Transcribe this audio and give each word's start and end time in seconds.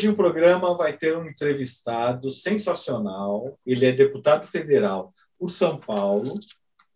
Hoje 0.00 0.08
o 0.08 0.16
programa 0.16 0.74
vai 0.74 0.96
ter 0.96 1.14
um 1.14 1.26
entrevistado 1.26 2.32
sensacional. 2.32 3.58
Ele 3.66 3.84
é 3.84 3.92
deputado 3.92 4.46
federal 4.46 5.12
por 5.38 5.50
São 5.50 5.76
Paulo, 5.76 6.32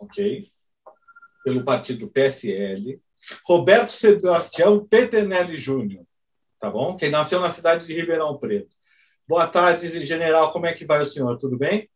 ok? 0.01 0.49
Pelo 1.45 1.63
partido 1.67 2.09
PSL. 2.09 2.99
Roberto 3.47 3.91
Sebastião 3.91 4.87
Petenelli 4.87 5.55
Júnior, 5.55 6.07
tá 6.59 6.71
bom? 6.71 6.97
Que 6.97 7.11
nasceu 7.11 7.41
na 7.41 7.51
cidade 7.51 7.87
de 7.87 7.93
Ribeirão 7.93 8.39
Preto. 8.39 8.75
Boa 9.29 9.47
tarde, 9.49 9.87
general. 10.07 10.51
Como 10.51 10.65
é 10.65 10.73
que 10.73 10.87
vai 10.87 11.03
o 11.03 11.07
senhor? 11.07 11.37
Tudo 11.37 11.59
bem? 11.59 11.91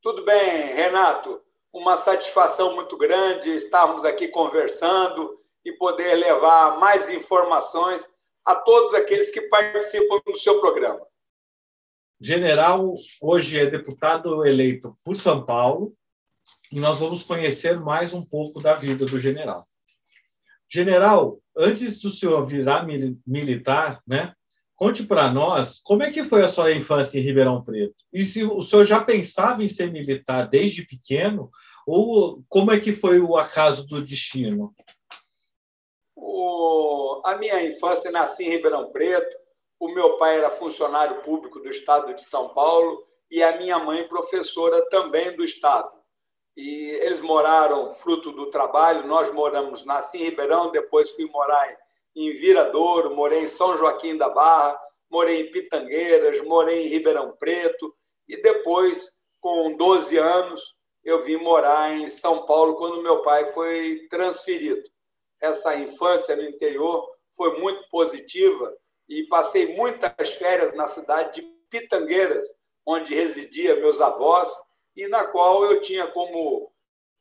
Tudo 0.00 0.24
bem, 0.24 0.74
Renato. 0.74 1.38
Uma 1.70 1.98
satisfação 1.98 2.74
muito 2.74 2.96
grande 2.96 3.50
estarmos 3.50 4.06
aqui 4.06 4.28
conversando 4.28 5.38
e 5.62 5.72
poder 5.72 6.14
levar 6.14 6.78
mais 6.78 7.10
informações 7.10 8.08
a 8.48 8.54
todos 8.54 8.94
aqueles 8.94 9.30
que 9.30 9.42
participam 9.42 10.22
do 10.24 10.38
seu 10.38 10.58
programa. 10.58 11.06
General 12.18 12.94
hoje 13.20 13.58
é 13.58 13.66
deputado 13.66 14.42
eleito 14.46 14.98
por 15.04 15.16
São 15.16 15.44
Paulo 15.44 15.94
e 16.72 16.80
nós 16.80 16.98
vamos 16.98 17.22
conhecer 17.22 17.78
mais 17.78 18.14
um 18.14 18.24
pouco 18.24 18.58
da 18.62 18.74
vida 18.74 19.04
do 19.04 19.18
general. 19.18 19.68
General, 20.66 21.38
antes 21.54 22.00
do 22.00 22.10
senhor 22.10 22.42
virar 22.46 22.86
militar, 23.26 24.00
né? 24.06 24.32
Conte 24.74 25.04
para 25.04 25.30
nós 25.30 25.78
como 25.84 26.02
é 26.02 26.10
que 26.10 26.24
foi 26.24 26.42
a 26.42 26.48
sua 26.48 26.72
infância 26.72 27.18
em 27.18 27.22
Ribeirão 27.22 27.62
Preto. 27.62 27.96
E 28.10 28.24
se 28.24 28.44
o 28.44 28.62
senhor 28.62 28.86
já 28.86 29.04
pensava 29.04 29.62
em 29.62 29.68
ser 29.68 29.92
militar 29.92 30.48
desde 30.48 30.86
pequeno, 30.86 31.50
ou 31.86 32.42
como 32.48 32.72
é 32.72 32.80
que 32.80 32.94
foi 32.94 33.20
o 33.20 33.36
acaso 33.36 33.86
do 33.86 34.00
destino? 34.00 34.74
O... 36.30 37.22
A 37.24 37.36
minha 37.36 37.62
infância 37.64 38.10
nasci 38.10 38.44
em 38.44 38.50
Ribeirão 38.50 38.92
Preto. 38.92 39.34
O 39.80 39.88
meu 39.88 40.18
pai 40.18 40.36
era 40.36 40.50
funcionário 40.50 41.22
público 41.22 41.58
do 41.58 41.70
estado 41.70 42.12
de 42.14 42.22
São 42.22 42.50
Paulo 42.50 43.02
e 43.30 43.42
a 43.42 43.56
minha 43.56 43.78
mãe 43.78 44.06
professora 44.06 44.84
também 44.90 45.34
do 45.34 45.42
estado. 45.42 45.90
E 46.54 46.90
eles 47.00 47.22
moraram 47.22 47.90
fruto 47.90 48.30
do 48.30 48.50
trabalho. 48.50 49.06
Nós 49.06 49.32
moramos, 49.32 49.86
nasci 49.86 50.18
em 50.18 50.24
Ribeirão, 50.24 50.70
depois 50.70 51.14
fui 51.14 51.24
morar 51.26 51.74
em 52.14 52.32
Viradouro, 52.32 53.14
morei 53.14 53.44
em 53.44 53.48
São 53.48 53.78
Joaquim 53.78 54.16
da 54.16 54.28
Barra, 54.28 54.78
morei 55.08 55.40
em 55.40 55.50
Pitangueiras, 55.50 56.44
morei 56.44 56.84
em 56.84 56.88
Ribeirão 56.88 57.32
Preto 57.38 57.94
e 58.28 58.36
depois, 58.42 59.18
com 59.40 59.74
12 59.76 60.18
anos, 60.18 60.76
eu 61.02 61.20
vim 61.20 61.36
morar 61.36 61.90
em 61.92 62.08
São 62.10 62.44
Paulo 62.44 62.76
quando 62.76 63.02
meu 63.02 63.22
pai 63.22 63.46
foi 63.46 64.06
transferido. 64.10 64.82
Essa 65.40 65.76
infância 65.76 66.34
no 66.36 66.42
interior 66.42 67.08
foi 67.32 67.58
muito 67.60 67.88
positiva 67.88 68.76
e 69.08 69.24
passei 69.24 69.74
muitas 69.76 70.30
férias 70.34 70.74
na 70.74 70.86
cidade 70.86 71.40
de 71.40 71.48
Pitangueiras, 71.70 72.46
onde 72.84 73.14
residia 73.14 73.76
meus 73.76 74.00
avós 74.00 74.50
e 74.96 75.06
na 75.06 75.24
qual 75.26 75.64
eu 75.64 75.80
tinha 75.80 76.06
como 76.08 76.72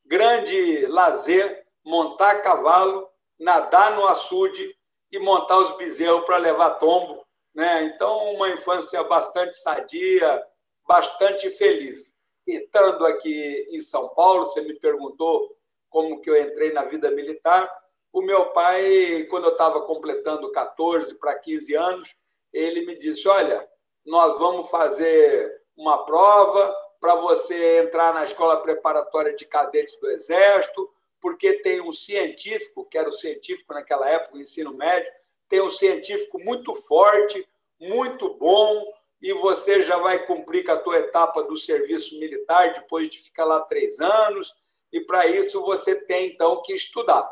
grande 0.05 0.85
lazer 0.87 1.65
montar 1.85 2.41
cavalo, 2.41 3.07
nadar 3.39 3.95
no 3.95 4.07
açude 4.07 4.75
e 5.11 5.19
montar 5.19 5.57
os 5.59 5.77
bezerros 5.77 6.25
para 6.25 6.37
levar 6.37 6.71
tombo. 6.71 7.25
Né? 7.53 7.83
Então, 7.85 8.33
uma 8.33 8.49
infância 8.49 9.03
bastante 9.03 9.55
sadia, 9.57 10.43
bastante 10.87 11.49
feliz. 11.49 12.13
E 12.45 12.55
estando 12.55 13.05
aqui 13.05 13.67
em 13.69 13.81
São 13.81 14.09
Paulo, 14.09 14.45
você 14.45 14.61
me 14.61 14.79
perguntou 14.79 15.55
como 15.89 16.21
que 16.21 16.29
eu 16.29 16.41
entrei 16.41 16.71
na 16.71 16.85
vida 16.85 17.11
militar. 17.11 17.69
O 18.11 18.21
meu 18.21 18.47
pai, 18.51 19.25
quando 19.29 19.45
eu 19.45 19.51
estava 19.51 19.81
completando 19.81 20.51
14 20.51 21.15
para 21.15 21.37
15 21.37 21.75
anos, 21.75 22.15
ele 22.51 22.85
me 22.85 22.97
disse: 22.97 23.27
Olha, 23.27 23.67
nós 24.05 24.37
vamos 24.37 24.69
fazer 24.69 25.61
uma 25.75 26.05
prova 26.05 26.75
para 26.99 27.15
você 27.15 27.79
entrar 27.79 28.13
na 28.13 28.23
escola 28.23 28.61
preparatória 28.61 29.35
de 29.35 29.45
cadetes 29.45 29.99
do 29.99 30.09
Exército 30.09 30.89
porque 31.21 31.53
tem 31.61 31.81
um 31.81 31.91
científico, 31.91 32.85
que 32.85 32.97
era 32.97 33.09
o 33.09 33.11
científico 33.11 33.73
naquela 33.73 34.09
época, 34.09 34.37
o 34.37 34.41
ensino 34.41 34.73
médio, 34.73 35.11
tem 35.49 35.61
um 35.61 35.69
científico 35.69 36.39
muito 36.39 36.73
forte, 36.73 37.47
muito 37.79 38.33
bom, 38.35 38.93
e 39.21 39.33
você 39.33 39.81
já 39.81 39.97
vai 39.97 40.25
cumprir 40.25 40.63
com 40.63 40.71
a 40.71 40.77
tua 40.77 40.99
etapa 40.99 41.43
do 41.43 41.55
serviço 41.55 42.19
militar 42.19 42.73
depois 42.73 43.09
de 43.09 43.19
ficar 43.19 43.45
lá 43.45 43.61
três 43.61 43.99
anos, 43.99 44.53
e 44.91 45.01
para 45.01 45.25
isso 45.25 45.61
você 45.61 45.95
tem, 45.95 46.27
então, 46.27 46.61
que 46.61 46.73
estudar. 46.73 47.29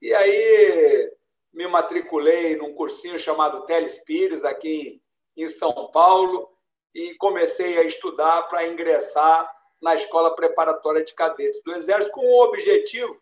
E 0.00 0.12
aí 0.14 1.12
me 1.52 1.66
matriculei 1.66 2.56
num 2.56 2.74
cursinho 2.74 3.18
chamado 3.18 3.64
Teles 3.64 3.98
Pires, 3.98 4.44
aqui 4.44 5.00
em 5.36 5.48
São 5.48 5.90
Paulo, 5.90 6.50
e 6.94 7.14
comecei 7.14 7.78
a 7.78 7.82
estudar 7.82 8.42
para 8.42 8.66
ingressar 8.66 9.50
na 9.80 9.94
Escola 9.94 10.34
Preparatória 10.34 11.04
de 11.04 11.14
Cadetes 11.14 11.62
do 11.62 11.74
Exército, 11.74 12.12
com 12.12 12.20
o 12.20 12.42
objetivo 12.44 13.14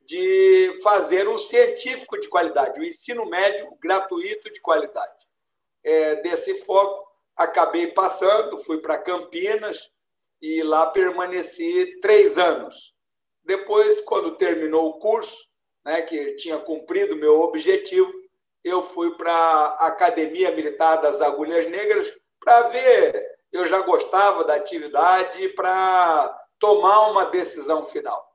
de 0.00 0.72
fazer 0.82 1.28
um 1.28 1.38
científico 1.38 2.18
de 2.18 2.28
qualidade, 2.28 2.80
um 2.80 2.84
ensino 2.84 3.24
médio 3.26 3.76
gratuito 3.80 4.50
de 4.50 4.60
qualidade. 4.60 5.26
É, 5.84 6.16
desse 6.16 6.54
foco, 6.56 7.08
acabei 7.36 7.88
passando, 7.88 8.58
fui 8.58 8.78
para 8.78 8.98
Campinas 8.98 9.90
e 10.40 10.62
lá 10.62 10.86
permaneci 10.86 11.98
três 12.00 12.36
anos. 12.36 12.94
Depois, 13.44 14.00
quando 14.00 14.36
terminou 14.36 14.88
o 14.88 14.98
curso, 14.98 15.51
né, 15.84 16.02
que 16.02 16.34
tinha 16.36 16.58
cumprido 16.58 17.16
meu 17.16 17.40
objetivo, 17.40 18.12
eu 18.62 18.82
fui 18.82 19.16
para 19.16 19.32
a 19.32 19.86
Academia 19.88 20.52
Militar 20.52 20.96
das 20.96 21.20
Agulhas 21.20 21.66
Negras 21.66 22.12
para 22.38 22.62
ver 22.68 23.32
eu 23.52 23.66
já 23.66 23.80
gostava 23.80 24.44
da 24.44 24.54
atividade 24.54 25.46
para 25.50 26.34
tomar 26.58 27.10
uma 27.10 27.26
decisão 27.26 27.84
final. 27.84 28.26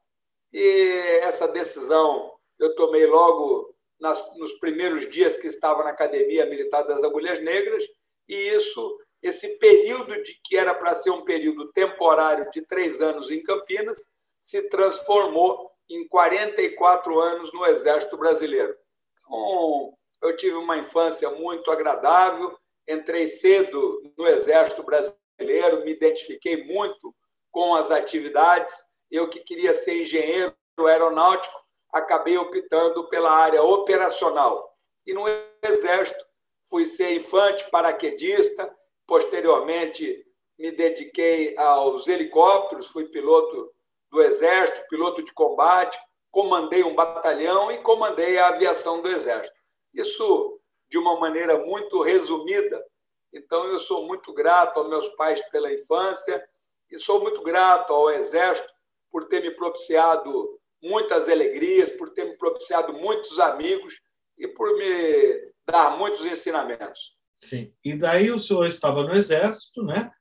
E 0.53 0.91
essa 1.23 1.47
decisão 1.47 2.31
eu 2.59 2.75
tomei 2.75 3.05
logo 3.07 3.75
nas, 3.99 4.23
nos 4.37 4.53
primeiros 4.59 5.09
dias 5.09 5.37
que 5.37 5.47
estava 5.47 5.83
na 5.83 5.89
Academia 5.89 6.45
Militar 6.45 6.83
das 6.83 7.03
Agulhas 7.03 7.41
Negras, 7.41 7.83
e 8.27 8.35
isso, 8.35 8.99
esse 9.21 9.57
período 9.57 10.21
de 10.21 10.39
que 10.43 10.55
era 10.55 10.73
para 10.73 10.93
ser 10.93 11.09
um 11.09 11.23
período 11.23 11.71
temporário 11.71 12.49
de 12.51 12.61
três 12.61 13.01
anos 13.01 13.31
em 13.31 13.41
Campinas, 13.41 14.05
se 14.39 14.69
transformou 14.69 15.71
em 15.89 16.07
44 16.07 17.19
anos 17.19 17.53
no 17.53 17.65
Exército 17.65 18.17
Brasileiro. 18.17 18.75
Então, 19.19 19.93
eu 20.21 20.35
tive 20.35 20.55
uma 20.55 20.77
infância 20.77 21.29
muito 21.29 21.71
agradável, 21.71 22.57
entrei 22.87 23.27
cedo 23.27 24.01
no 24.17 24.27
Exército 24.27 24.83
Brasileiro, 24.83 25.83
me 25.83 25.91
identifiquei 25.91 26.63
muito 26.65 27.13
com 27.51 27.75
as 27.75 27.91
atividades. 27.91 28.75
Eu 29.09 29.29
que 29.29 29.39
queria 29.39 29.73
ser 29.73 30.01
engenheiro 30.01 30.55
aeronáutico, 30.79 31.55
acabei 31.91 32.37
optando 32.37 33.07
pela 33.09 33.31
área 33.31 33.63
operacional. 33.63 34.75
E 35.05 35.13
no 35.13 35.23
Exército 35.63 36.25
fui 36.69 36.85
ser 36.85 37.13
infante 37.13 37.69
paraquedista, 37.69 38.73
posteriormente 39.05 40.25
me 40.57 40.71
dediquei 40.71 41.55
aos 41.57 42.07
helicópteros, 42.07 42.87
fui 42.87 43.05
piloto 43.05 43.71
do 44.11 44.21
Exército, 44.21 44.87
piloto 44.89 45.23
de 45.23 45.33
combate, 45.33 45.97
comandei 46.31 46.83
um 46.83 46.95
batalhão 46.95 47.71
e 47.71 47.79
comandei 47.79 48.37
a 48.37 48.47
aviação 48.47 49.01
do 49.01 49.09
Exército. 49.09 49.55
Isso 49.93 50.59
de 50.89 50.97
uma 50.97 51.19
maneira 51.19 51.57
muito 51.57 52.01
resumida. 52.01 52.83
Então, 53.33 53.65
eu 53.65 53.79
sou 53.79 54.07
muito 54.07 54.33
grato 54.33 54.79
aos 54.79 54.89
meus 54.89 55.07
pais 55.09 55.41
pela 55.49 55.73
infância 55.73 56.43
e 56.89 56.97
sou 56.97 57.21
muito 57.21 57.41
grato 57.41 57.93
ao 57.93 58.09
Exército 58.09 58.67
por 59.11 59.25
ter 59.25 59.41
me 59.41 59.51
propiciado 59.51 60.59
muitas 60.81 61.27
alegrias, 61.27 61.91
por 61.91 62.11
ter 62.11 62.25
me 62.25 62.37
propiciado 62.37 62.93
muitos 62.93 63.39
amigos 63.39 63.99
e 64.37 64.47
por 64.47 64.75
me 64.77 65.51
dar 65.67 65.97
muitos 65.97 66.23
ensinamentos. 66.25 67.17
Sim. 67.35 67.73
E 67.83 67.95
daí 67.95 68.31
o 68.31 68.39
senhor 68.39 68.65
estava 68.65 69.03
no 69.03 69.13
Exército, 69.13 69.83
né? 69.83 70.11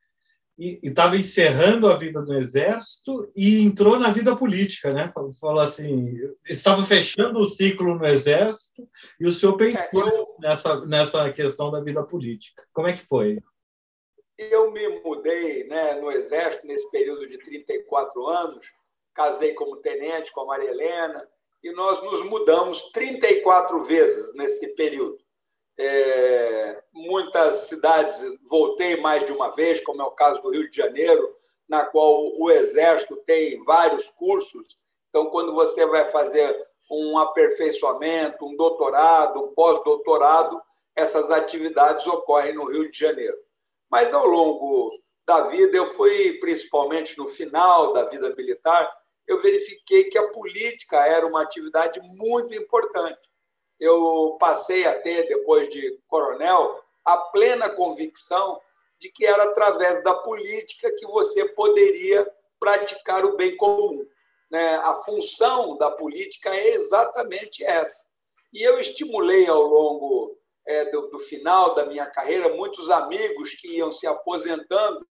E 0.58 0.80
estava 0.82 1.16
encerrando 1.16 1.88
a 1.88 1.96
vida 1.96 2.22
no 2.22 2.34
exército 2.34 3.30
e 3.36 3.62
entrou 3.62 3.98
na 3.98 4.10
vida 4.10 4.34
política, 4.34 4.92
né? 4.92 5.12
Falou 5.38 5.60
assim, 5.60 6.18
estava 6.48 6.84
fechando 6.84 7.38
o 7.40 7.44
ciclo 7.44 7.94
no 7.94 8.06
exército 8.06 8.88
e 9.20 9.26
o 9.26 9.32
senhor 9.32 9.56
pensou 9.56 10.36
nessa 10.40 10.86
nessa 10.86 11.32
questão 11.32 11.70
da 11.70 11.80
vida 11.80 12.02
política. 12.02 12.66
Como 12.72 12.88
é 12.88 12.94
que 12.94 13.02
foi? 13.02 13.36
Eu 14.38 14.70
me 14.70 14.86
mudei, 15.00 15.64
né, 15.66 15.94
no 15.94 16.10
exército 16.10 16.66
nesse 16.66 16.90
período 16.90 17.26
de 17.26 17.38
34 17.38 18.26
anos, 18.26 18.66
casei 19.14 19.54
como 19.54 19.76
tenente 19.76 20.30
com 20.32 20.42
a 20.42 20.46
Maria 20.46 20.70
Helena 20.70 21.26
e 21.62 21.72
nós 21.72 22.02
nos 22.02 22.22
mudamos 22.22 22.90
34 22.92 23.82
vezes 23.82 24.34
nesse 24.34 24.68
período 24.74 25.25
é, 25.78 26.82
muitas 26.92 27.68
cidades 27.68 28.20
voltei 28.48 28.96
mais 29.00 29.24
de 29.24 29.32
uma 29.32 29.50
vez, 29.50 29.80
como 29.80 30.00
é 30.00 30.04
o 30.04 30.12
caso 30.12 30.40
do 30.42 30.50
Rio 30.50 30.70
de 30.70 30.76
Janeiro, 30.76 31.34
na 31.68 31.84
qual 31.84 32.32
o 32.38 32.50
Exército 32.50 33.16
tem 33.26 33.62
vários 33.64 34.08
cursos. 34.10 34.78
Então, 35.08 35.30
quando 35.30 35.54
você 35.54 35.84
vai 35.86 36.04
fazer 36.04 36.56
um 36.90 37.18
aperfeiçoamento, 37.18 38.46
um 38.46 38.56
doutorado, 38.56 39.42
um 39.42 39.54
pós-doutorado, 39.54 40.60
essas 40.94 41.30
atividades 41.30 42.06
ocorrem 42.06 42.54
no 42.54 42.70
Rio 42.70 42.90
de 42.90 42.98
Janeiro. 42.98 43.36
Mas 43.90 44.14
ao 44.14 44.26
longo 44.26 44.90
da 45.26 45.42
vida, 45.42 45.76
eu 45.76 45.86
fui, 45.86 46.38
principalmente 46.38 47.18
no 47.18 47.26
final 47.26 47.92
da 47.92 48.04
vida 48.04 48.34
militar, 48.34 48.90
eu 49.26 49.42
verifiquei 49.42 50.04
que 50.04 50.16
a 50.16 50.28
política 50.28 51.04
era 51.04 51.26
uma 51.26 51.42
atividade 51.42 52.00
muito 52.14 52.54
importante. 52.54 53.18
Eu 53.78 54.36
passei 54.40 54.86
a 54.86 54.98
ter, 54.98 55.28
depois 55.28 55.68
de 55.68 55.98
coronel, 56.06 56.82
a 57.04 57.16
plena 57.16 57.68
convicção 57.68 58.60
de 58.98 59.10
que 59.10 59.26
era 59.26 59.44
através 59.44 60.02
da 60.02 60.14
política 60.14 60.94
que 60.96 61.06
você 61.06 61.46
poderia 61.50 62.26
praticar 62.58 63.24
o 63.24 63.36
bem 63.36 63.56
comum. 63.56 64.06
Né? 64.50 64.76
A 64.76 64.94
função 64.94 65.76
da 65.76 65.90
política 65.90 66.54
é 66.54 66.70
exatamente 66.70 67.62
essa. 67.64 68.06
E 68.52 68.62
eu 68.62 68.80
estimulei 68.80 69.46
ao 69.46 69.62
longo 69.62 70.38
é, 70.66 70.84
do, 70.86 71.08
do 71.08 71.18
final 71.18 71.74
da 71.74 71.84
minha 71.84 72.06
carreira 72.06 72.54
muitos 72.54 72.90
amigos 72.90 73.54
que 73.54 73.76
iam 73.76 73.92
se 73.92 74.06
aposentando. 74.06 75.06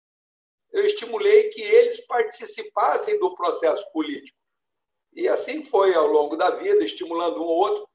Eu 0.72 0.84
estimulei 0.84 1.48
que 1.48 1.62
eles 1.62 2.06
participassem 2.06 3.18
do 3.18 3.34
processo 3.34 3.84
político. 3.92 4.38
E 5.12 5.28
assim 5.28 5.62
foi 5.62 5.94
ao 5.94 6.06
longo 6.06 6.36
da 6.36 6.50
vida, 6.50 6.84
estimulando 6.84 7.40
um 7.40 7.46
ou 7.46 7.56
outro. 7.56 7.89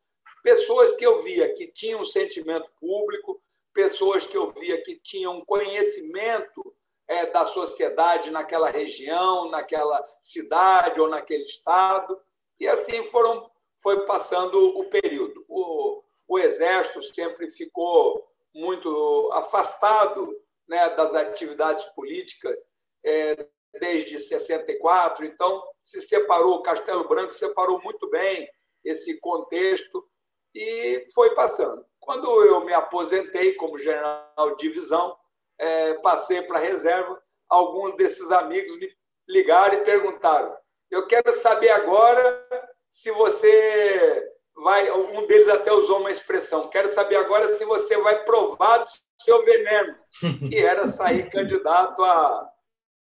Pessoas 0.46 0.92
que 0.92 1.04
eu 1.04 1.24
via 1.24 1.52
que 1.56 1.66
tinham 1.66 2.04
sentimento 2.04 2.70
público, 2.80 3.42
pessoas 3.74 4.28
que 4.28 4.38
eu 4.38 4.52
via 4.52 4.80
que 4.84 4.96
tinham 4.96 5.44
conhecimento 5.44 6.72
é, 7.08 7.26
da 7.26 7.46
sociedade 7.46 8.30
naquela 8.30 8.70
região, 8.70 9.50
naquela 9.50 10.08
cidade 10.22 11.02
ou 11.02 11.08
naquele 11.08 11.46
estado. 11.46 12.16
E 12.60 12.68
assim 12.68 13.04
foram, 13.06 13.50
foi 13.82 14.06
passando 14.06 14.78
o 14.78 14.86
período. 14.86 15.44
O, 15.50 16.04
o 16.28 16.38
Exército 16.38 17.02
sempre 17.02 17.50
ficou 17.50 18.24
muito 18.54 19.32
afastado 19.34 20.32
né, 20.68 20.92
das 20.92 21.16
atividades 21.16 21.86
políticas 21.86 22.60
é, 23.04 23.48
desde 23.80 24.20
64, 24.20 25.26
então 25.26 25.64
se 25.82 26.00
separou, 26.02 26.58
o 26.58 26.62
Castelo 26.62 27.08
Branco 27.08 27.34
separou 27.34 27.82
muito 27.82 28.08
bem 28.12 28.48
esse 28.84 29.20
contexto 29.20 30.08
e 30.56 31.06
foi 31.14 31.36
passando. 31.36 31.86
Quando 32.00 32.44
eu 32.46 32.64
me 32.64 32.74
aposentei 32.74 33.54
como 33.56 33.78
general 33.78 34.56
de 34.56 34.70
divisão, 34.70 35.18
é, 35.60 35.96
passei 35.96 36.42
para 36.42 36.58
a 36.58 36.62
reserva, 36.62 37.22
alguns 37.50 37.96
desses 37.98 38.32
amigos 38.32 38.78
me 38.78 38.90
ligaram 39.28 39.76
e 39.76 39.84
perguntaram: 39.84 40.56
Eu 40.90 41.06
quero 41.08 41.32
saber 41.34 41.72
agora 41.72 42.48
se 42.90 43.12
você 43.12 44.32
vai. 44.56 44.90
Um 44.92 45.26
deles 45.28 45.50
até 45.50 45.74
usou 45.74 46.00
uma 46.00 46.12
expressão: 46.12 46.70
Quero 46.70 46.88
saber 46.88 47.18
agora 47.18 47.48
se 47.50 47.66
você 47.66 47.98
vai 47.98 48.24
provar 48.24 48.78
do 48.78 48.90
seu 49.20 49.44
veneno, 49.44 49.96
que 50.50 50.58
era 50.58 50.88
sair 50.88 51.30
candidato 51.30 52.04
a, 52.04 52.50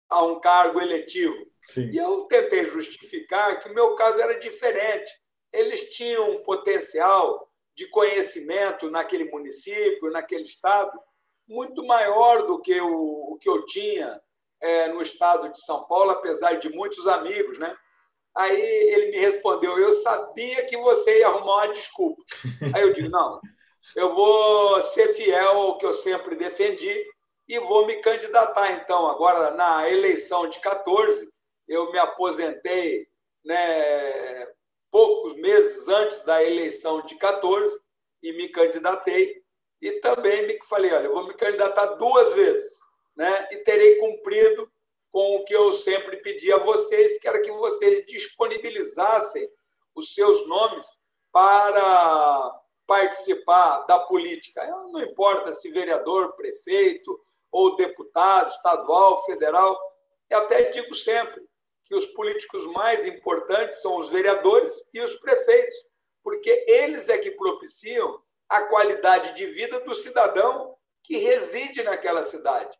a 0.09 0.25
um 0.25 0.41
cargo 0.41 0.81
eletivo. 0.81 1.37
Sim. 1.67 1.91
E 1.91 1.97
eu 1.97 2.23
tentei 2.25 2.65
justificar 2.65 3.61
que 3.61 3.69
o 3.69 3.75
meu 3.75 3.95
caso 3.95 4.21
era 4.21 4.39
diferente. 4.39 5.13
Eles 5.53 5.91
tinham 5.91 6.31
um 6.31 6.43
potencial 6.43 7.49
de 7.75 7.87
conhecimento 7.89 8.91
naquele 8.91 9.31
município, 9.31 10.11
naquele 10.11 10.45
estado, 10.45 10.93
muito 11.49 11.85
maior 11.85 12.47
do 12.47 12.61
que 12.61 12.81
o, 12.81 13.33
o 13.33 13.39
que 13.39 13.49
eu 13.49 13.65
tinha 13.65 14.21
é, 14.61 14.89
no 14.89 15.03
estado 15.03 15.51
de 15.51 15.59
São 15.61 15.85
Paulo, 15.85 16.11
apesar 16.11 16.55
de 16.55 16.69
muitos 16.71 17.07
amigos, 17.07 17.59
né? 17.59 17.77
Aí 18.35 18.61
ele 18.61 19.11
me 19.11 19.19
respondeu: 19.19 19.79
Eu 19.79 19.93
sabia 19.93 20.65
que 20.65 20.77
você 20.77 21.19
ia 21.19 21.29
arrumar 21.29 21.65
uma 21.65 21.73
desculpa. 21.73 22.23
Aí 22.75 22.83
eu 22.83 22.93
digo: 22.93 23.11
Não, 23.11 23.41
eu 23.95 24.15
vou 24.15 24.81
ser 24.81 25.13
fiel 25.15 25.59
ao 25.59 25.79
que 25.79 25.85
eu 25.85 25.93
sempre 25.93 26.37
defendi 26.37 27.05
e 27.49 27.59
vou 27.59 27.87
me 27.87 27.97
candidatar. 27.97 28.73
Então, 28.73 29.09
agora 29.09 29.51
na 29.51 29.89
eleição 29.91 30.49
de 30.49 30.61
14, 30.61 31.31
eu 31.69 31.91
me 31.93 31.99
aposentei 31.99 33.07
né, 33.45 34.42
poucos 34.93 35.35
meses 35.37 35.89
antes 35.89 36.23
da 36.23 36.45
eleição 36.45 37.03
de 37.03 37.17
14 37.17 37.81
e 38.23 38.31
me 38.35 38.49
candidatei 38.51 39.43
e 39.81 39.93
também 40.01 40.47
me 40.47 40.59
falei, 40.65 40.93
olha, 40.93 41.07
eu 41.07 41.15
vou 41.15 41.27
me 41.27 41.35
candidatar 41.35 41.87
duas 41.95 42.35
vezes, 42.35 42.79
né? 43.17 43.49
E 43.51 43.57
terei 43.57 43.97
cumprido 43.97 44.71
com 45.11 45.37
o 45.37 45.45
que 45.45 45.57
eu 45.57 45.73
sempre 45.73 46.19
pedi 46.19 46.53
a 46.53 46.59
vocês, 46.59 47.19
que 47.19 47.27
era 47.27 47.41
que 47.41 47.51
vocês 47.51 48.05
disponibilizassem 48.07 49.49
os 49.95 50.15
seus 50.15 50.47
nomes 50.47 50.87
para 51.33 52.61
participar 52.87 53.81
da 53.87 53.99
política. 53.99 54.65
Não 54.93 55.03
importa 55.03 55.53
se 55.55 55.71
vereador, 55.71 56.35
prefeito 56.37 57.19
ou 57.51 57.77
deputado 57.77 58.51
estadual, 58.51 59.25
federal. 59.25 59.79
Eu 60.31 60.41
até 60.41 60.71
digo 60.71 60.95
sempre 60.95 61.43
que 61.93 61.97
os 61.97 62.07
políticos 62.07 62.67
mais 62.69 63.07
importantes 63.07 63.83
são 63.83 63.99
os 63.99 64.09
vereadores 64.09 64.83
e 64.95 65.01
os 65.03 65.15
prefeitos, 65.17 65.77
porque 66.25 66.65
eles 66.67 67.11
é 67.11 67.19
que 67.19 67.33
propiciam 67.33 68.19
a 68.49 68.63
qualidade 68.63 69.35
de 69.35 69.45
vida 69.49 69.79
do 69.81 69.95
cidadão 69.95 70.75
que 71.05 71.19
reside 71.19 71.83
naquela 71.83 72.23
cidade. 72.23 72.75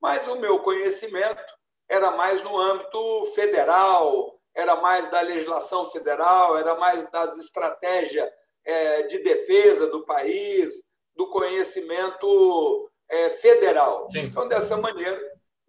Mas 0.00 0.28
o 0.28 0.36
meu 0.36 0.60
conhecimento 0.60 1.52
era 1.88 2.12
mais 2.12 2.40
no 2.42 2.56
âmbito 2.56 3.24
federal, 3.34 4.40
era 4.54 4.76
mais 4.76 5.10
da 5.10 5.20
legislação 5.22 5.86
federal, 5.86 6.56
era 6.56 6.76
mais 6.76 7.10
das 7.10 7.38
estratégias 7.38 8.30
é, 8.64 9.02
de 9.02 9.18
defesa 9.24 9.88
do 9.88 10.06
país, 10.06 10.84
do 11.16 11.28
conhecimento 11.30 12.88
é, 13.08 13.28
federal. 13.28 14.08
Então, 14.14 14.46
dessa 14.46 14.76
maneira, 14.76 15.20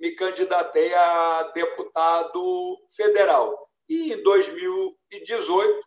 me 0.03 0.11
candidatei 0.11 0.93
a 0.93 1.43
deputado 1.55 2.77
federal. 2.93 3.71
E 3.87 4.11
em 4.11 4.21
2018, 4.21 5.81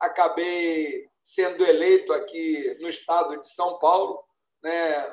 acabei 0.00 1.08
sendo 1.22 1.64
eleito 1.64 2.12
aqui 2.12 2.76
no 2.80 2.88
estado 2.88 3.40
de 3.40 3.48
São 3.48 3.78
Paulo, 3.78 4.24
né, 4.60 5.08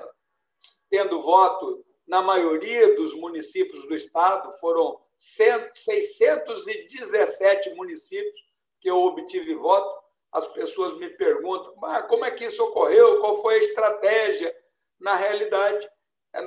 tendo 0.89 1.21
voto 1.21 1.85
na 2.07 2.23
maioria 2.23 2.95
dos 2.95 3.13
municípios 3.13 3.87
do 3.87 3.93
estado, 3.93 4.51
foram 4.53 4.99
617 5.15 7.75
municípios 7.75 8.41
que 8.79 8.89
eu 8.89 8.97
obtive 9.03 9.53
voto. 9.53 10.01
As 10.31 10.47
pessoas 10.47 10.97
me 10.97 11.09
perguntam 11.09 11.75
ah, 11.83 12.01
como 12.01 12.25
é 12.25 12.31
que 12.31 12.45
isso 12.45 12.63
ocorreu, 12.63 13.21
qual 13.21 13.35
foi 13.35 13.53
a 13.53 13.59
estratégia. 13.59 14.51
Na 14.99 15.15
realidade, 15.15 15.87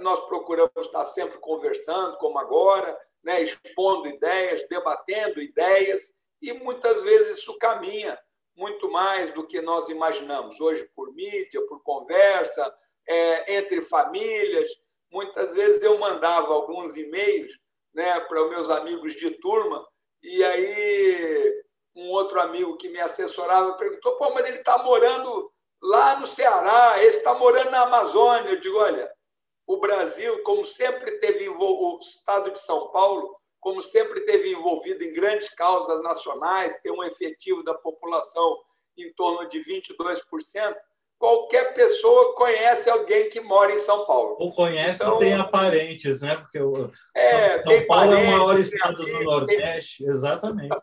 nós 0.01 0.21
procuramos 0.27 0.73
estar 0.79 1.05
sempre 1.05 1.39
conversando, 1.39 2.17
como 2.19 2.39
agora, 2.39 2.99
né, 3.23 3.43
expondo 3.43 4.09
ideias, 4.09 4.67
debatendo 4.69 5.41
ideias, 5.41 6.15
e 6.41 6.53
muitas 6.53 7.03
vezes 7.03 7.39
isso 7.39 7.57
caminha 7.59 8.19
muito 8.57 8.91
mais 8.91 9.31
do 9.33 9.47
que 9.47 9.61
nós 9.61 9.89
imaginamos. 9.89 10.61
Hoje, 10.61 10.89
por 10.95 11.13
mídia, 11.15 11.61
por 11.67 11.83
conversa, 11.83 12.73
é, 13.07 13.57
entre 13.57 13.81
famílias. 13.83 14.71
Muitas 15.11 15.55
vezes 15.55 15.83
eu 15.83 15.99
mandava 15.99 16.53
alguns 16.53 16.97
e-mails 16.97 17.53
né, 17.95 18.21
para 18.21 18.43
os 18.43 18.51
meus 18.51 18.71
amigos 18.71 19.15
de 19.15 19.31
turma, 19.31 19.87
e 20.23 20.43
aí 20.43 21.65
um 21.95 22.11
outro 22.11 22.41
amigo 22.41 22.77
que 22.77 22.89
me 22.89 23.01
assessorava 23.01 23.75
perguntou: 23.75 24.17
pô, 24.17 24.31
mas 24.31 24.47
ele 24.49 24.59
está 24.59 24.79
morando 24.79 25.53
lá 25.81 26.19
no 26.19 26.27
Ceará, 26.27 27.03
esse 27.05 27.19
está 27.19 27.35
morando 27.35 27.71
na 27.71 27.83
Amazônia. 27.83 28.51
Eu 28.51 28.61
digo: 28.61 28.79
olha, 28.79 29.11
o 29.67 29.79
Brasil, 29.79 30.43
como 30.43 30.65
sempre 30.65 31.13
teve 31.19 31.49
o 31.49 31.99
estado 32.01 32.51
de 32.51 32.61
São 32.61 32.89
Paulo, 32.89 33.37
como 33.61 33.81
sempre 33.81 34.21
teve 34.21 34.53
envolvido 34.53 35.03
em 35.03 35.13
grandes 35.13 35.49
causas 35.49 36.03
nacionais, 36.03 36.79
tem 36.83 36.93
um 36.93 37.03
efetivo 37.03 37.63
da 37.63 37.73
população 37.75 38.59
em 38.97 39.13
torno 39.15 39.49
de 39.49 39.59
22%, 39.61 40.77
qualquer 41.19 41.73
pessoa 41.75 42.35
conhece 42.35 42.91
alguém 42.91 43.31
que 43.31 43.41
mora 43.41 43.73
em 43.73 43.79
São 43.79 44.05
Paulo. 44.05 44.37
Ou 44.39 44.55
conhece 44.55 45.03
então, 45.03 45.15
ou 45.15 45.19
tem 45.19 45.33
aparentes, 45.33 46.21
né? 46.21 46.37
Porque 46.37 46.61
o 46.61 46.91
é, 47.17 47.59
São 47.59 47.87
Paulo 47.87 48.11
parentes, 48.11 48.29
é 48.29 48.35
o 48.35 48.39
maior 48.39 48.59
estado 48.59 49.05
do 49.05 49.25
Nordeste, 49.25 50.05
tem... 50.05 50.13
exatamente. 50.13 50.77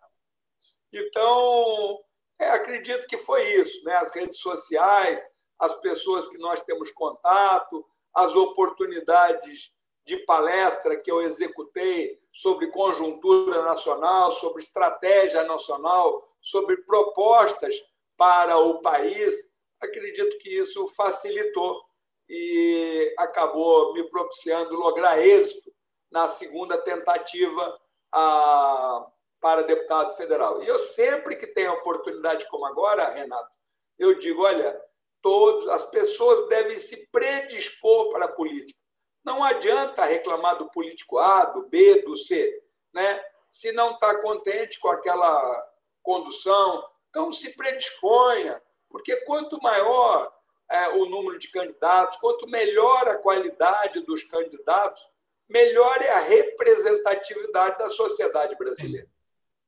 Então, 0.92 2.00
é, 2.40 2.50
acredito 2.50 3.08
que 3.08 3.18
foi 3.18 3.54
isso, 3.54 3.84
né? 3.86 3.94
As 3.98 4.12
redes 4.14 4.40
sociais, 4.40 5.24
as 5.60 5.80
pessoas 5.82 6.28
que 6.28 6.40
nós 6.40 6.62
temos 6.64 6.90
contato, 6.92 7.86
as 8.14 8.36
oportunidades 8.36 9.72
de 10.06 10.18
palestra 10.26 10.98
que 10.98 11.12
eu 11.12 11.22
executei 11.22 12.20
sobre 12.32 12.68
conjuntura 12.68 13.62
nacional, 13.64 14.32
sobre 14.32 14.62
estratégia 14.62 15.44
nacional, 15.44 16.28
sobre 16.42 16.78
propostas 16.78 17.76
para 18.18 18.58
o 18.58 18.82
país, 18.82 19.52
acredito 19.80 20.38
que 20.40 20.50
isso 20.50 20.88
facilitou 20.88 21.82
e 22.30 23.14
acabou 23.18 23.94
me 23.94 24.04
propiciando 24.10 24.76
lograr 24.76 25.20
êxito 25.20 25.72
na 26.12 26.28
segunda 26.28 26.78
tentativa 26.78 27.80
a, 28.12 29.08
para 29.40 29.64
deputado 29.64 30.16
federal. 30.16 30.62
E 30.64 30.68
eu 30.68 30.78
sempre 30.78 31.36
que 31.36 31.48
tenho 31.48 31.74
oportunidade 31.74 32.48
como 32.50 32.66
agora, 32.66 33.10
Renato, 33.10 33.50
eu 33.98 34.18
digo, 34.18 34.44
olha, 34.44 34.80
todos, 35.22 35.68
as 35.68 35.86
pessoas 35.86 36.48
devem 36.50 36.80
se 36.80 37.08
predispor 37.12 38.12
para 38.12 38.26
a 38.26 38.32
política. 38.32 38.80
Não 39.24 39.44
adianta 39.44 40.06
reclamar 40.06 40.58
do 40.58 40.70
político 40.70 41.18
A, 41.20 41.46
do 41.46 41.68
B, 41.68 42.02
do 42.02 42.16
C, 42.16 42.64
né? 42.94 43.24
se 43.52 43.72
não 43.74 43.92
está 43.92 44.20
contente 44.22 44.80
com 44.80 44.88
aquela 44.88 45.70
condução. 46.02 46.84
Então, 47.10 47.32
se 47.32 47.56
predisponha, 47.56 48.62
porque 48.90 49.16
quanto 49.18 49.62
maior 49.62 50.32
é, 50.70 50.88
o 50.90 51.06
número 51.06 51.38
de 51.38 51.52
candidatos, 51.52 52.18
quanto 52.18 52.48
melhor 52.48 53.08
a 53.10 53.18
qualidade 53.18 54.00
dos 54.02 54.24
candidatos, 54.24 55.06
melhor 55.50 56.02
é 56.02 56.12
a 56.12 56.20
representatividade 56.20 57.78
da 57.78 57.90
sociedade 57.90 58.56
brasileira. 58.56 59.08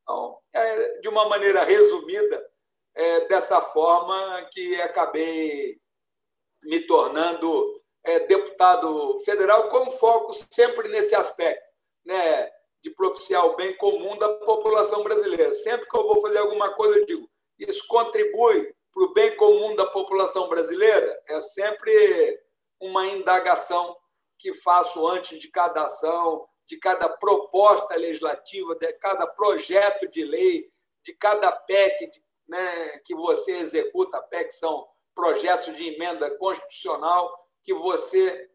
Então, 0.01 0.39
é, 0.53 0.99
de 0.99 1.09
uma 1.09 1.27
maneira 1.27 1.63
resumida, 1.63 2.49
é 2.95 3.27
dessa 3.27 3.61
forma 3.61 4.47
que 4.51 4.79
acabei 4.81 5.79
me 6.63 6.79
tornando 6.81 7.81
é, 8.03 8.19
deputado 8.21 9.17
federal 9.19 9.69
com 9.69 9.91
foco 9.91 10.33
sempre 10.33 10.89
nesse 10.89 11.15
aspecto, 11.15 11.63
né, 12.05 12.49
de 12.81 12.89
propiciar 12.91 13.45
o 13.45 13.55
bem 13.55 13.75
comum 13.77 14.17
da 14.17 14.29
população 14.29 15.03
brasileira. 15.03 15.53
Sempre 15.53 15.87
que 15.87 15.97
eu 15.97 16.03
vou 16.03 16.21
fazer 16.21 16.39
alguma 16.39 16.73
coisa, 16.73 16.99
eu 16.99 17.05
digo, 17.05 17.29
isso 17.57 17.87
contribui 17.87 18.73
para 18.93 19.03
o 19.03 19.13
bem 19.13 19.35
comum 19.37 19.75
da 19.75 19.85
população 19.85 20.47
brasileira? 20.49 21.21
É 21.27 21.39
sempre 21.41 22.39
uma 22.79 23.07
indagação 23.07 23.97
que 24.37 24.53
faço 24.53 25.07
antes 25.07 25.39
de 25.39 25.49
cada 25.49 25.83
ação, 25.83 26.45
de 26.67 26.77
cada 26.77 27.07
proposta 27.09 27.95
legislativa, 27.95 28.75
de 28.75 28.91
cada 28.93 29.25
projeto 29.25 30.07
de 30.09 30.23
lei, 30.23 30.69
de 31.01 31.13
cada 31.13 31.51
PEC 31.51 32.09
né, 32.47 32.97
que 33.05 33.15
você 33.15 33.53
executa. 33.57 34.21
PEC 34.21 34.51
são 34.51 34.85
projetos 35.15 35.75
de 35.77 35.93
emenda 35.93 36.29
constitucional 36.37 37.31
que 37.63 37.73
você 37.73 38.49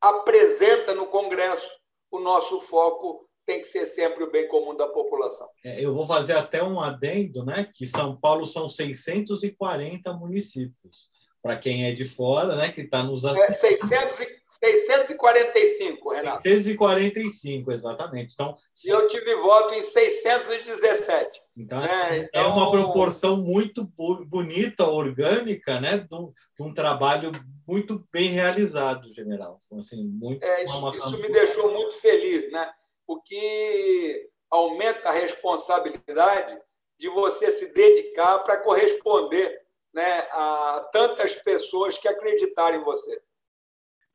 apresenta 0.00 0.94
no 0.94 1.06
Congresso. 1.06 1.70
O 2.10 2.20
nosso 2.20 2.60
foco 2.60 3.28
tem 3.46 3.60
que 3.60 3.66
ser 3.66 3.84
sempre 3.86 4.24
o 4.24 4.30
bem 4.30 4.48
comum 4.48 4.74
da 4.74 4.88
população. 4.88 5.48
É, 5.64 5.84
eu 5.84 5.92
vou 5.92 6.06
fazer 6.06 6.34
até 6.34 6.62
um 6.62 6.80
adendo, 6.80 7.44
né? 7.44 7.68
Que 7.74 7.86
São 7.86 8.16
Paulo 8.18 8.46
são 8.46 8.68
640 8.68 10.12
municípios 10.14 11.08
para 11.44 11.58
quem 11.58 11.86
é 11.86 11.92
de 11.92 12.06
fora, 12.06 12.56
né, 12.56 12.72
que 12.72 12.80
está 12.80 13.02
nos. 13.02 13.22
É 13.22 13.50
600 13.50 14.18
e, 14.18 14.42
645, 14.48 16.10
Renato. 16.10 16.42
645, 16.42 17.70
exatamente. 17.70 18.32
Então, 18.32 18.56
e 18.82 18.88
eu 18.88 19.06
tive 19.08 19.34
voto 19.34 19.74
em 19.74 19.82
617. 19.82 21.42
Então, 21.54 21.80
né? 21.80 22.16
então, 22.20 22.42
é 22.42 22.46
uma 22.46 22.70
proporção 22.70 23.36
muito 23.36 23.84
bonita, 24.26 24.88
orgânica, 24.88 25.78
né, 25.82 25.98
de 25.98 26.14
um, 26.14 26.32
de 26.56 26.62
um 26.62 26.72
trabalho 26.72 27.30
muito 27.68 28.02
bem 28.10 28.28
realizado, 28.28 29.12
general. 29.12 29.58
Então, 29.66 29.78
assim, 29.80 30.02
muito, 30.02 30.42
é, 30.42 30.64
isso, 30.64 30.94
isso 30.94 31.18
me 31.20 31.28
deixou 31.28 31.70
muito 31.70 31.92
feliz, 31.96 32.50
né? 32.50 32.72
O 33.06 33.20
que 33.20 34.30
aumenta 34.50 35.10
a 35.10 35.12
responsabilidade 35.12 36.58
de 36.98 37.10
você 37.10 37.50
se 37.50 37.70
dedicar 37.74 38.38
para 38.38 38.56
corresponder 38.56 39.63
né, 39.94 40.20
a 40.32 40.88
tantas 40.92 41.34
pessoas 41.34 41.96
que 41.96 42.08
acreditaram 42.08 42.80
em 42.80 42.84
você. 42.84 43.22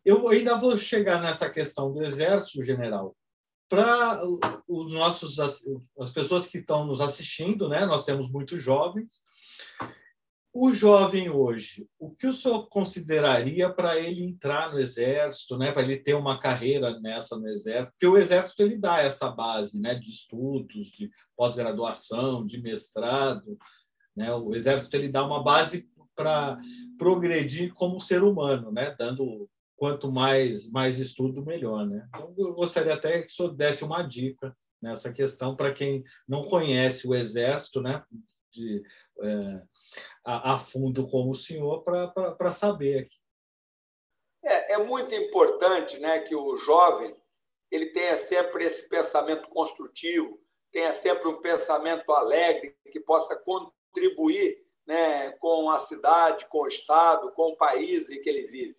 Eu 0.04 0.28
ainda 0.28 0.56
vou 0.58 0.78
chegar 0.78 1.22
nessa 1.22 1.50
questão 1.50 1.92
do 1.94 2.04
exército, 2.04 2.62
general. 2.62 3.16
Para 3.70 4.24
os 4.68 4.94
nossos 4.94 5.40
as 5.40 6.12
pessoas 6.14 6.48
que 6.48 6.58
estão 6.58 6.86
nos 6.86 7.00
assistindo, 7.00 7.70
né, 7.70 7.86
nós 7.86 8.04
temos 8.04 8.30
muitos 8.30 8.62
jovens. 8.62 9.24
O 10.52 10.74
jovem 10.74 11.30
hoje, 11.30 11.88
o 12.00 12.10
que 12.10 12.26
o 12.26 12.34
senhor 12.34 12.68
consideraria 12.70 13.72
para 13.72 14.00
ele 14.00 14.24
entrar 14.24 14.74
no 14.74 14.80
exército, 14.80 15.56
né, 15.56 15.72
para 15.72 15.84
ele 15.84 15.98
ter 15.98 16.16
uma 16.16 16.40
carreira 16.40 17.00
nessa 17.00 17.38
no 17.38 17.48
exército? 17.48 17.92
Porque 17.92 18.08
o 18.08 18.18
exército 18.18 18.64
ele 18.64 18.76
dá 18.76 19.00
essa 19.00 19.30
base, 19.30 19.80
né, 19.80 19.94
de 19.94 20.10
estudos, 20.10 20.88
de 20.88 21.12
pós-graduação, 21.38 22.44
de 22.44 22.60
mestrado. 22.60 23.60
Né? 24.20 24.34
O 24.34 24.54
exército 24.54 24.98
ele 24.98 25.08
dá 25.08 25.26
uma 25.26 25.42
base 25.42 25.90
para 26.14 26.60
progredir 26.98 27.74
como 27.74 28.02
ser 28.02 28.22
humano, 28.22 28.70
né? 28.70 28.94
dando 29.00 29.50
quanto 29.78 30.12
mais 30.12 30.70
mais 30.70 31.00
estudo 31.00 31.42
melhor, 31.42 31.88
né? 31.88 32.06
Então 32.10 32.34
eu 32.38 32.54
gostaria 32.54 32.94
até 32.94 33.22
que 33.22 33.32
o 33.32 33.32
senhor 33.32 33.56
desse 33.56 33.86
uma 33.86 34.04
dica 34.04 34.54
nessa 34.82 35.14
questão 35.14 35.56
para 35.56 35.74
quem 35.74 36.04
não 36.28 36.44
conhece 36.44 37.08
o 37.08 37.16
exército, 37.16 37.82
né? 37.82 38.04
De, 38.52 38.84
é, 39.22 39.62
a, 40.26 40.56
a, 40.56 40.58
fundo 40.58 41.08
como 41.08 41.32
o 41.32 41.36
senhor 41.36 41.82
para 41.84 42.52
saber 42.52 43.06
aqui. 43.06 43.16
É, 44.44 44.74
é 44.74 44.78
muito 44.80 45.16
importante, 45.16 45.98
né, 45.98 46.20
que 46.20 46.36
o 46.36 46.58
jovem 46.58 47.16
ele 47.72 47.88
tenha 47.88 48.18
sempre 48.18 48.66
esse 48.66 48.90
pensamento 48.90 49.48
construtivo, 49.50 50.42
tenha 50.72 50.92
sempre 50.92 51.28
um 51.28 51.40
pensamento 51.40 52.12
alegre 52.12 52.76
que 52.92 53.00
possa 53.00 53.36
contribuir 54.00 54.66
né, 54.88 55.32
com 55.34 55.70
a 55.70 55.78
cidade, 55.78 56.48
com 56.48 56.62
o 56.62 56.68
Estado, 56.68 57.32
com 57.34 57.50
o 57.50 57.58
país 57.58 58.10
em 58.10 58.22
que 58.22 58.30
ele 58.30 58.48
vive. 58.48 58.78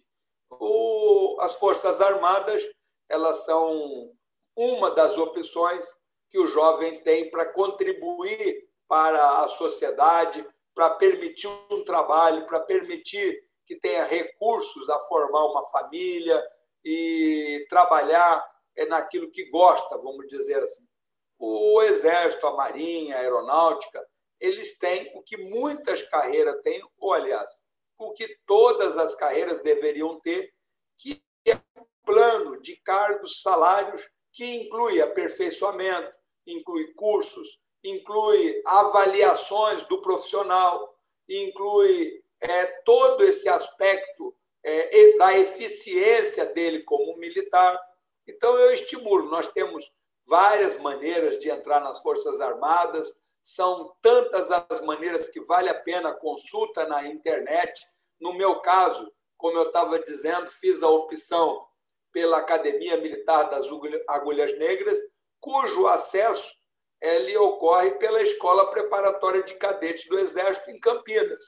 O, 0.50 1.36
as 1.40 1.54
Forças 1.56 2.00
Armadas 2.00 2.62
elas 3.08 3.44
são 3.44 4.12
uma 4.56 4.90
das 4.90 5.18
opções 5.18 5.84
que 6.30 6.38
o 6.38 6.46
jovem 6.46 7.02
tem 7.02 7.28
para 7.30 7.52
contribuir 7.52 8.68
para 8.88 9.42
a 9.42 9.48
sociedade, 9.48 10.46
para 10.74 10.90
permitir 10.90 11.48
um 11.70 11.84
trabalho, 11.84 12.46
para 12.46 12.60
permitir 12.60 13.40
que 13.66 13.76
tenha 13.76 14.04
recursos 14.04 14.88
a 14.88 14.98
formar 15.00 15.44
uma 15.46 15.62
família 15.64 16.42
e 16.84 17.66
trabalhar 17.68 18.44
é 18.76 18.86
naquilo 18.86 19.30
que 19.30 19.50
gosta, 19.50 19.98
vamos 19.98 20.26
dizer 20.28 20.62
assim. 20.62 20.84
O 21.38 21.82
Exército, 21.82 22.46
a 22.46 22.56
Marinha, 22.56 23.16
a 23.16 23.20
Aeronáutica, 23.20 24.04
eles 24.40 24.78
têm 24.78 25.12
o 25.14 25.22
que 25.22 25.36
muitas 25.36 26.02
carreiras 26.02 26.60
têm, 26.62 26.82
ou, 26.98 27.12
aliás, 27.12 27.50
o 27.98 28.12
que 28.12 28.36
todas 28.46 28.96
as 28.96 29.14
carreiras 29.14 29.60
deveriam 29.60 30.18
ter, 30.20 30.52
que 30.98 31.22
é 31.46 31.54
um 31.78 31.84
plano 32.04 32.60
de 32.60 32.76
cargos, 32.76 33.42
salários, 33.42 34.02
que 34.32 34.44
inclui 34.44 35.02
aperfeiçoamento, 35.02 36.12
inclui 36.46 36.92
cursos, 36.94 37.60
inclui 37.84 38.62
avaliações 38.64 39.82
do 39.84 40.00
profissional, 40.00 40.96
inclui 41.28 42.22
é, 42.40 42.66
todo 42.84 43.24
esse 43.24 43.48
aspecto 43.48 44.34
é, 44.62 45.16
da 45.18 45.38
eficiência 45.38 46.46
dele 46.46 46.82
como 46.84 47.16
militar. 47.16 47.78
Então, 48.26 48.56
eu 48.56 48.72
estimulo. 48.72 49.30
Nós 49.30 49.46
temos 49.48 49.92
várias 50.26 50.78
maneiras 50.78 51.38
de 51.38 51.50
entrar 51.50 51.80
nas 51.80 52.00
Forças 52.02 52.40
Armadas, 52.40 53.19
são 53.42 53.94
tantas 54.02 54.50
as 54.50 54.80
maneiras 54.82 55.28
que 55.28 55.40
vale 55.40 55.68
a 55.68 55.74
pena 55.74 56.12
consulta 56.12 56.86
na 56.86 57.06
internet. 57.06 57.86
No 58.20 58.34
meu 58.34 58.60
caso, 58.60 59.10
como 59.36 59.56
eu 59.56 59.64
estava 59.64 59.98
dizendo, 59.98 60.50
fiz 60.50 60.82
a 60.82 60.88
opção 60.88 61.66
pela 62.12 62.38
Academia 62.38 62.96
Militar 62.96 63.44
das 63.44 63.66
Agulhas 64.08 64.56
Negras, 64.58 64.98
cujo 65.40 65.86
acesso 65.86 66.54
ele 67.00 67.36
ocorre 67.38 67.92
pela 67.92 68.20
Escola 68.20 68.70
Preparatória 68.70 69.42
de 69.42 69.54
Cadetes 69.54 70.06
do 70.06 70.18
Exército 70.18 70.70
em 70.70 70.78
Campinas. 70.78 71.44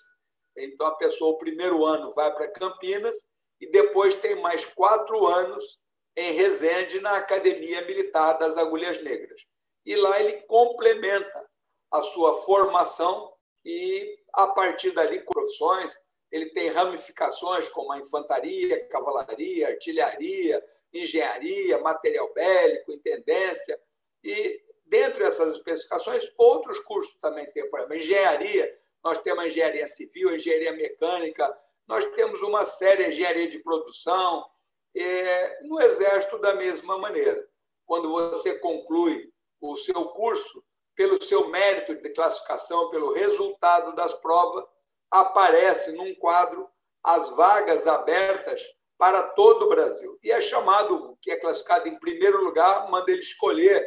Então, 0.57 0.87
a 0.87 0.97
pessoa, 0.97 1.33
o 1.33 1.39
primeiro 1.39 1.85
ano, 1.85 2.11
vai 2.13 2.33
para 2.33 2.51
Campinas 2.53 3.17
e 3.61 3.71
depois 3.71 4.15
tem 4.15 4.37
mais 4.37 4.65
quatro 4.65 5.27
anos 5.27 5.79
em 6.17 6.33
Resende, 6.33 7.01
na 7.01 7.17
Academia 7.17 7.83
Militar 7.83 8.35
das 8.35 8.57
Agulhas 8.57 9.03
Negras. 9.03 9.41
E 9.85 9.95
lá 9.97 10.21
ele 10.21 10.43
complementa 10.43 11.51
a 11.93 12.01
sua 12.01 12.35
formação 12.43 13.33
e, 13.65 14.19
a 14.33 14.47
partir 14.49 14.93
dali, 14.93 15.21
profissões. 15.21 15.97
Ele 16.31 16.47
tem 16.47 16.71
ramificações 16.71 17.69
como 17.69 17.93
a 17.93 17.99
infantaria, 17.99 18.87
cavalaria, 18.89 19.69
artilharia, 19.69 20.65
engenharia, 20.93 21.79
material 21.79 22.33
bélico, 22.33 22.93
intendência. 22.93 23.79
E, 24.25 24.63
dentro 24.87 25.23
dessas 25.23 25.57
especificações, 25.57 26.25
outros 26.39 26.79
cursos 26.81 27.15
também 27.21 27.45
tem. 27.53 27.63
Exemplo, 27.63 27.95
engenharia, 27.95 28.79
nós 29.05 29.19
temos 29.19 29.45
engenharia 29.45 29.87
civil, 29.87 30.35
engenharia 30.35 30.73
mecânica, 30.73 31.55
nós 31.87 32.05
temos 32.13 32.41
uma 32.41 32.65
série 32.65 33.05
de 33.05 33.11
engenharia 33.11 33.49
de 33.49 33.59
produção. 33.59 34.47
É, 34.95 35.63
no 35.63 35.81
Exército, 35.81 36.39
da 36.39 36.55
mesma 36.55 36.99
maneira. 36.99 37.47
Quando 37.87 38.11
você 38.11 38.59
conclui 38.59 39.33
o 39.59 39.75
seu 39.77 40.07
curso, 40.11 40.63
pelo 40.95 41.23
seu 41.23 41.49
mérito 41.49 41.95
de 41.95 42.11
classificação, 42.11 42.91
pelo 42.91 43.13
resultado 43.13 43.95
das 43.95 44.15
provas, 44.15 44.65
aparece 45.11 45.93
num 45.93 46.15
quadro 46.15 46.69
as 47.03 47.31
vagas 47.31 47.87
abertas 47.87 48.63
para 48.97 49.23
todo 49.31 49.67
o 49.67 49.69
Brasil. 49.69 50.19
E 50.23 50.31
é 50.31 50.41
chamado, 50.41 51.19
que 51.21 51.31
é 51.31 51.37
classificado 51.37 51.89
em 51.89 51.99
primeiro 51.99 52.43
lugar, 52.45 52.89
manda 52.91 53.11
ele 53.11 53.21
escolher 53.21 53.85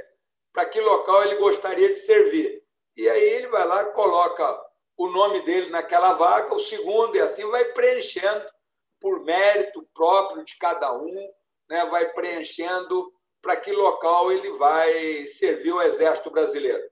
para 0.51 0.65
que 0.65 0.79
local 0.81 1.23
ele 1.23 1.37
gostaria 1.37 1.89
de 1.89 1.97
servir. 1.97 2.63
E 2.95 3.09
aí 3.09 3.21
ele 3.21 3.47
vai 3.47 3.65
lá, 3.65 3.85
coloca 3.85 4.61
o 4.97 5.07
nome 5.07 5.41
dele 5.41 5.69
naquela 5.69 6.13
vaga, 6.13 6.53
o 6.53 6.59
segundo, 6.59 7.15
e 7.15 7.21
assim 7.21 7.45
vai 7.49 7.65
preenchendo 7.65 8.45
por 8.99 9.21
mérito 9.23 9.87
próprio 9.93 10.43
de 10.43 10.57
cada 10.57 10.93
um, 10.93 11.15
né, 11.69 11.85
vai 11.85 12.11
preenchendo 12.13 13.11
para 13.41 13.55
que 13.55 13.71
local 13.71 14.31
ele 14.31 14.51
vai 14.53 15.27
servir 15.27 15.73
o 15.73 15.81
Exército 15.81 16.31
Brasileiro. 16.31 16.83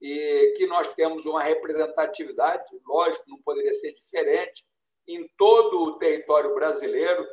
E 0.00 0.54
que 0.56 0.66
nós 0.66 0.88
temos 0.88 1.26
uma 1.26 1.42
representatividade, 1.42 2.64
lógico, 2.86 3.24
não 3.28 3.40
poderia 3.42 3.74
ser 3.74 3.92
diferente, 3.92 4.64
em 5.06 5.28
todo 5.36 5.82
o 5.82 5.98
território 5.98 6.54
brasileiro 6.54 7.26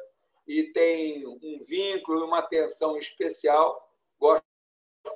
e 0.47 0.63
tem 0.71 1.27
um 1.27 1.59
vínculo 1.61 2.21
e 2.21 2.23
uma 2.23 2.39
atenção 2.39 2.97
especial. 2.97 3.79
Gosto 4.19 4.43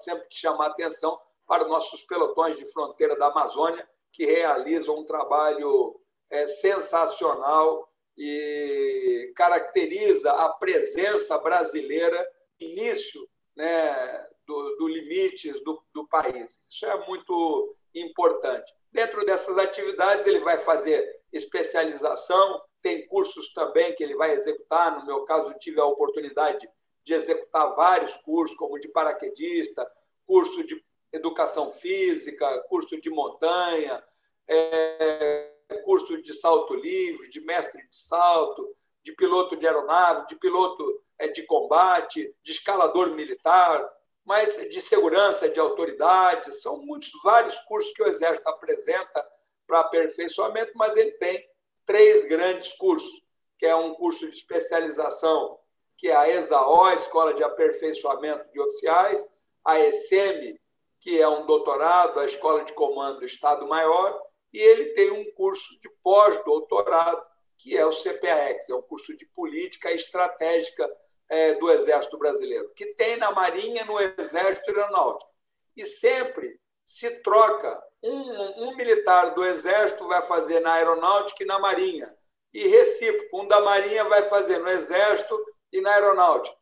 sempre 0.01 0.27
de 0.29 0.38
chamar 0.38 0.67
atenção 0.67 1.20
para 1.48 1.63
os 1.63 1.70
nossos 1.70 2.03
pelotões 2.03 2.55
de 2.55 2.65
fronteira 2.72 3.17
da 3.17 3.27
Amazônia, 3.27 3.88
que 4.12 4.25
realizam 4.25 5.00
um 5.00 5.05
trabalho 5.05 6.00
é, 6.29 6.48
sensacional 6.48 7.89
e 8.17 9.34
caracteriza 9.36 10.31
a 10.31 10.50
presença 10.50 11.38
brasileira 11.38 12.25
início 12.60 13.27
né, 13.55 14.29
do, 14.45 14.75
do 14.77 14.88
limites 14.88 15.63
do, 15.63 15.81
do 15.93 16.07
país. 16.07 16.60
Isso 16.69 16.86
é 16.86 17.07
muito 17.07 17.75
importante. 17.93 18.74
Dentro 18.91 19.25
dessas 19.25 19.57
atividades, 19.57 20.27
ele 20.27 20.39
vai 20.39 20.57
fazer 20.57 21.21
especialização, 21.31 22.62
tem 22.81 23.07
cursos 23.07 23.53
também 23.53 23.93
que 23.95 24.03
ele 24.03 24.15
vai 24.15 24.31
executar. 24.31 25.00
No 25.00 25.05
meu 25.05 25.24
caso, 25.24 25.53
tive 25.60 25.79
a 25.79 25.86
oportunidade 25.86 26.67
de 27.03 27.13
executar 27.13 27.74
vários 27.75 28.15
cursos, 28.17 28.55
como 28.57 28.79
de 28.79 28.89
paraquedista, 28.89 29.89
curso 30.25 30.65
de 30.65 30.83
educação 31.12 31.71
física, 31.71 32.60
curso 32.69 33.00
de 33.00 33.10
montanha, 33.10 34.03
é, 34.48 35.51
curso 35.83 36.21
de 36.21 36.33
salto 36.33 36.74
livre, 36.75 37.29
de 37.29 37.41
mestre 37.41 37.81
de 37.88 37.95
salto, 37.95 38.75
de 39.03 39.13
piloto 39.13 39.55
de 39.55 39.65
aeronave, 39.65 40.27
de 40.27 40.36
piloto 40.36 41.01
é, 41.17 41.27
de 41.27 41.43
combate, 41.43 42.33
de 42.43 42.51
escalador 42.51 43.12
militar, 43.15 43.89
mas 44.25 44.56
de 44.70 44.82
segurança 44.82 45.50
de 45.50 45.60
autoridades. 45.60 46.62
São 46.62 46.78
muitos, 46.78 47.12
vários 47.24 47.58
cursos 47.60 47.92
que 47.94 48.04
o 48.04 48.08
Exército 48.08 48.48
apresenta 48.48 49.25
para 49.68 49.80
aperfeiçoamento, 49.80 50.72
mas 50.75 50.96
ele 50.96 51.12
tem 51.13 51.48
três 51.86 52.25
grandes 52.25 52.74
cursos, 52.74 53.22
que 53.58 53.66
é 53.66 53.75
um 53.75 53.94
curso 53.94 54.28
de 54.30 54.36
especialização, 54.36 55.58
que 55.98 56.10
é 56.10 56.16
a 56.16 56.30
ESAO, 56.30 56.92
Escola 56.94 57.34
de 57.34 57.44
Aperfeiçoamento 57.44 58.51
de 58.51 58.60
Oficiais, 58.60 59.25
a 59.63 59.80
ESEMI, 59.80 60.60
que 61.00 61.20
é 61.20 61.28
um 61.28 61.46
doutorado, 61.46 62.20
a 62.20 62.25
Escola 62.25 62.63
de 62.63 62.74
Comando 62.74 63.20
do 63.20 63.25
Estado 63.25 63.68
Maior, 63.68 64.20
e 64.54 64.60
ele 64.60 64.94
tem 64.94 65.12
um 65.12 65.32
curso 65.34 65.80
de 65.80 65.90
pós-doutorado, 66.04 67.24
que 67.58 67.78
é 67.78 67.86
o 67.86 67.92
CPAX, 67.92 68.70
é 68.70 68.75
um 68.75 68.82
curso 68.82 69.16
de 69.16 69.25
política 69.28 69.92
estratégica 69.92 70.90
é, 71.32 71.54
do 71.54 71.72
Exército 71.72 72.18
Brasileiro, 72.18 72.70
que 72.76 72.88
tem 72.94 73.15
na 73.15 73.32
Marinha, 73.32 73.86
no 73.86 73.98
Exército 73.98 74.70
Aeronáutico. 74.70 75.32
E 75.78 75.86
sempre 75.86 76.60
se 76.84 77.10
troca. 77.22 77.82
Um, 78.04 78.67
um 78.67 78.76
militar 78.76 79.34
do 79.34 79.46
Exército 79.46 80.06
vai 80.10 80.22
fazer 80.22 80.60
na 80.60 80.74
Aeronáutica 80.74 81.41
e 81.41 81.48
na 81.48 81.58
Marinha. 81.58 82.13
E 82.54 82.67
recíproco, 82.67 83.41
um 83.41 83.48
da 83.48 83.62
Marinha 83.62 84.04
vai 84.04 84.24
fazer 84.24 84.58
no 84.58 84.67
Exército 84.67 85.39
e 85.72 85.80
na 85.80 85.94
Aeronáutica. 85.94 86.58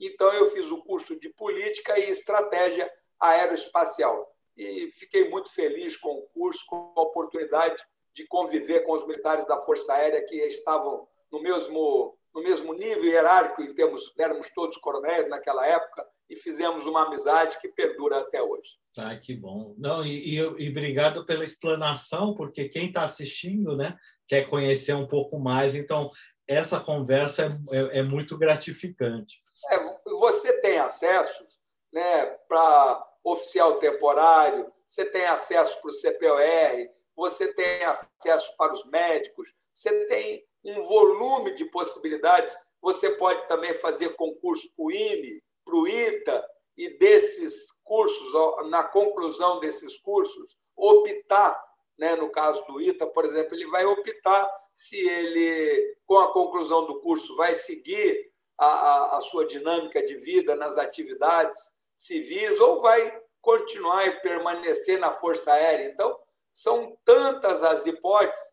Então, 0.00 0.32
eu 0.32 0.46
fiz 0.46 0.70
o 0.70 0.82
curso 0.82 1.20
de 1.20 1.28
Política 1.28 1.98
e 1.98 2.08
Estratégia 2.08 2.90
Aeroespacial. 3.20 4.34
E 4.56 4.90
fiquei 4.92 5.28
muito 5.28 5.52
feliz 5.52 5.98
com 5.98 6.14
o 6.14 6.22
curso, 6.28 6.64
com 6.66 6.94
a 6.96 7.02
oportunidade 7.02 7.76
de 8.14 8.26
conviver 8.26 8.80
com 8.80 8.92
os 8.92 9.06
militares 9.06 9.46
da 9.46 9.58
Força 9.58 9.92
Aérea 9.92 10.24
que 10.24 10.36
estavam 10.36 11.06
no 11.30 11.42
mesmo, 11.42 12.16
no 12.34 12.42
mesmo 12.42 12.74
nível 12.74 13.04
hierárquico, 13.04 13.62
em 13.62 13.74
termos, 13.74 14.12
éramos 14.18 14.48
todos 14.50 14.76
coronéis 14.76 15.28
naquela 15.28 15.64
época, 15.66 16.04
e 16.28 16.36
fizemos 16.36 16.84
uma 16.84 17.06
amizade 17.06 17.60
que 17.60 17.68
perdura 17.68 18.18
até 18.18 18.42
hoje. 18.42 18.70
Ah, 18.96 19.16
que 19.16 19.34
bom. 19.34 19.74
Não, 19.78 20.04
e, 20.04 20.34
e, 20.34 20.38
e 20.38 20.70
obrigado 20.70 21.24
pela 21.24 21.44
explanação, 21.44 22.34
porque 22.34 22.68
quem 22.68 22.86
está 22.86 23.04
assistindo 23.04 23.76
né, 23.76 23.96
quer 24.26 24.48
conhecer 24.48 24.94
um 24.94 25.06
pouco 25.06 25.38
mais, 25.38 25.74
então 25.74 26.10
essa 26.48 26.80
conversa 26.80 27.50
é, 27.70 27.78
é, 27.78 27.98
é 28.00 28.02
muito 28.02 28.36
gratificante. 28.36 29.42
É, 29.70 29.78
você 30.04 30.60
tem 30.60 30.78
acesso 30.78 31.46
né, 31.92 32.26
para 32.48 33.06
oficial 33.22 33.78
temporário, 33.78 34.72
você 34.86 35.04
tem 35.04 35.24
acesso 35.24 35.80
para 35.80 35.90
o 35.90 35.94
CPOR, 35.94 36.90
você 37.16 37.52
tem 37.54 37.84
acesso 37.84 38.54
para 38.56 38.72
os 38.72 38.84
médicos, 38.86 39.54
você 39.72 40.06
tem 40.06 40.44
um 40.64 40.80
volume 40.82 41.54
de 41.54 41.64
possibilidades. 41.66 42.56
Você 42.80 43.10
pode 43.10 43.46
também 43.46 43.74
fazer 43.74 44.10
concurso 44.16 44.68
para 44.76 44.84
o 44.84 44.90
IME, 44.90 45.42
para 45.64 45.76
o 45.76 45.86
ITA, 45.86 46.48
e 46.76 46.98
desses 46.98 47.70
cursos, 47.84 48.32
na 48.68 48.82
conclusão 48.82 49.60
desses 49.60 49.98
cursos, 49.98 50.56
optar, 50.76 51.62
né, 51.96 52.16
no 52.16 52.30
caso 52.30 52.64
do 52.66 52.80
ITA, 52.80 53.06
por 53.06 53.24
exemplo, 53.24 53.54
ele 53.54 53.66
vai 53.68 53.84
optar 53.84 54.50
se 54.74 54.96
ele, 54.96 55.96
com 56.04 56.18
a 56.18 56.32
conclusão 56.32 56.84
do 56.84 57.00
curso, 57.00 57.36
vai 57.36 57.54
seguir 57.54 58.32
a, 58.58 58.66
a, 58.66 59.18
a 59.18 59.20
sua 59.20 59.46
dinâmica 59.46 60.04
de 60.04 60.16
vida 60.16 60.56
nas 60.56 60.76
atividades 60.78 61.72
civis 61.96 62.58
ou 62.60 62.80
vai 62.80 63.20
continuar 63.40 64.06
e 64.06 64.20
permanecer 64.20 64.98
na 64.98 65.12
Força 65.12 65.52
Aérea. 65.52 65.86
Então, 65.86 66.18
são 66.52 66.96
tantas 67.04 67.62
as 67.62 67.86
hipóteses 67.86 68.52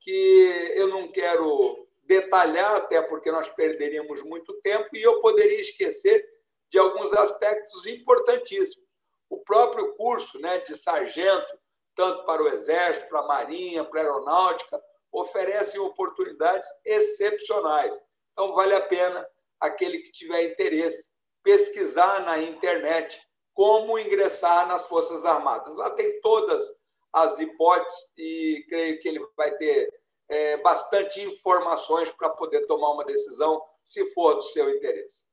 que 0.00 0.72
eu 0.74 0.88
não 0.88 1.10
quero 1.10 1.86
detalhar, 2.04 2.76
até 2.76 3.02
porque 3.02 3.30
nós 3.30 3.48
perderíamos 3.48 4.22
muito 4.22 4.54
tempo 4.62 4.88
e 4.94 5.02
eu 5.02 5.20
poderia 5.20 5.60
esquecer 5.60 6.26
de 6.70 6.78
alguns 6.78 7.12
aspectos 7.12 7.86
importantíssimos. 7.86 8.86
O 9.28 9.38
próprio 9.42 9.94
curso 9.94 10.38
né, 10.40 10.58
de 10.60 10.76
sargento, 10.76 11.58
tanto 11.94 12.24
para 12.24 12.42
o 12.42 12.48
Exército, 12.48 13.08
para 13.08 13.20
a 13.20 13.26
Marinha, 13.26 13.84
para 13.84 14.00
a 14.00 14.04
Aeronáutica, 14.04 14.82
oferecem 15.12 15.80
oportunidades 15.80 16.68
excepcionais. 16.84 18.00
Então, 18.32 18.52
vale 18.52 18.74
a 18.74 18.80
pena 18.80 19.26
aquele 19.60 19.98
que 19.98 20.12
tiver 20.12 20.42
interesse 20.44 21.10
pesquisar 21.42 22.24
na 22.24 22.38
internet 22.38 23.20
como 23.52 23.98
ingressar 23.98 24.66
nas 24.68 24.86
Forças 24.86 25.24
Armadas. 25.24 25.76
Lá 25.76 25.90
tem 25.90 26.20
todas 26.20 26.64
as 27.12 27.38
hipóteses 27.38 28.12
e 28.16 28.64
creio 28.68 29.00
que 29.00 29.08
ele 29.08 29.20
vai 29.36 29.56
ter 29.56 29.88
é, 30.28 30.56
bastante 30.58 31.20
informações 31.20 32.10
para 32.10 32.28
poder 32.30 32.66
tomar 32.66 32.90
uma 32.90 33.04
decisão, 33.04 33.62
se 33.82 34.04
for 34.12 34.34
do 34.34 34.42
seu 34.42 34.74
interesse. 34.74 35.24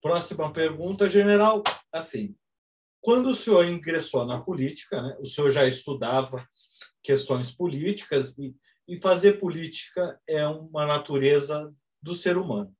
Próxima 0.00 0.52
pergunta, 0.52 1.08
general. 1.08 1.62
Assim, 1.92 2.36
quando 3.00 3.30
o 3.30 3.34
senhor 3.34 3.64
ingressou 3.64 4.24
na 4.24 4.40
política, 4.40 5.02
né, 5.02 5.16
o 5.20 5.26
senhor 5.26 5.50
já 5.50 5.66
estudava 5.66 6.46
questões 7.02 7.50
políticas 7.50 8.38
e, 8.38 8.54
e 8.86 9.00
fazer 9.00 9.40
política 9.40 10.20
é 10.26 10.46
uma 10.46 10.86
natureza 10.86 11.74
do 12.00 12.14
ser 12.14 12.36
humano. 12.36 12.74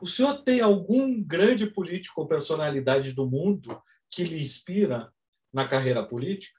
O 0.00 0.06
senhor 0.06 0.42
tem 0.42 0.60
algum 0.60 1.22
grande 1.22 1.66
político 1.66 2.20
ou 2.20 2.28
personalidade 2.28 3.12
do 3.12 3.28
mundo 3.28 3.82
que 4.10 4.24
lhe 4.24 4.40
inspira 4.40 5.12
na 5.52 5.66
carreira 5.66 6.06
política? 6.06 6.58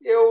Eu, 0.00 0.24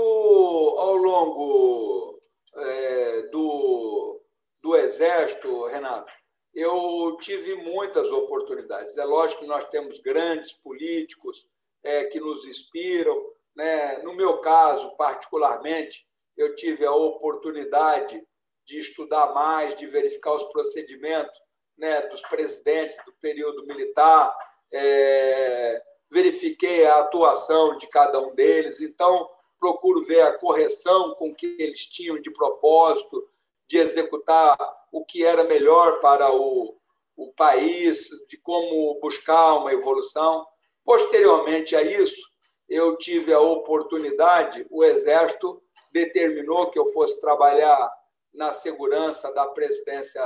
ao 0.78 0.96
longo 0.96 2.20
é, 2.56 3.22
do, 3.24 4.22
do 4.62 4.76
Exército, 4.76 5.68
Renato, 5.68 6.12
eu 6.54 7.18
tive 7.22 7.56
muitas 7.56 8.12
oportunidades. 8.12 8.98
É 8.98 9.04
lógico 9.04 9.42
que 9.42 9.48
nós 9.48 9.66
temos 9.66 10.00
grandes 10.00 10.52
políticos 10.54 11.48
é, 11.84 12.06
que 12.06 12.20
nos 12.20 12.46
inspiram. 12.46 13.16
Né? 13.56 14.00
No 14.00 14.14
meu 14.14 14.40
caso, 14.40 14.96
particularmente, 14.98 16.08
eu 16.36 16.56
tive 16.56 16.86
a 16.86 16.92
oportunidade 16.92 18.22
de 18.66 18.80
estudar 18.80 19.34
mais, 19.34 19.76
de 19.76 19.86
verificar 19.86 20.34
os 20.34 20.46
procedimentos 20.46 21.40
né, 21.78 22.02
dos 22.04 22.22
presidentes 22.22 22.98
do 23.06 23.14
período 23.14 23.66
militar, 23.66 24.36
é, 24.72 25.82
verifiquei 26.12 26.86
a 26.86 27.00
atuação 27.00 27.78
de 27.78 27.88
cada 27.88 28.20
um 28.20 28.36
deles, 28.36 28.82
então 28.82 29.30
procuro 29.60 30.04
ver 30.04 30.22
a 30.22 30.38
correção 30.38 31.16
com 31.16 31.34
que 31.34 31.58
eles 31.60 31.86
tinham 31.86 32.20
de 32.20 32.32
propósito, 32.32 33.28
de 33.68 33.78
executar 33.78 34.58
o 34.92 35.06
que 35.06 35.24
era 35.24 35.44
melhor 35.44 36.00
para 36.00 36.34
o, 36.34 36.76
o 37.16 37.32
país, 37.34 38.10
de 38.28 38.38
como 38.38 39.00
buscar 39.00 39.56
uma 39.56 39.74
evolução. 39.74 40.48
Posteriormente 40.84 41.76
a 41.76 41.82
isso, 41.82 42.30
eu 42.68 42.98
tive 42.98 43.34
a 43.34 43.40
oportunidade, 43.40 44.66
o 44.70 44.84
Exército 44.84 45.62
determinou 45.92 46.70
que 46.70 46.80
eu 46.80 46.86
fosse 46.88 47.20
trabalhar 47.20 47.92
na 48.34 48.52
segurança 48.52 49.34
da 49.34 49.48
presidência 49.48 50.24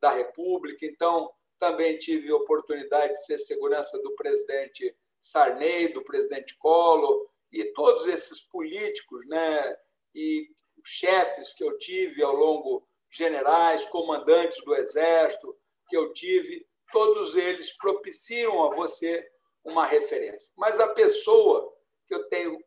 da 0.00 0.10
República, 0.10 0.84
então 0.84 1.30
também 1.58 1.96
tive 1.96 2.30
a 2.30 2.36
oportunidade 2.36 3.14
de 3.14 3.24
ser 3.24 3.38
segurança 3.38 3.96
do 4.02 4.14
presidente 4.16 4.94
Sarney, 5.20 5.88
do 5.92 6.02
presidente 6.02 6.56
Collor, 6.58 7.26
e 7.54 7.72
todos 7.72 8.06
esses 8.06 8.40
políticos 8.40 9.24
né, 9.28 9.76
e 10.14 10.48
chefes 10.84 11.54
que 11.54 11.62
eu 11.62 11.78
tive 11.78 12.22
ao 12.22 12.34
longo 12.34 12.86
generais, 13.10 13.86
comandantes 13.86 14.62
do 14.64 14.74
Exército 14.74 15.56
que 15.88 15.96
eu 15.96 16.12
tive, 16.12 16.66
todos 16.92 17.36
eles 17.36 17.72
propiciam 17.76 18.64
a 18.64 18.74
você 18.74 19.26
uma 19.64 19.86
referência. 19.86 20.52
Mas 20.56 20.80
a 20.80 20.88
pessoa 20.88 21.72
que 22.06 22.14
eu 22.14 22.28
tenho 22.28 22.58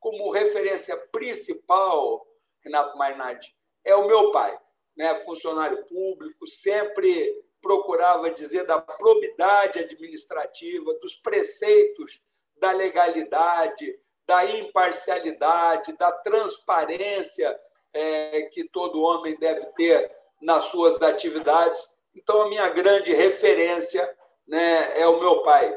como 0.00 0.32
referência 0.32 0.96
principal, 1.12 2.26
Renato 2.64 2.98
Mainardi, 2.98 3.54
é 3.84 3.94
o 3.94 4.08
meu 4.08 4.32
pai, 4.32 4.58
né? 4.96 5.14
funcionário 5.16 5.86
público, 5.86 6.46
sempre 6.48 7.44
procurava 7.60 8.30
dizer 8.32 8.66
da 8.66 8.80
probidade 8.80 9.78
administrativa, 9.78 10.92
dos 10.94 11.14
preceitos 11.14 12.20
da 12.56 12.72
legalidade, 12.72 13.96
da 14.26 14.44
imparcialidade, 14.44 15.96
da 15.96 16.12
transparência 16.12 17.58
é, 17.92 18.42
que 18.52 18.64
todo 18.64 19.02
homem 19.02 19.36
deve 19.38 19.66
ter 19.76 20.10
nas 20.40 20.64
suas 20.64 21.00
atividades. 21.02 21.98
Então, 22.14 22.42
a 22.42 22.48
minha 22.48 22.68
grande 22.68 23.12
referência 23.12 24.08
né, 24.46 25.00
é 25.00 25.06
o 25.06 25.20
meu 25.20 25.42
pai, 25.42 25.74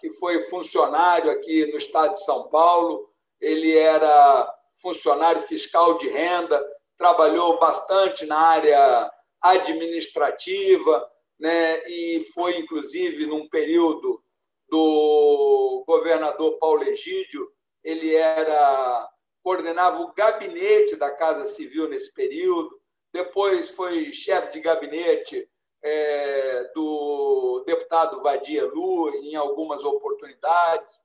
que 0.00 0.10
foi 0.12 0.40
funcionário 0.40 1.30
aqui 1.30 1.66
no 1.66 1.76
estado 1.76 2.12
de 2.12 2.24
São 2.24 2.48
Paulo. 2.48 3.10
Ele 3.40 3.76
era 3.76 4.54
funcionário 4.80 5.40
fiscal 5.40 5.96
de 5.98 6.08
renda, 6.08 6.64
trabalhou 6.96 7.58
bastante 7.58 8.24
na 8.26 8.38
área 8.38 9.10
administrativa, 9.40 11.08
né, 11.38 11.82
e 11.86 12.22
foi, 12.34 12.58
inclusive, 12.58 13.26
num 13.26 13.48
período 13.48 14.22
do 14.68 15.84
governador 15.86 16.58
Paulo 16.58 16.82
Egídio, 16.82 17.48
ele 17.86 18.16
era 18.16 19.08
coordenava 19.44 20.00
o 20.00 20.12
gabinete 20.12 20.96
da 20.96 21.08
Casa 21.08 21.46
Civil 21.46 21.88
nesse 21.88 22.12
período, 22.12 22.80
depois 23.12 23.70
foi 23.70 24.12
chefe 24.12 24.50
de 24.50 24.60
gabinete 24.60 25.48
é, 25.80 26.64
do 26.74 27.62
deputado 27.64 28.20
Vadia 28.20 28.64
Lu 28.64 29.08
em 29.10 29.36
algumas 29.36 29.84
oportunidades, 29.84 31.04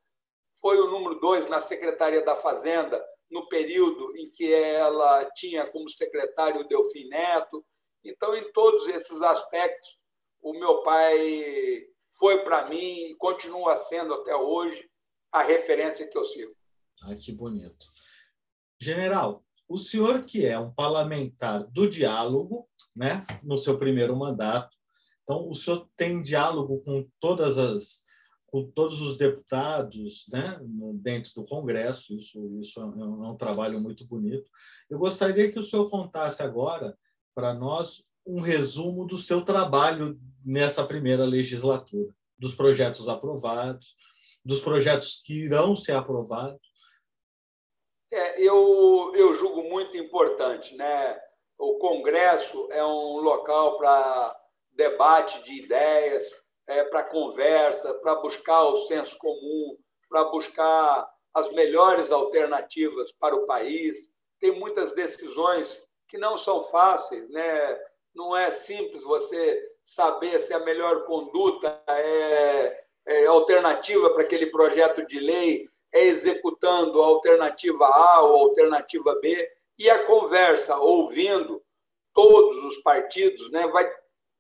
foi 0.59 0.79
o 0.79 0.87
número 0.87 1.19
dois 1.19 1.47
na 1.47 1.61
Secretaria 1.61 2.25
da 2.25 2.35
Fazenda 2.35 2.99
no 3.29 3.47
período 3.47 4.17
em 4.17 4.31
que 4.31 4.51
ela 4.51 5.23
tinha 5.35 5.67
como 5.67 5.87
secretário 5.87 6.61
o 6.61 6.67
Delfim 6.67 7.07
Neto. 7.09 7.63
Então, 8.03 8.35
em 8.35 8.51
todos 8.51 8.87
esses 8.87 9.21
aspectos, 9.21 9.99
o 10.41 10.51
meu 10.53 10.81
pai 10.81 11.85
foi 12.19 12.43
para 12.43 12.67
mim 12.67 13.11
e 13.11 13.15
continua 13.15 13.75
sendo 13.75 14.15
até 14.15 14.35
hoje 14.35 14.89
a 15.31 15.43
referência 15.43 16.07
que 16.07 16.17
eu 16.17 16.23
sigo. 16.23 16.53
Ah, 17.01 17.15
que 17.15 17.31
bonito. 17.31 17.87
General, 18.79 19.43
o 19.67 19.77
senhor 19.77 20.23
que 20.23 20.45
é 20.45 20.59
um 20.59 20.71
parlamentar 20.71 21.65
do 21.67 21.89
diálogo, 21.89 22.67
né, 22.95 23.23
no 23.41 23.57
seu 23.57 23.77
primeiro 23.77 24.15
mandato, 24.15 24.75
então 25.23 25.47
o 25.47 25.55
senhor 25.55 25.89
tem 25.95 26.21
diálogo 26.21 26.81
com 26.81 27.07
todas 27.19 27.57
as 27.57 28.03
com 28.47 28.69
todos 28.69 28.99
os 29.01 29.15
deputados, 29.15 30.25
né, 30.29 30.59
dentro 30.95 31.31
do 31.35 31.45
Congresso, 31.45 32.13
isso 32.13 32.59
isso 32.59 32.81
é 32.81 32.85
um, 32.85 33.25
é 33.25 33.29
um 33.31 33.37
trabalho 33.37 33.79
muito 33.79 34.05
bonito. 34.05 34.49
Eu 34.89 34.99
gostaria 34.99 35.49
que 35.49 35.57
o 35.57 35.63
senhor 35.63 35.89
contasse 35.89 36.43
agora 36.43 36.97
para 37.33 37.53
nós 37.53 38.03
um 38.25 38.41
resumo 38.41 39.05
do 39.05 39.17
seu 39.17 39.41
trabalho 39.45 40.19
nessa 40.43 40.85
primeira 40.85 41.23
legislatura, 41.23 42.13
dos 42.37 42.53
projetos 42.53 43.07
aprovados, 43.07 43.95
dos 44.43 44.59
projetos 44.59 45.21
que 45.23 45.45
irão 45.45 45.73
ser 45.75 45.93
aprovados 45.93 46.70
é, 48.11 48.41
eu, 48.41 49.11
eu 49.15 49.33
julgo 49.33 49.63
muito 49.63 49.97
importante. 49.97 50.75
Né? 50.75 51.19
O 51.57 51.77
Congresso 51.77 52.67
é 52.71 52.83
um 52.83 53.17
local 53.21 53.77
para 53.77 54.37
debate 54.71 55.41
de 55.43 55.63
ideias, 55.63 56.23
é, 56.67 56.83
para 56.83 57.03
conversa, 57.03 57.93
para 57.95 58.15
buscar 58.15 58.63
o 58.63 58.75
senso 58.85 59.17
comum, 59.17 59.77
para 60.09 60.25
buscar 60.25 61.09
as 61.33 61.51
melhores 61.51 62.11
alternativas 62.11 63.11
para 63.11 63.35
o 63.35 63.45
país. 63.45 64.11
Tem 64.39 64.51
muitas 64.51 64.93
decisões 64.93 65.87
que 66.07 66.17
não 66.17 66.37
são 66.37 66.61
fáceis, 66.61 67.29
né? 67.29 67.79
não 68.13 68.35
é 68.35 68.51
simples 68.51 69.03
você 69.03 69.71
saber 69.83 70.39
se 70.39 70.53
a 70.53 70.59
melhor 70.59 71.05
conduta 71.05 71.81
é, 71.87 72.83
é 73.05 73.25
alternativa 73.25 74.11
para 74.11 74.23
aquele 74.23 74.47
projeto 74.47 75.05
de 75.05 75.19
lei 75.19 75.70
é 75.93 76.05
executando 76.05 77.01
a 77.01 77.05
alternativa 77.05 77.85
A 77.85 78.21
ou 78.21 78.35
a 78.35 78.39
alternativa 78.41 79.15
B, 79.21 79.51
e 79.77 79.89
a 79.89 80.05
conversa, 80.05 80.77
ouvindo 80.77 81.61
todos 82.13 82.55
os 82.65 82.77
partidos, 82.83 83.49
né, 83.51 83.67
vai 83.67 83.89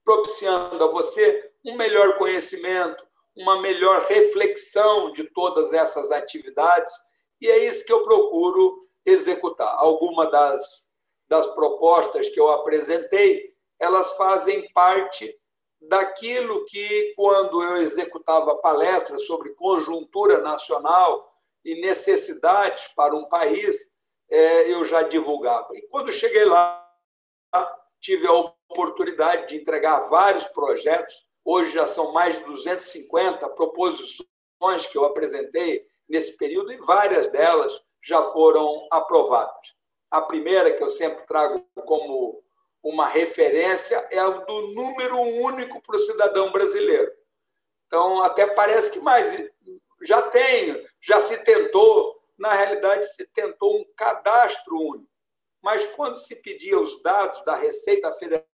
propiciando 0.03 0.83
a 0.83 0.87
você 0.87 1.51
um 1.65 1.75
melhor 1.75 2.17
conhecimento, 2.17 3.03
uma 3.35 3.61
melhor 3.61 4.01
reflexão 4.03 5.11
de 5.13 5.23
todas 5.31 5.73
essas 5.73 6.11
atividades, 6.11 6.93
e 7.39 7.47
é 7.47 7.65
isso 7.65 7.85
que 7.85 7.93
eu 7.93 8.03
procuro 8.03 8.87
executar. 9.05 9.73
Algumas 9.77 10.29
das, 10.31 10.89
das 11.27 11.47
propostas 11.47 12.29
que 12.29 12.39
eu 12.39 12.49
apresentei, 12.49 13.51
elas 13.79 14.15
fazem 14.15 14.71
parte 14.73 15.35
daquilo 15.81 16.65
que, 16.65 17.13
quando 17.15 17.63
eu 17.63 17.77
executava 17.77 18.57
palestras 18.57 19.25
sobre 19.25 19.55
conjuntura 19.55 20.39
nacional, 20.39 21.30
e 21.63 21.79
necessidades 21.81 22.87
para 22.89 23.15
um 23.15 23.27
país, 23.27 23.89
é, 24.29 24.71
eu 24.71 24.83
já 24.83 25.03
divulgava. 25.03 25.69
E 25.73 25.81
quando 25.87 26.11
cheguei 26.11 26.45
lá, 26.45 26.81
tive 27.99 28.27
a 28.27 28.33
oportunidade 28.33 29.47
de 29.47 29.57
entregar 29.57 30.09
vários 30.09 30.45
projetos. 30.45 31.13
Hoje 31.45 31.71
já 31.71 31.85
são 31.85 32.11
mais 32.11 32.37
de 32.37 32.43
250 32.45 33.47
proposições 33.49 34.87
que 34.89 34.97
eu 34.97 35.05
apresentei 35.05 35.85
nesse 36.09 36.35
período 36.37 36.71
e 36.71 36.77
várias 36.77 37.29
delas 37.29 37.79
já 38.01 38.23
foram 38.23 38.87
aprovadas. 38.91 39.75
A 40.09 40.21
primeira 40.21 40.75
que 40.75 40.83
eu 40.83 40.89
sempre 40.89 41.25
trago 41.25 41.65
como 41.85 42.43
uma 42.83 43.07
referência 43.07 44.07
é 44.09 44.17
a 44.17 44.29
do 44.29 44.73
número 44.73 45.19
único 45.19 45.81
para 45.81 45.95
o 45.95 45.99
cidadão 45.99 46.51
brasileiro. 46.51 47.11
Então, 47.87 48.23
até 48.23 48.47
parece 48.47 48.91
que 48.91 48.99
mais 48.99 49.49
já 50.03 50.21
tem, 50.23 50.87
já 50.99 51.19
se 51.19 51.43
tentou, 51.43 52.19
na 52.37 52.53
realidade, 52.53 53.07
se 53.07 53.25
tentou 53.27 53.79
um 53.79 53.85
cadastro 53.95 54.75
único. 54.75 55.11
Mas 55.61 55.85
quando 55.87 56.17
se 56.17 56.41
pedia 56.41 56.79
os 56.79 57.01
dados 57.03 57.43
da 57.45 57.55
Receita 57.55 58.11
Federal 58.13 58.45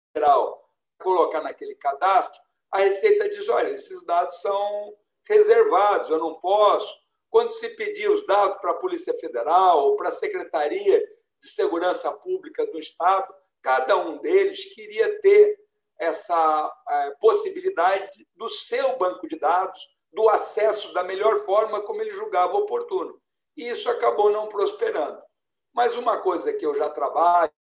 para 0.99 1.05
colocar 1.05 1.41
naquele 1.41 1.77
cadastro, 1.77 2.41
a 2.71 2.79
Receita 2.79 3.29
diz: 3.29 3.49
olha, 3.49 3.71
esses 3.71 4.05
dados 4.05 4.41
são 4.41 4.95
reservados, 5.25 6.11
eu 6.11 6.19
não 6.19 6.35
posso. 6.41 6.93
Quando 7.31 7.51
se 7.51 7.69
pedia 7.71 8.11
os 8.11 8.27
dados 8.27 8.57
para 8.59 8.73
a 8.73 8.79
Polícia 8.79 9.15
Federal 9.15 9.87
ou 9.87 9.97
para 9.97 10.09
a 10.09 10.13
Secretaria 10.13 10.99
de 11.41 11.49
Segurança 11.49 12.11
Pública 12.11 12.67
do 12.67 12.79
Estado, 12.79 13.33
cada 13.63 13.97
um 13.97 14.19
deles 14.19 14.73
queria 14.75 15.21
ter 15.21 15.59
essa 15.99 16.73
eh, 16.89 17.11
possibilidade 17.21 18.27
do 18.35 18.49
seu 18.49 18.97
banco 18.97 19.27
de 19.27 19.39
dados 19.39 19.96
do 20.13 20.29
acesso 20.29 20.93
da 20.93 21.03
melhor 21.03 21.37
forma 21.39 21.83
como 21.83 22.01
ele 22.01 22.11
julgava 22.11 22.57
oportuno. 22.57 23.21
E 23.57 23.69
isso 23.69 23.91
acabou 23.91 24.31
não 24.31 24.49
prosperando. 24.49 25.23
Mas 25.75 25.97
uma 25.97 26.19
coisa 26.21 26.53
que 26.53 26.65
eu 26.65 26.75
já 26.75 26.89
trabalho 26.89 27.53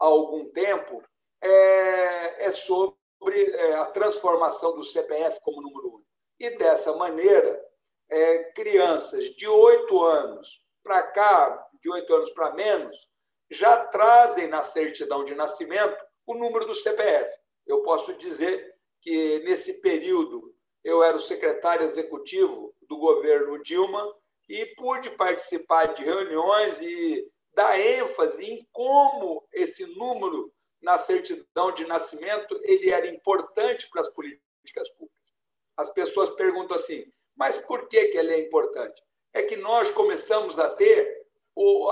há 0.00 0.04
algum 0.04 0.50
tempo 0.50 1.02
é, 1.40 2.46
é 2.46 2.50
sobre 2.50 2.96
é, 3.24 3.74
a 3.74 3.86
transformação 3.86 4.74
do 4.74 4.82
CPF 4.82 5.40
como 5.42 5.62
número 5.62 5.94
único. 5.94 6.06
E 6.38 6.50
dessa 6.50 6.94
maneira, 6.94 7.64
é, 8.10 8.44
crianças 8.52 9.26
de 9.36 9.48
oito 9.48 10.02
anos 10.02 10.62
para 10.82 11.02
cá, 11.02 11.68
de 11.80 11.90
oito 11.90 12.14
anos 12.14 12.30
para 12.30 12.52
menos, 12.52 13.08
já 13.50 13.86
trazem 13.86 14.48
na 14.48 14.62
certidão 14.62 15.24
de 15.24 15.34
nascimento 15.34 16.04
o 16.26 16.34
número 16.34 16.66
do 16.66 16.74
CPF. 16.74 17.32
Eu 17.66 17.82
posso 17.82 18.14
dizer 18.14 18.74
que 19.00 19.40
nesse 19.40 19.80
período 19.80 20.55
eu 20.86 21.02
era 21.02 21.16
o 21.16 21.20
secretário 21.20 21.84
executivo 21.84 22.72
do 22.82 22.96
governo 22.96 23.60
Dilma 23.60 24.14
e 24.48 24.66
pude 24.76 25.10
participar 25.10 25.86
de 25.94 26.04
reuniões 26.04 26.80
e 26.80 27.28
dar 27.52 27.76
ênfase 27.76 28.44
em 28.44 28.68
como 28.70 29.44
esse 29.52 29.84
número 29.96 30.52
na 30.80 30.96
certidão 30.96 31.72
de 31.72 31.84
nascimento 31.86 32.56
ele 32.62 32.88
era 32.90 33.08
importante 33.08 33.88
para 33.90 34.02
as 34.02 34.08
políticas 34.08 34.88
públicas. 34.90 35.32
As 35.76 35.90
pessoas 35.90 36.30
perguntam 36.30 36.76
assim, 36.76 37.04
mas 37.34 37.58
por 37.58 37.88
que, 37.88 38.04
que 38.06 38.16
ele 38.16 38.32
é 38.32 38.38
importante? 38.38 39.02
É 39.34 39.42
que 39.42 39.56
nós 39.56 39.90
começamos 39.90 40.56
a 40.56 40.70
ter 40.70 41.26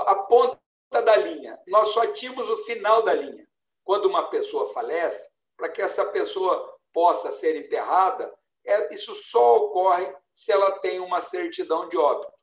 a 0.05 0.15
ponta 0.15 0.57
da 0.89 1.17
linha. 1.17 1.59
Nós 1.67 1.89
só 1.89 2.07
tínhamos 2.07 2.49
o 2.49 2.57
final 2.59 3.01
da 3.01 3.13
linha. 3.13 3.45
Quando 3.83 4.05
uma 4.05 4.29
pessoa 4.29 4.71
falece, 4.73 5.29
para 5.57 5.67
que 5.67 5.81
essa 5.81 6.05
pessoa 6.05 6.73
possa 6.93 7.29
ser 7.29 7.57
enterrada, 7.57 8.33
isso 8.91 9.13
só 9.13 9.57
ocorre 9.57 10.13
se 10.33 10.51
ela 10.51 10.79
tem 10.79 10.99
uma 10.99 11.21
certidão 11.21 11.87
de 11.87 11.97
óbito. 11.97 12.33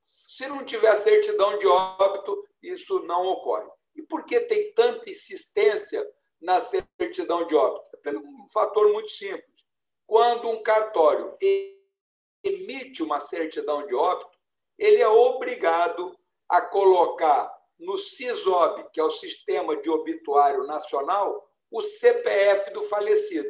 Se 0.00 0.46
não 0.48 0.64
tiver 0.64 0.94
certidão 0.96 1.58
de 1.58 1.66
óbito, 1.66 2.46
isso 2.62 3.00
não 3.00 3.26
ocorre. 3.26 3.68
E 3.94 4.02
por 4.02 4.24
que 4.24 4.40
tem 4.40 4.72
tanta 4.74 5.10
insistência 5.10 6.06
na 6.40 6.60
certidão 6.60 7.46
de 7.46 7.54
óbito? 7.54 7.98
Pelo 8.02 8.20
um 8.20 8.48
fator 8.48 8.92
muito 8.92 9.10
simples. 9.10 9.44
Quando 10.06 10.48
um 10.48 10.62
cartório 10.62 11.36
emite 12.42 13.02
uma 13.02 13.20
certidão 13.20 13.86
de 13.86 13.94
óbito, 13.94 14.38
ele 14.78 15.02
é 15.02 15.08
obrigado 15.08 16.16
a 16.48 16.62
colocar 16.62 17.52
no 17.78 17.98
CISOB, 17.98 18.90
que 18.92 19.00
é 19.00 19.04
o 19.04 19.10
Sistema 19.10 19.76
de 19.76 19.90
Obituário 19.90 20.64
Nacional, 20.64 21.48
o 21.70 21.82
CPF 21.82 22.70
do 22.72 22.82
falecido. 22.82 23.48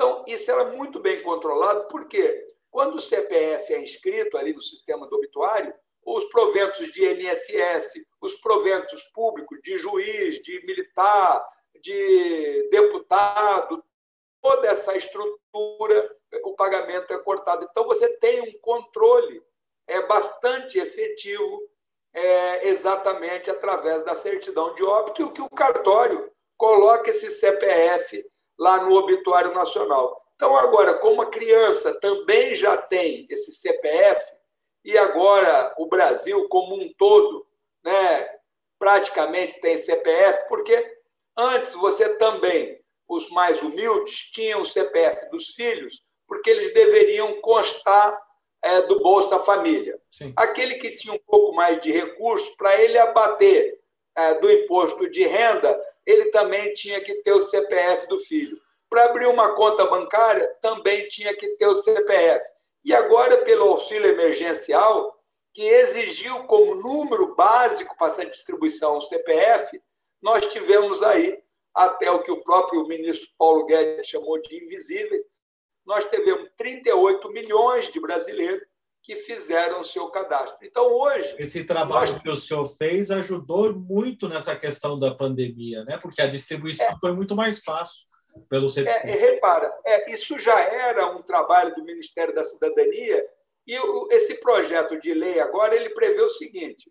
Então, 0.00 0.24
isso 0.26 0.50
era 0.50 0.64
muito 0.64 0.98
bem 0.98 1.22
controlado, 1.22 1.86
porque 1.88 2.42
quando 2.70 2.94
o 2.94 3.00
CPF 3.00 3.74
é 3.74 3.82
inscrito 3.82 4.38
ali 4.38 4.54
no 4.54 4.62
sistema 4.62 5.06
do 5.06 5.16
obituário, 5.16 5.74
os 6.02 6.24
proventos 6.30 6.90
de 6.90 7.04
INSS, 7.04 8.00
os 8.18 8.34
proventos 8.36 9.04
públicos 9.12 9.58
de 9.62 9.76
juiz, 9.76 10.40
de 10.40 10.64
militar, 10.64 11.46
de 11.82 12.66
deputado, 12.70 13.84
toda 14.40 14.68
essa 14.68 14.96
estrutura, 14.96 16.16
o 16.44 16.54
pagamento 16.54 17.12
é 17.12 17.18
cortado. 17.18 17.68
Então, 17.70 17.84
você 17.84 18.08
tem 18.16 18.40
um 18.40 18.58
controle 18.62 19.42
é 19.86 20.00
bastante 20.06 20.78
efetivo 20.78 21.60
é, 22.14 22.68
exatamente 22.68 23.50
através 23.50 24.02
da 24.02 24.14
certidão 24.14 24.74
de 24.74 24.82
óbito, 24.82 25.24
e 25.24 25.30
que 25.32 25.42
o 25.42 25.50
cartório 25.50 26.32
coloca 26.56 27.10
esse 27.10 27.30
CPF 27.30 28.24
lá 28.60 28.82
no 28.82 28.94
obituário 28.94 29.54
nacional. 29.54 30.22
Então, 30.36 30.54
agora, 30.54 30.94
como 30.94 31.22
a 31.22 31.30
criança 31.30 31.98
também 31.98 32.54
já 32.54 32.76
tem 32.76 33.26
esse 33.30 33.52
CPF, 33.52 34.20
e 34.84 34.96
agora 34.96 35.74
o 35.78 35.86
Brasil 35.86 36.46
como 36.48 36.74
um 36.74 36.92
todo 36.96 37.46
né, 37.82 38.28
praticamente 38.78 39.60
tem 39.60 39.78
CPF, 39.78 40.46
porque 40.48 40.98
antes 41.36 41.74
você 41.74 42.16
também, 42.16 42.78
os 43.08 43.30
mais 43.30 43.62
humildes, 43.62 44.30
tinham 44.30 44.60
o 44.60 44.66
CPF 44.66 45.28
dos 45.30 45.54
filhos, 45.54 46.02
porque 46.26 46.48
eles 46.48 46.72
deveriam 46.72 47.40
constar 47.40 48.18
é, 48.62 48.82
do 48.82 49.00
Bolsa 49.00 49.38
Família. 49.38 50.00
Sim. 50.10 50.32
Aquele 50.36 50.74
que 50.76 50.96
tinha 50.96 51.14
um 51.14 51.18
pouco 51.18 51.54
mais 51.54 51.80
de 51.80 51.90
recursos, 51.90 52.50
para 52.56 52.80
ele 52.80 52.98
abater 52.98 53.80
é, 54.14 54.34
do 54.34 54.50
imposto 54.50 55.08
de 55.10 55.24
renda, 55.26 55.78
ele 56.06 56.26
também 56.26 56.72
tinha 56.74 57.00
que 57.00 57.14
ter 57.22 57.32
o 57.32 57.40
CPF 57.40 58.08
do 58.08 58.18
filho. 58.18 58.60
Para 58.88 59.04
abrir 59.04 59.26
uma 59.26 59.54
conta 59.54 59.86
bancária, 59.86 60.46
também 60.60 61.06
tinha 61.08 61.34
que 61.36 61.48
ter 61.56 61.66
o 61.66 61.74
CPF. 61.74 62.44
E 62.84 62.92
agora, 62.92 63.44
pelo 63.44 63.68
auxílio 63.68 64.10
emergencial, 64.10 65.16
que 65.52 65.62
exigiu 65.62 66.44
como 66.44 66.74
número 66.74 67.34
básico 67.34 67.96
para 67.96 68.08
essa 68.08 68.24
distribuição 68.24 68.96
o 68.96 69.02
CPF, 69.02 69.80
nós 70.22 70.46
tivemos 70.46 71.02
aí, 71.02 71.42
até 71.74 72.10
o 72.10 72.22
que 72.22 72.30
o 72.30 72.42
próprio 72.42 72.86
ministro 72.86 73.28
Paulo 73.38 73.64
Guedes 73.64 74.08
chamou 74.08 74.40
de 74.40 74.56
invisíveis, 74.56 75.22
nós 75.86 76.04
tivemos 76.04 76.50
38 76.56 77.30
milhões 77.30 77.90
de 77.90 78.00
brasileiros 78.00 78.66
que 79.02 79.16
fizeram 79.16 79.80
o 79.80 79.84
seu 79.84 80.08
cadastro. 80.10 80.58
Então, 80.62 80.86
hoje. 80.86 81.34
Esse 81.38 81.64
trabalho 81.64 82.12
nós... 82.12 82.22
que 82.22 82.28
o 82.28 82.36
senhor 82.36 82.66
fez 82.66 83.10
ajudou 83.10 83.72
muito 83.72 84.28
nessa 84.28 84.54
questão 84.54 84.98
da 84.98 85.14
pandemia, 85.14 85.84
né? 85.84 85.98
porque 85.98 86.20
a 86.20 86.26
distribuição 86.26 86.86
é, 86.86 86.96
foi 87.00 87.12
muito 87.12 87.34
mais 87.34 87.60
fácil 87.60 88.06
pelo 88.48 88.68
setor. 88.68 88.90
É, 88.90 89.00
repara, 89.00 89.72
é, 89.84 90.12
isso 90.12 90.38
já 90.38 90.58
era 90.60 91.06
um 91.06 91.22
trabalho 91.22 91.74
do 91.74 91.84
Ministério 91.84 92.34
da 92.34 92.44
Cidadania, 92.44 93.26
e 93.66 93.78
o, 93.78 94.08
esse 94.10 94.34
projeto 94.36 94.98
de 95.00 95.14
lei 95.14 95.40
agora 95.40 95.74
ele 95.74 95.90
prevê 95.90 96.20
o 96.20 96.28
seguinte, 96.28 96.90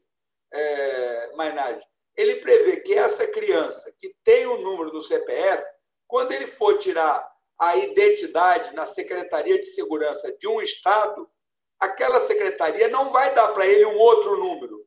é, 0.54 1.36
Mainardi, 1.36 1.86
ele 2.17 2.38
prevê 2.38 2.78
que 2.78 2.93
essa 2.93 3.28
criança 3.28 3.93
que 3.98 4.13
tem 4.24 4.45
o 4.45 4.62
número 4.62 4.91
do 4.91 5.02
CPF, 5.02 5.63
quando 6.08 6.32
ele 6.32 6.48
for 6.48 6.78
tirar 6.78 7.26
a 7.58 7.76
identidade 7.78 8.74
na 8.74 8.86
Secretaria 8.86 9.60
de 9.60 9.65
Segurança 9.65 10.36
de 10.38 10.48
um 10.48 10.62
Estado, 10.62 11.30
aquela 11.80 12.20
secretaria 12.20 12.88
não 12.88 13.10
vai 13.10 13.34
dar 13.34 13.50
para 13.50 13.65
ele 13.65 13.86
um 13.86 13.98
outro 13.98 14.38
número. 14.38 14.86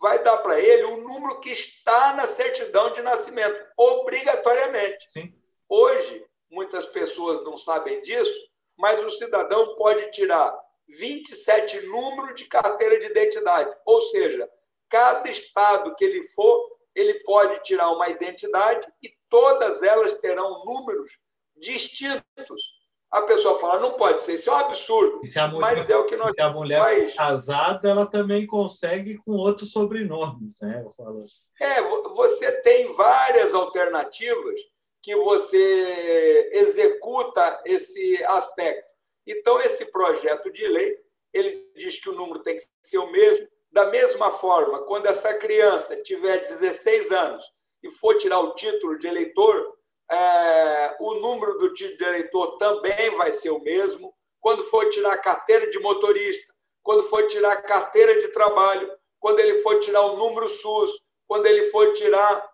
Vai 0.00 0.22
dar 0.22 0.38
para 0.38 0.58
ele 0.58 0.82
o 0.84 0.94
um 0.94 1.00
número 1.00 1.38
que 1.38 1.50
está 1.50 2.12
na 2.14 2.26
certidão 2.26 2.92
de 2.92 3.00
nascimento, 3.02 3.56
obrigatoriamente. 3.76 5.10
Sim. 5.10 5.32
Hoje, 5.68 6.26
muitas 6.50 6.86
pessoas 6.86 7.44
não 7.44 7.56
sabem 7.56 8.02
disso, 8.02 8.50
mas 8.76 9.02
o 9.02 9.10
cidadão 9.10 9.76
pode 9.76 10.10
tirar 10.10 10.52
27 10.88 11.86
números 11.86 12.34
de 12.34 12.46
carteira 12.46 12.98
de 12.98 13.06
identidade. 13.06 13.76
Ou 13.86 14.02
seja, 14.02 14.50
cada 14.88 15.30
estado 15.30 15.94
que 15.94 16.04
ele 16.04 16.24
for, 16.24 16.78
ele 16.94 17.22
pode 17.22 17.62
tirar 17.62 17.90
uma 17.92 18.08
identidade 18.08 18.86
e 19.02 19.08
todas 19.28 19.82
elas 19.82 20.14
terão 20.14 20.64
números 20.64 21.18
distintos. 21.56 22.81
A 23.12 23.20
pessoa 23.20 23.58
fala, 23.58 23.78
não 23.78 23.92
pode 23.92 24.22
ser, 24.22 24.32
isso 24.32 24.48
é 24.48 24.54
um 24.54 24.56
absurdo. 24.56 25.18
Mulher, 25.18 25.60
mas 25.60 25.90
é 25.90 25.96
o 25.98 26.06
que 26.06 26.16
nós. 26.16 26.34
Se 26.34 26.40
a 26.40 26.48
mulher 26.48 26.80
mas... 26.80 27.14
casada, 27.14 27.90
ela 27.90 28.06
também 28.06 28.46
consegue 28.46 29.18
com 29.18 29.32
outros 29.32 29.70
sobrenomes, 29.70 30.58
né? 30.62 30.82
Assim. 30.86 31.44
É, 31.60 31.82
você 31.82 32.50
tem 32.62 32.90
várias 32.94 33.52
alternativas 33.52 34.58
que 35.02 35.14
você 35.14 36.48
executa 36.52 37.60
esse 37.66 38.24
aspecto. 38.24 38.88
Então, 39.26 39.60
esse 39.60 39.84
projeto 39.86 40.50
de 40.50 40.66
lei, 40.66 40.96
ele 41.34 41.70
diz 41.76 42.00
que 42.00 42.08
o 42.08 42.14
número 42.14 42.42
tem 42.42 42.56
que 42.56 42.62
ser 42.82 42.96
o 42.96 43.12
mesmo. 43.12 43.46
Da 43.70 43.86
mesma 43.86 44.30
forma, 44.30 44.84
quando 44.84 45.06
essa 45.06 45.34
criança 45.34 45.96
tiver 46.02 46.44
16 46.44 47.10
anos 47.12 47.44
e 47.82 47.90
for 47.90 48.16
tirar 48.16 48.40
o 48.40 48.54
título 48.54 48.98
de 48.98 49.06
eleitor, 49.06 49.76
é, 50.12 50.96
o 51.00 51.14
número 51.14 51.56
do 51.56 51.72
título 51.72 51.96
de 51.96 52.04
eleitor 52.04 52.58
também 52.58 53.16
vai 53.16 53.32
ser 53.32 53.50
o 53.50 53.62
mesmo. 53.62 54.14
Quando 54.38 54.62
for 54.64 54.90
tirar 54.90 55.12
a 55.12 55.18
carteira 55.18 55.70
de 55.70 55.78
motorista, 55.78 56.52
quando 56.82 57.02
for 57.04 57.26
tirar 57.28 57.52
a 57.52 57.62
carteira 57.62 58.20
de 58.20 58.28
trabalho, 58.28 58.92
quando 59.18 59.40
ele 59.40 59.56
for 59.62 59.78
tirar 59.80 60.02
o 60.02 60.16
número 60.16 60.48
SUS, 60.48 61.00
quando 61.26 61.46
ele 61.46 61.64
for 61.64 61.92
tirar 61.94 62.46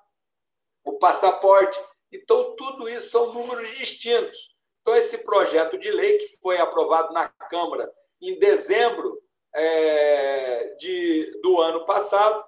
o 0.85 0.99
passaporte. 0.99 1.81
Então, 2.13 2.55
tudo 2.55 2.89
isso 2.89 3.11
são 3.11 3.33
números 3.33 3.69
distintos. 3.77 4.55
Então, 4.81 4.95
esse 4.95 5.19
projeto 5.19 5.77
de 5.77 5.91
lei, 5.91 6.19
que 6.19 6.39
foi 6.41 6.59
aprovado 6.59 7.13
na 7.13 7.29
Câmara 7.51 7.93
em 8.23 8.39
dezembro 8.39 9.21
é, 9.53 10.75
de, 10.79 11.41
do 11.43 11.61
ano 11.61 11.85
passado, 11.85 12.45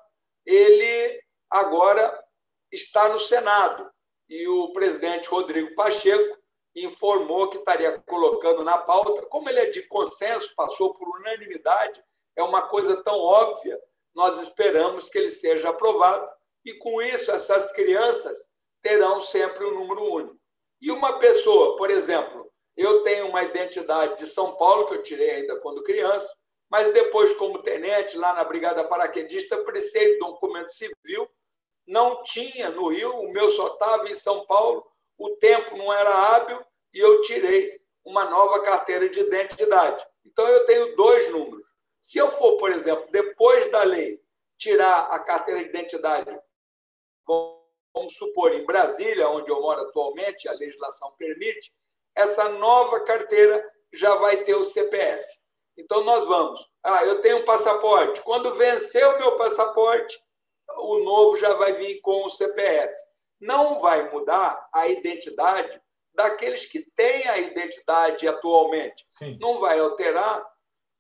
ele 0.47 1.21
agora 1.51 2.23
está 2.71 3.09
no 3.09 3.19
Senado 3.19 3.91
e 4.31 4.47
o 4.47 4.73
presidente 4.73 5.29
Rodrigo 5.29 5.75
Pacheco 5.75 6.39
informou 6.77 7.51
que 7.51 7.59
estaria 7.59 7.99
colocando 8.07 8.63
na 8.63 8.79
pauta. 8.79 9.27
Como 9.27 9.49
ele 9.49 9.59
é 9.59 9.67
de 9.67 9.83
consenso, 9.89 10.55
passou 10.55 10.95
por 10.95 11.09
unanimidade, 11.19 12.01
é 12.37 12.43
uma 12.43 12.63
coisa 12.63 13.03
tão 13.03 13.19
óbvia, 13.19 13.77
nós 14.15 14.41
esperamos 14.41 15.11
que 15.11 15.19
ele 15.19 15.31
seja 15.31 15.71
aprovado 15.71 16.29
e, 16.65 16.75
com 16.75 17.03
isso, 17.03 17.33
essas 17.33 17.73
crianças 17.73 18.49
terão 18.81 19.21
sempre 19.21 19.65
um 19.65 19.75
número 19.75 20.03
único. 20.03 20.39
E 20.81 20.93
uma 20.93 21.19
pessoa, 21.19 21.77
por 21.77 21.91
exemplo, 21.91 22.49
eu 22.77 23.03
tenho 23.03 23.27
uma 23.29 23.43
identidade 23.43 24.17
de 24.17 24.27
São 24.29 24.57
Paulo, 24.57 24.87
que 24.87 24.95
eu 24.95 25.03
tirei 25.03 25.31
ainda 25.31 25.59
quando 25.61 25.83
criança, 25.83 26.33
mas 26.71 26.93
depois, 26.93 27.33
como 27.33 27.63
tenente, 27.63 28.17
lá 28.17 28.33
na 28.33 28.45
Brigada 28.45 28.85
Paraquedista, 28.85 29.59
precisei 29.65 30.13
de 30.13 30.19
documento 30.21 30.71
civil 30.71 31.29
não 31.91 32.23
tinha 32.23 32.71
no 32.71 32.89
Rio, 32.89 33.21
o 33.21 33.33
meu 33.33 33.51
só 33.51 33.75
estava 33.75 34.09
em 34.09 34.15
São 34.15 34.47
Paulo, 34.47 34.87
o 35.19 35.31
tempo 35.37 35.77
não 35.77 35.93
era 35.93 36.11
hábil 36.11 36.65
e 36.95 37.01
eu 37.01 37.21
tirei 37.23 37.81
uma 38.05 38.25
nova 38.31 38.63
carteira 38.63 39.09
de 39.09 39.19
identidade. 39.19 40.07
Então 40.25 40.47
eu 40.49 40.65
tenho 40.67 40.95
dois 40.95 41.31
números. 41.33 41.67
Se 42.01 42.19
eu 42.19 42.31
for, 42.31 42.57
por 42.59 42.71
exemplo, 42.71 43.07
depois 43.11 43.71
da 43.73 43.83
lei, 43.83 44.23
tirar 44.57 45.09
a 45.11 45.19
carteira 45.19 45.63
de 45.63 45.69
identidade, 45.69 46.31
vamos 47.93 48.17
supor, 48.17 48.55
em 48.55 48.65
Brasília, 48.65 49.29
onde 49.29 49.51
eu 49.51 49.61
moro 49.61 49.81
atualmente, 49.81 50.49
a 50.49 50.53
legislação 50.53 51.13
permite, 51.19 51.73
essa 52.15 52.49
nova 52.51 53.01
carteira 53.01 53.69
já 53.93 54.15
vai 54.15 54.45
ter 54.45 54.55
o 54.55 54.65
CPF. 54.65 55.27
Então 55.77 56.05
nós 56.05 56.25
vamos. 56.27 56.65
Ah, 56.83 57.05
eu 57.05 57.21
tenho 57.21 57.39
um 57.39 57.45
passaporte. 57.45 58.23
Quando 58.23 58.55
vencer 58.55 59.05
o 59.07 59.19
meu 59.19 59.37
passaporte, 59.37 60.23
o 60.79 60.99
novo 61.01 61.37
já 61.39 61.55
vai 61.55 61.73
vir 61.75 62.01
com 62.01 62.27
o 62.27 62.31
CPF. 62.31 62.95
Não 63.41 63.79
vai 63.79 64.11
mudar 64.11 64.69
a 64.73 64.89
identidade 64.89 65.81
daqueles 66.15 66.67
que 66.67 66.81
têm 66.95 67.27
a 67.29 67.39
identidade 67.39 68.29
atualmente. 68.29 69.05
Sim. 69.09 69.39
Não 69.41 69.59
vai 69.59 69.79
alterar 69.79 70.47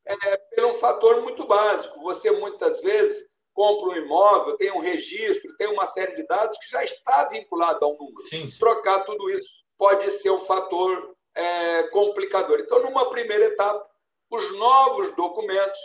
é, 0.06 0.36
por 0.54 0.64
um 0.66 0.74
fator 0.74 1.20
muito 1.22 1.46
básico. 1.46 2.00
Você, 2.00 2.30
muitas 2.30 2.80
vezes, 2.80 3.28
compra 3.52 3.90
um 3.90 3.96
imóvel, 3.96 4.56
tem 4.56 4.72
um 4.72 4.80
registro, 4.80 5.56
tem 5.56 5.68
uma 5.68 5.86
série 5.86 6.14
de 6.14 6.26
dados 6.26 6.58
que 6.58 6.70
já 6.70 6.82
está 6.82 7.24
vinculado 7.24 7.84
a 7.84 7.88
um 7.88 7.98
número. 7.98 8.26
Sim, 8.26 8.48
sim. 8.48 8.58
Trocar 8.58 9.04
tudo 9.04 9.28
isso 9.30 9.48
pode 9.76 10.10
ser 10.10 10.30
um 10.30 10.40
fator 10.40 11.14
é, 11.34 11.84
complicador. 11.84 12.60
Então, 12.60 12.82
numa 12.82 13.08
primeira 13.10 13.46
etapa, 13.46 13.86
os 14.30 14.56
novos 14.58 15.14
documentos 15.16 15.78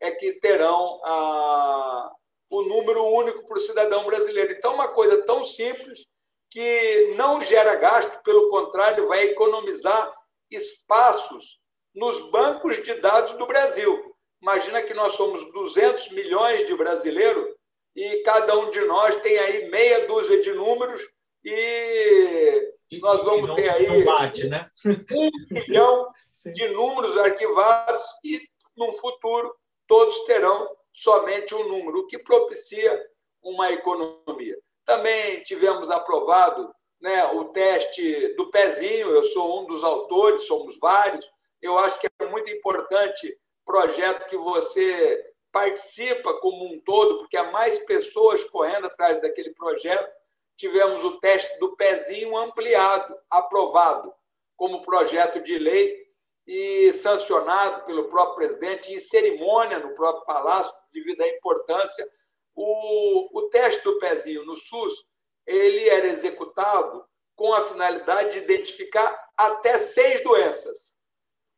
é 0.00 0.10
que 0.10 0.34
terão 0.34 1.00
a, 1.04 2.12
o 2.48 2.62
número 2.62 3.04
único 3.04 3.46
para 3.46 3.56
o 3.56 3.60
cidadão 3.60 4.04
brasileiro. 4.06 4.52
Então, 4.52 4.74
uma 4.74 4.88
coisa 4.88 5.22
tão 5.22 5.44
simples 5.44 6.06
que 6.50 7.14
não 7.16 7.40
gera 7.42 7.74
gasto, 7.74 8.22
pelo 8.22 8.48
contrário, 8.50 9.08
vai 9.08 9.24
economizar 9.24 10.14
espaços 10.50 11.58
nos 11.94 12.30
bancos 12.30 12.82
de 12.82 12.94
dados 12.94 13.34
do 13.34 13.46
Brasil. 13.46 14.14
Imagina 14.40 14.82
que 14.82 14.94
nós 14.94 15.12
somos 15.12 15.50
200 15.52 16.10
milhões 16.10 16.66
de 16.66 16.76
brasileiros 16.76 17.46
e 17.94 18.22
cada 18.22 18.56
um 18.58 18.70
de 18.70 18.80
nós 18.82 19.16
tem 19.16 19.36
aí 19.38 19.68
meia 19.70 20.06
dúzia 20.06 20.40
de 20.40 20.52
números 20.52 21.02
e 21.44 22.72
nós 23.00 23.24
vamos 23.24 23.54
ter 23.54 23.68
aí 23.68 24.04
bate, 24.04 24.46
né? 24.46 24.70
um 24.84 25.30
milhão 25.50 26.08
de 26.54 26.68
números 26.68 27.16
arquivados 27.16 28.04
e, 28.22 28.40
no 28.76 28.92
futuro, 28.92 29.54
todos 29.86 30.24
terão 30.24 30.68
somente 30.96 31.54
um 31.54 31.68
número, 31.68 31.98
o 31.98 32.06
que 32.06 32.18
propicia 32.18 33.06
uma 33.42 33.70
economia. 33.70 34.56
Também 34.82 35.42
tivemos 35.42 35.90
aprovado 35.90 36.74
né, 36.98 37.22
o 37.34 37.44
teste 37.46 38.34
do 38.34 38.50
pezinho, 38.50 39.10
eu 39.10 39.22
sou 39.22 39.60
um 39.60 39.66
dos 39.66 39.84
autores, 39.84 40.46
somos 40.46 40.78
vários. 40.78 41.28
Eu 41.60 41.78
acho 41.78 42.00
que 42.00 42.08
é 42.18 42.26
muito 42.26 42.50
importante 42.50 43.38
projeto 43.66 44.26
que 44.26 44.38
você 44.38 45.22
participa 45.52 46.32
como 46.40 46.64
um 46.64 46.80
todo, 46.80 47.18
porque 47.18 47.36
há 47.36 47.50
mais 47.50 47.78
pessoas 47.80 48.42
correndo 48.44 48.86
atrás 48.86 49.20
daquele 49.20 49.52
projeto. 49.52 50.10
Tivemos 50.56 51.04
o 51.04 51.20
teste 51.20 51.58
do 51.58 51.76
pezinho 51.76 52.34
ampliado, 52.38 53.14
aprovado 53.30 54.14
como 54.56 54.80
projeto 54.80 55.42
de 55.42 55.58
lei 55.58 56.06
e 56.46 56.92
sancionado 56.92 57.84
pelo 57.84 58.08
próprio 58.08 58.36
presidente 58.36 58.92
em 58.92 59.00
cerimônia 59.00 59.78
no 59.78 59.94
próprio 59.94 60.24
palácio, 60.24 60.72
devido 60.96 61.20
à 61.22 61.28
importância 61.28 62.08
o, 62.56 63.38
o 63.38 63.42
teste 63.50 63.84
do 63.84 63.98
pezinho 63.98 64.44
no 64.44 64.56
SUS 64.56 65.04
ele 65.46 65.88
era 65.88 66.06
executado 66.06 67.06
com 67.36 67.52
a 67.52 67.60
finalidade 67.62 68.32
de 68.32 68.38
identificar 68.38 69.30
até 69.36 69.76
seis 69.76 70.24
doenças, 70.24 70.98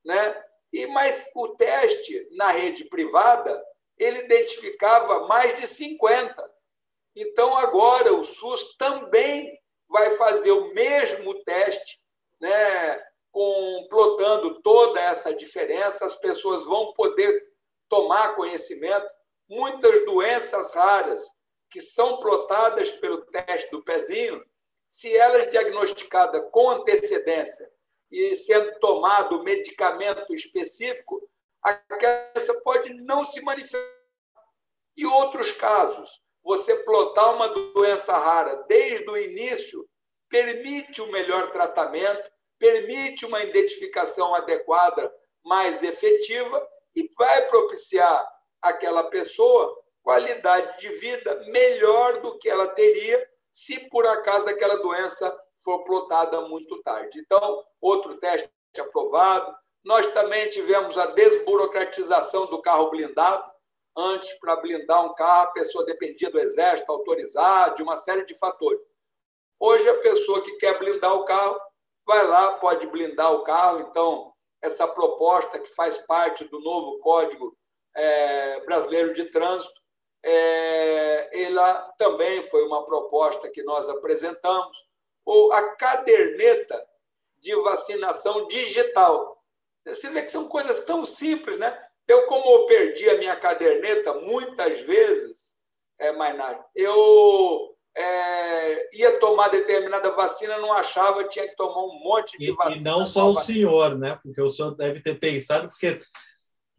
né? 0.05 0.45
E 0.73 0.87
mas 0.89 1.31
o 1.35 1.49
teste 1.51 2.29
na 2.33 2.51
rede 2.51 2.85
privada 2.85 3.65
ele 3.97 4.19
identificava 4.19 5.27
mais 5.27 5.59
de 5.59 5.67
50. 5.67 6.53
Então 7.17 7.57
agora 7.57 8.13
o 8.13 8.25
SUS 8.25 8.77
também 8.77 9.59
vai 9.89 10.11
fazer 10.11 10.51
o 10.51 10.75
mesmo 10.75 11.43
teste, 11.45 12.01
né? 12.41 13.03
Com 13.31 13.87
plotando 13.89 14.61
toda 14.63 15.01
essa 15.01 15.33
diferença, 15.33 16.05
as 16.05 16.17
pessoas 16.17 16.65
vão 16.65 16.93
poder 16.93 17.47
tomar 17.89 18.35
conhecimento 18.35 19.09
muitas 19.49 20.05
doenças 20.05 20.75
raras 20.75 21.25
que 21.71 21.81
são 21.81 22.19
plotadas 22.21 22.91
pelo 22.93 23.25
teste 23.27 23.71
do 23.71 23.83
pezinho, 23.83 24.45
se 24.89 25.15
ela 25.17 25.39
é 25.39 25.47
diagnosticada 25.47 26.43
com 26.51 26.71
antecedência 26.71 27.71
e 28.11 28.35
sendo 28.35 28.79
tomado 28.79 29.43
medicamento 29.43 30.33
específico, 30.33 31.29
a 31.63 31.75
criança 31.75 32.59
pode 32.63 32.95
não 33.03 33.25
se 33.25 33.41
manifestar. 33.43 33.99
E 34.97 35.05
outros 35.05 35.53
casos, 35.53 36.23
você 36.43 36.75
plotar 36.85 37.35
uma 37.35 37.49
doença 37.49 38.17
rara 38.17 38.65
desde 38.69 39.09
o 39.09 39.17
início 39.17 39.89
permite 40.29 41.03
um 41.03 41.11
melhor 41.11 41.51
tratamento, 41.51 42.31
permite 42.59 43.27
uma 43.27 43.43
identificação 43.43 44.35
adequada, 44.35 45.13
mais 45.45 45.83
efetiva 45.83 46.67
e 46.95 47.09
vai 47.17 47.47
propiciar 47.49 48.27
aquela 48.63 49.05
pessoa 49.05 49.77
qualidade 50.03 50.79
de 50.79 50.89
vida 51.01 51.45
melhor 51.49 52.21
do 52.23 52.39
que 52.39 52.49
ela 52.49 52.67
teria 52.69 53.29
se 53.53 53.89
por 53.91 54.07
acaso 54.07 54.49
aquela 54.49 54.77
doença 54.77 55.37
for 55.63 55.85
plotada 55.85 56.41
muito 56.43 56.83
tarde. 56.83 57.19
Então, 57.19 57.65
outro 57.81 58.17
teste 58.19 58.49
aprovado. 58.79 59.55
Nós 59.85 60.07
também 60.09 60.49
tivemos 60.49 60.97
a 60.97 61.07
desburocratização 61.07 62.47
do 62.47 62.63
carro 62.63 62.91
blindado. 62.91 63.51
Antes, 63.97 64.33
para 64.39 64.57
blindar 64.57 65.05
um 65.05 65.15
carro, 65.15 65.49
a 65.49 65.53
pessoa 65.53 65.85
dependia 65.85 66.31
do 66.31 66.39
exército 66.39 66.91
autorizar, 66.93 67.75
de 67.75 67.83
uma 67.83 67.97
série 67.97 68.25
de 68.25 68.35
fatores. 68.35 68.81
Hoje, 69.59 69.89
a 69.89 69.99
pessoa 69.99 70.41
que 70.43 70.53
quer 70.53 70.79
blindar 70.79 71.15
o 71.15 71.25
carro 71.25 71.61
vai 72.07 72.25
lá, 72.27 72.55
pode 72.55 72.87
blindar 72.87 73.33
o 73.33 73.43
carro. 73.43 73.81
Então, 73.81 74.33
essa 74.63 74.87
proposta 74.87 75.59
que 75.59 75.69
faz 75.75 75.99
parte 76.07 76.45
do 76.45 76.61
novo 76.61 76.99
Código 77.01 77.57
é, 77.95 78.61
Brasileiro 78.65 79.13
de 79.13 79.25
Trânsito, 79.27 79.81
é, 80.25 81.45
ela 81.45 81.75
também 81.99 82.43
foi 82.43 82.65
uma 82.67 82.85
proposta 82.85 83.49
que 83.49 83.63
nós 83.63 83.89
apresentamos, 83.89 84.77
ou 85.25 85.53
a 85.53 85.77
caderneta 85.77 86.85
de 87.41 87.55
vacinação 87.57 88.47
digital. 88.49 89.43
Você 89.87 90.11
vê 90.11 90.23
que 90.23 90.33
são 90.33 90.49
coisas 90.49 90.85
tão 90.85 91.05
simples, 91.05 91.59
né? 91.59 91.79
Eu, 92.07 92.27
como 92.27 92.51
eu 92.51 92.67
perdi 92.67 93.09
a 93.09 93.19
minha 93.19 93.37
caderneta 93.37 94.15
muitas 94.15 94.81
vezes, 94.81 95.55
é, 95.99 96.13
Mainar, 96.13 96.67
eu 96.75 97.77
é, 97.95 98.97
ia 98.97 99.19
tomar 99.19 99.49
determinada 99.49 100.11
vacina, 100.13 100.57
não 100.59 100.73
achava, 100.73 101.25
tinha 101.25 101.49
que 101.49 101.57
tomar 101.57 101.83
um 101.83 101.99
monte 102.01 102.39
de 102.39 102.51
e, 102.51 102.53
vacina. 102.53 102.81
E 102.81 102.85
não 102.85 103.05
só 103.05 103.29
o 103.29 103.35
senhor, 103.35 103.99
né? 103.99 104.19
Porque 104.23 104.41
o 104.41 104.49
senhor 104.49 104.75
deve 104.75 105.01
ter 105.01 105.19
pensado, 105.19 105.69
porque 105.69 106.01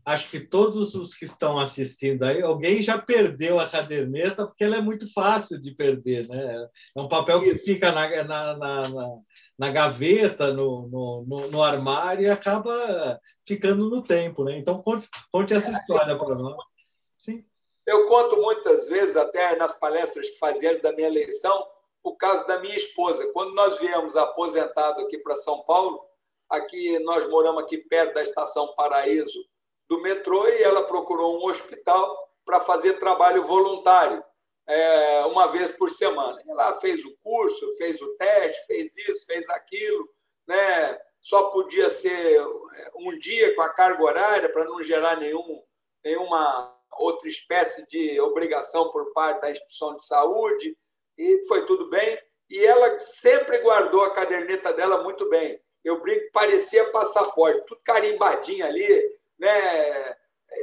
acho 0.05 0.29
que 0.29 0.39
todos 0.39 0.95
os 0.95 1.13
que 1.13 1.25
estão 1.25 1.59
assistindo 1.59 2.23
aí, 2.23 2.41
alguém 2.41 2.81
já 2.81 2.97
perdeu 2.97 3.59
a 3.59 3.69
caderneta, 3.69 4.45
porque 4.45 4.63
ela 4.63 4.77
é 4.77 4.81
muito 4.81 5.11
fácil 5.13 5.59
de 5.59 5.71
perder, 5.71 6.27
né? 6.27 6.67
É 6.95 7.01
um 7.01 7.07
papel 7.07 7.41
que 7.41 7.55
fica 7.55 7.91
na, 7.91 8.23
na, 8.23 8.57
na, 8.57 8.81
na 9.57 9.71
gaveta, 9.71 10.53
no, 10.53 10.87
no, 10.87 11.47
no, 11.47 11.61
armário 11.61 12.23
e 12.23 12.29
acaba 12.29 13.19
ficando 13.45 13.89
no 13.89 14.03
tempo, 14.03 14.43
né? 14.43 14.57
Então, 14.57 14.81
conte, 14.81 15.07
conte 15.31 15.53
essa 15.53 15.71
história 15.71 16.17
para 16.17 16.35
nós. 16.35 16.57
Sim. 17.17 17.45
Eu 17.85 18.07
conto 18.07 18.37
muitas 18.37 18.87
vezes, 18.87 19.15
até 19.15 19.55
nas 19.55 19.77
palestras 19.77 20.29
que 20.29 20.37
fazia 20.37 20.69
antes 20.69 20.81
da 20.81 20.93
minha 20.93 21.07
eleição, 21.07 21.65
o 22.03 22.15
caso 22.15 22.47
da 22.47 22.59
minha 22.59 22.75
esposa. 22.75 23.29
Quando 23.33 23.53
nós 23.53 23.79
viemos 23.79 24.15
aposentado 24.15 25.01
aqui 25.01 25.17
para 25.17 25.35
São 25.35 25.63
Paulo, 25.63 26.01
aqui 26.49 26.97
nós 26.99 27.27
moramos 27.29 27.63
aqui 27.63 27.77
perto 27.77 28.15
da 28.15 28.21
estação 28.21 28.73
Paraíso, 28.75 29.39
do 29.89 30.01
metrô 30.01 30.47
e 30.47 30.61
ela 30.61 30.83
procurou 30.83 31.39
um 31.39 31.49
hospital 31.49 32.29
para 32.45 32.59
fazer 32.59 32.93
trabalho 32.93 33.43
voluntário, 33.43 34.23
é, 34.67 35.25
uma 35.25 35.47
vez 35.47 35.71
por 35.71 35.89
semana. 35.89 36.41
Ela 36.47 36.75
fez 36.75 37.03
o 37.03 37.17
curso, 37.23 37.75
fez 37.77 37.99
o 38.01 38.15
teste, 38.15 38.67
fez 38.67 38.95
isso, 38.95 39.25
fez 39.25 39.49
aquilo, 39.49 40.07
né? 40.47 40.99
só 41.21 41.49
podia 41.49 41.89
ser 41.89 42.37
é, 42.37 42.91
um 42.95 43.17
dia 43.17 43.53
com 43.55 43.61
a 43.61 43.69
carga 43.69 44.03
horária 44.03 44.49
para 44.49 44.65
não 44.65 44.81
gerar 44.81 45.17
nenhum, 45.17 45.63
nenhuma 46.03 46.75
outra 46.93 47.27
espécie 47.27 47.85
de 47.87 48.19
obrigação 48.21 48.91
por 48.91 49.11
parte 49.13 49.41
da 49.41 49.51
instituição 49.51 49.95
de 49.95 50.05
saúde, 50.05 50.77
e 51.17 51.45
foi 51.47 51.65
tudo 51.65 51.89
bem. 51.89 52.19
E 52.49 52.65
ela 52.65 52.99
sempre 52.99 53.59
guardou 53.59 54.03
a 54.03 54.13
caderneta 54.13 54.73
dela 54.73 55.03
muito 55.03 55.29
bem. 55.29 55.61
Eu 55.83 56.01
brinco, 56.01 56.31
parecia 56.31 56.91
passaporte, 56.91 57.63
tudo 57.67 57.81
carimbadinho 57.83 58.65
ali, 58.65 59.18
né, 59.39 60.15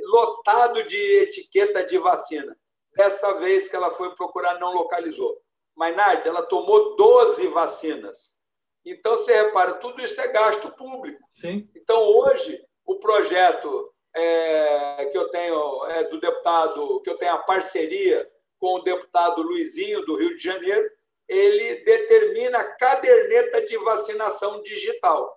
lotado 0.04 0.82
de 0.84 0.96
etiqueta 1.22 1.84
de 1.84 1.98
vacina. 1.98 2.56
Dessa 2.94 3.34
vez 3.34 3.68
que 3.68 3.76
ela 3.76 3.90
foi 3.90 4.14
procurar, 4.14 4.58
não 4.58 4.72
localizou. 4.72 5.36
Mas, 5.74 5.94
Nádia, 5.94 6.30
ela 6.30 6.42
tomou 6.42 6.96
12 6.96 7.48
vacinas. 7.48 8.38
Então, 8.84 9.12
você 9.12 9.42
repara, 9.42 9.74
tudo 9.74 10.02
isso 10.02 10.20
é 10.20 10.28
gasto 10.28 10.70
público. 10.72 11.20
Sim. 11.30 11.68
Então, 11.74 12.00
hoje, 12.02 12.62
o 12.84 12.96
projeto 12.96 13.92
é, 14.14 15.06
que 15.06 15.18
eu 15.18 15.28
tenho 15.28 15.84
é, 15.86 16.04
do 16.04 16.18
deputado, 16.18 17.00
que 17.02 17.10
eu 17.10 17.18
tenho 17.18 17.32
a 17.32 17.38
parceria 17.38 18.26
com 18.58 18.76
o 18.76 18.82
deputado 18.82 19.42
Luizinho, 19.42 20.04
do 20.06 20.16
Rio 20.16 20.34
de 20.34 20.42
Janeiro, 20.42 20.88
ele 21.28 21.84
determina 21.84 22.58
a 22.58 22.76
caderneta 22.76 23.60
de 23.62 23.76
vacinação 23.78 24.62
digital 24.62 25.35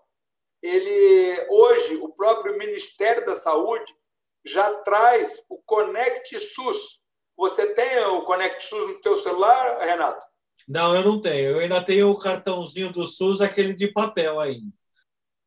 ele 0.61 1.47
hoje 1.49 1.95
o 1.97 2.09
próprio 2.09 2.57
Ministério 2.57 3.25
da 3.25 3.35
Saúde 3.35 3.93
já 4.45 4.73
traz 4.81 5.43
o 5.49 5.57
Conect 5.63 6.39
SUS. 6.39 6.99
Você 7.37 7.67
tem 7.67 7.99
o 8.05 8.23
Conect 8.23 8.65
SUS 8.65 8.87
no 8.87 9.01
teu 9.01 9.15
celular, 9.15 9.79
Renato? 9.79 10.25
Não, 10.67 10.95
eu 10.95 11.03
não 11.03 11.21
tenho. 11.21 11.51
Eu 11.51 11.59
ainda 11.59 11.83
tenho 11.83 12.09
o 12.11 12.19
cartãozinho 12.19 12.91
do 12.91 13.03
SUS, 13.05 13.41
aquele 13.41 13.73
de 13.73 13.87
papel 13.91 14.39
ainda. 14.39 14.71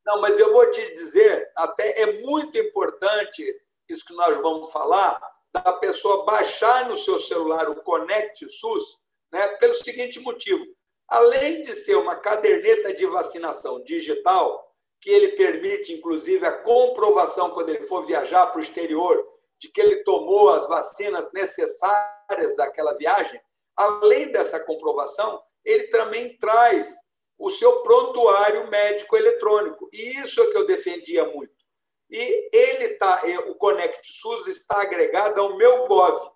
Não, 0.05 0.21
mas 0.21 0.39
eu 0.39 0.53
vou 0.53 0.69
te 0.71 0.93
dizer, 0.93 1.51
até 1.57 2.03
é 2.03 2.21
muito 2.23 2.59
importante 2.59 3.45
isso 3.89 4.05
que 4.05 4.15
nós 4.15 4.37
vamos 4.39 4.73
falar, 4.73 5.21
da 5.53 5.73
pessoa 5.75 6.25
baixar 6.25 6.89
no 6.89 6.97
seu 6.97 7.19
celular 7.19 7.69
o 7.69 7.83
Conect 7.83 8.49
SUS, 8.49 8.99
né, 9.31 9.47
pelo 9.59 9.75
seguinte 9.75 10.19
motivo: 10.19 10.65
além 11.07 11.63
de 11.63 11.75
ser 11.75 11.97
uma 11.97 12.17
caderneta 12.17 12.95
de 12.95 13.07
vacinação 13.07 13.83
digital, 13.85 14.72
que 15.03 15.11
ele 15.11 15.33
permite, 15.33 15.93
inclusive, 15.93 16.47
a 16.47 16.53
comprovação, 16.53 17.51
quando 17.51 17.71
ele 17.71 17.83
for 17.83 18.07
viajar 18.07 18.47
para 18.47 18.59
o 18.59 18.63
exterior, 18.63 19.29
de 19.61 19.69
que 19.69 19.81
ele 19.81 20.05
tomou 20.05 20.51
as 20.51 20.69
vacinas 20.69 21.33
necessárias 21.33 22.57
daquela 22.57 22.95
viagem. 22.95 23.41
Além 23.77 24.31
dessa 24.31 24.61
comprovação, 24.61 25.43
ele 25.65 25.89
também 25.89 26.39
traz 26.39 26.95
o 27.37 27.51
seu 27.51 27.83
prontuário 27.83 28.71
médico 28.71 29.17
eletrônico. 29.17 29.89
E 29.93 30.21
isso 30.21 30.41
é 30.41 30.47
que 30.53 30.57
eu 30.57 30.67
defendia 30.67 31.25
muito. 31.25 31.53
E 32.09 32.49
ele 32.53 32.91
tá, 32.91 33.23
o 33.49 33.57
Conect 33.57 34.07
SUS 34.07 34.47
está 34.47 34.83
agregado 34.83 35.41
ao 35.41 35.57
meu 35.57 35.89
Gov, 35.89 36.31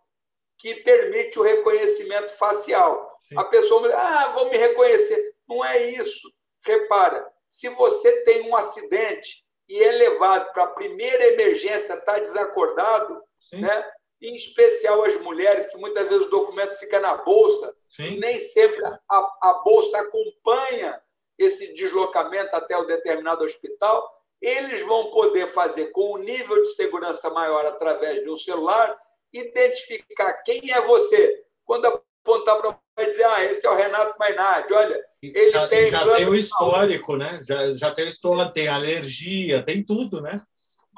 que 0.59 0.75
permite 0.77 1.39
o 1.39 1.43
reconhecimento 1.43 2.33
facial. 2.37 3.17
Sim. 3.29 3.39
A 3.39 3.45
pessoa 3.45 3.95
ah, 3.95 4.29
vou 4.31 4.51
me 4.51 4.57
reconhecer. 4.57 5.37
Não 5.49 5.64
é 5.64 5.91
isso. 5.91 6.29
Repara, 6.64 7.33
se 7.57 7.70
você 7.70 8.20
tem 8.20 8.42
um 8.42 8.54
acidente 8.54 9.42
e 9.66 9.82
é 9.82 9.90
levado 9.90 10.52
para 10.52 10.64
a 10.64 10.72
primeira 10.72 11.28
emergência, 11.28 11.94
está 11.94 12.18
desacordado, 12.18 13.18
né? 13.50 13.92
em 14.20 14.36
especial 14.36 15.02
as 15.02 15.16
mulheres, 15.22 15.66
que 15.66 15.78
muitas 15.78 16.07
vezes 16.07 16.26
o 16.26 16.30
documento 16.30 16.78
fica 16.78 17.00
na 17.00 17.16
bolsa, 17.16 17.74
Sim. 17.88 18.09
e 18.09 18.20
nem 18.20 18.38
sempre 18.38 18.84
a, 18.84 18.98
a 19.09 19.62
bolsa 19.64 19.98
acompanha 19.98 21.02
esse 21.38 21.72
deslocamento 21.72 22.54
até 22.54 22.76
o 22.76 22.84
determinado 22.84 23.42
hospital, 23.42 24.07
eles 24.38 24.82
vão 24.82 25.11
poder 25.11 25.46
fazer 25.46 25.86
com 25.92 26.12
um 26.12 26.18
nível 26.18 26.62
de 26.62 26.74
segurança 26.74 27.30
maior 27.30 27.64
através 27.64 28.22
de 28.22 28.28
um 28.28 28.36
celular, 28.36 28.94
identificar 29.32 30.34
quem 30.42 30.72
é 30.72 30.80
você. 30.82 31.42
Quando 31.64 31.86
apontar 32.27 32.57
para 32.59 32.79
vai 32.97 33.07
dizer, 33.07 33.24
ah, 33.24 33.45
esse 33.45 33.66
é 33.66 33.70
o 33.70 33.74
Renato 33.74 34.18
Mainardi, 34.18 34.72
olha, 34.72 35.05
ele 35.22 35.53
já, 35.53 35.68
tem... 35.68 35.91
Já 35.91 36.16
tem 36.16 36.27
o 36.27 36.35
histórico, 36.35 37.16
né? 37.16 37.41
Já, 37.43 37.74
já 37.74 37.91
tem 37.93 38.07
o 38.07 38.09
histórico, 38.09 38.53
tem 38.55 38.68
alergia, 38.68 39.62
tem 39.62 39.85
tudo, 39.85 40.22
né? 40.22 40.41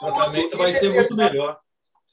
O 0.00 0.06
tratamento 0.06 0.56
vai 0.56 0.74
ser 0.74 0.92
muito 0.92 1.16
melhor. 1.16 1.58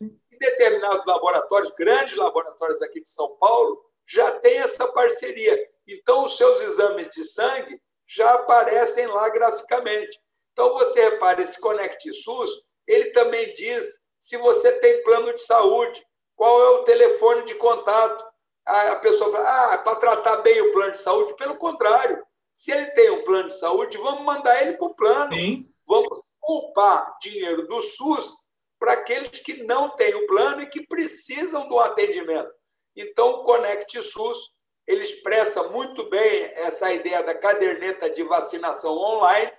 Em 0.01 0.37
determinados 0.39 1.05
laboratórios, 1.05 1.71
grandes 1.77 2.15
laboratórios 2.15 2.81
aqui 2.81 2.99
de 2.99 3.09
São 3.09 3.37
Paulo, 3.37 3.79
já 4.07 4.31
tem 4.31 4.57
essa 4.57 4.87
parceria. 4.87 5.69
Então, 5.87 6.25
os 6.25 6.35
seus 6.35 6.61
exames 6.61 7.07
de 7.11 7.23
sangue 7.23 7.79
já 8.07 8.33
aparecem 8.33 9.05
lá 9.05 9.29
graficamente. 9.29 10.19
Então, 10.51 10.73
você 10.73 11.09
repara, 11.09 11.43
esse 11.43 11.61
Conect 11.61 12.11
SUS, 12.11 12.49
ele 12.87 13.11
também 13.11 13.53
diz 13.53 13.99
se 14.19 14.35
você 14.37 14.71
tem 14.71 15.03
plano 15.03 15.31
de 15.35 15.43
saúde, 15.43 16.03
qual 16.35 16.59
é 16.63 16.69
o 16.79 16.83
telefone 16.83 17.45
de 17.45 17.53
contato. 17.55 18.25
A 18.65 18.95
pessoa 18.95 19.31
fala, 19.31 19.73
ah, 19.73 19.77
para 19.77 19.95
tratar 19.97 20.37
bem 20.37 20.59
o 20.61 20.71
plano 20.71 20.91
de 20.91 20.97
saúde. 20.97 21.35
Pelo 21.35 21.55
contrário, 21.55 22.23
se 22.53 22.71
ele 22.71 22.87
tem 22.87 23.11
um 23.11 23.23
plano 23.23 23.49
de 23.49 23.59
saúde, 23.59 23.97
vamos 23.97 24.23
mandar 24.23 24.61
ele 24.61 24.73
para 24.77 24.87
o 24.87 24.95
plano. 24.95 25.33
Sim. 25.33 25.69
Vamos 25.85 26.19
poupar 26.41 27.15
dinheiro 27.21 27.67
do 27.67 27.81
SUS 27.81 28.45
para 28.79 28.93
aqueles 28.93 29.39
que 29.39 29.63
não 29.63 29.89
têm 29.89 30.15
o 30.15 30.25
plano 30.25 30.61
e 30.61 30.67
que 30.67 30.85
precisam 30.85 31.67
do 31.67 31.79
atendimento. 31.79 32.51
Então, 32.95 33.29
o 33.31 33.43
Conect 33.43 34.01
SUS 34.01 34.55
ele 34.87 35.01
expressa 35.01 35.63
muito 35.63 36.09
bem 36.09 36.43
essa 36.55 36.91
ideia 36.93 37.23
da 37.23 37.33
caderneta 37.33 38.09
de 38.09 38.23
vacinação 38.23 38.95
online, 38.95 39.51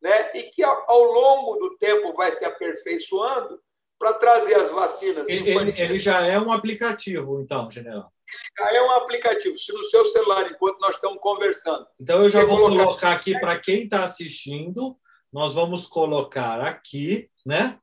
né? 0.00 0.30
e 0.34 0.44
que 0.44 0.62
ao 0.62 1.02
longo 1.02 1.56
do 1.56 1.76
tempo 1.76 2.14
vai 2.14 2.30
se 2.30 2.44
aperfeiçoando 2.44 3.60
para 3.98 4.14
trazer 4.14 4.54
as 4.54 4.70
vacinas 4.70 5.28
ele, 5.28 5.50
Ele 5.50 6.02
já 6.02 6.26
é 6.26 6.38
um 6.38 6.50
aplicativo, 6.50 7.40
então, 7.42 7.70
general. 7.70 8.10
Já 8.58 8.74
é 8.74 8.82
um 8.82 8.90
aplicativo. 8.92 9.56
Se 9.56 9.72
no 9.72 9.82
seu 9.84 10.04
celular, 10.04 10.50
enquanto 10.50 10.80
nós 10.80 10.94
estamos 10.94 11.20
conversando. 11.20 11.86
Então, 11.98 12.22
eu 12.22 12.28
já 12.28 12.44
vou 12.44 12.58
colocar, 12.58 12.84
colocar 12.84 13.12
aqui 13.12 13.38
para 13.38 13.58
quem 13.58 13.84
está 13.84 14.04
assistindo, 14.04 14.96
nós 15.32 15.54
vamos 15.54 15.86
colocar 15.86 16.60
aqui, 16.60 17.30
né? 17.44 17.78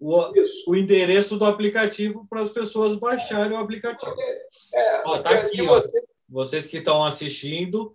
O, 0.00 0.32
o 0.68 0.76
endereço 0.76 1.36
do 1.36 1.44
aplicativo 1.44 2.26
para 2.28 2.42
as 2.42 2.50
pessoas 2.50 2.96
baixarem 2.96 3.56
o 3.56 3.60
aplicativo. 3.60 4.14
É, 4.74 5.02
ó, 5.04 5.22
tá 5.22 5.30
aqui, 5.30 5.62
você... 5.62 6.02
Vocês 6.30 6.66
que 6.66 6.76
estão 6.76 7.02
assistindo, 7.02 7.94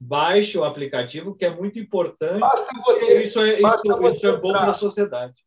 baixe 0.00 0.58
o 0.58 0.64
aplicativo, 0.64 1.32
que 1.32 1.44
é 1.44 1.50
muito 1.50 1.78
importante. 1.78 2.40
Basta 2.40 2.68
você, 2.84 3.22
isso 3.22 3.38
é, 3.40 3.60
basta 3.60 3.86
isso, 3.86 4.08
isso 4.08 4.26
é 4.26 4.36
bom 4.36 4.50
para 4.50 4.72
a 4.72 4.74
sociedade. 4.74 5.44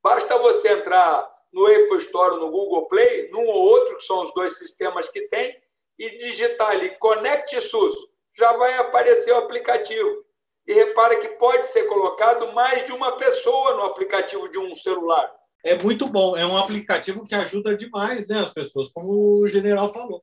Basta 0.00 0.38
você 0.38 0.78
entrar 0.78 1.33
no 1.54 1.66
Apple 1.66 1.98
Store, 1.98 2.40
no 2.40 2.50
Google 2.50 2.88
Play, 2.88 3.30
num 3.30 3.46
ou 3.46 3.62
outro, 3.62 3.96
que 3.96 4.04
são 4.04 4.22
os 4.22 4.34
dois 4.34 4.58
sistemas 4.58 5.08
que 5.08 5.28
tem, 5.28 5.56
e 5.96 6.18
digitar 6.18 6.72
ali 6.72 6.90
Conect 6.98 7.60
SUS. 7.60 7.94
Já 8.36 8.52
vai 8.54 8.76
aparecer 8.78 9.32
o 9.32 9.36
aplicativo. 9.36 10.24
E 10.66 10.72
repara 10.72 11.16
que 11.16 11.28
pode 11.28 11.66
ser 11.66 11.84
colocado 11.84 12.52
mais 12.52 12.84
de 12.84 12.92
uma 12.92 13.12
pessoa 13.12 13.74
no 13.74 13.82
aplicativo 13.84 14.48
de 14.48 14.58
um 14.58 14.74
celular. 14.74 15.32
É 15.64 15.78
muito 15.78 16.08
bom. 16.08 16.36
É 16.36 16.44
um 16.44 16.56
aplicativo 16.56 17.24
que 17.24 17.34
ajuda 17.36 17.76
demais 17.76 18.26
né, 18.26 18.40
as 18.40 18.52
pessoas, 18.52 18.90
como 18.90 19.40
o 19.40 19.46
general 19.46 19.92
falou. 19.92 20.20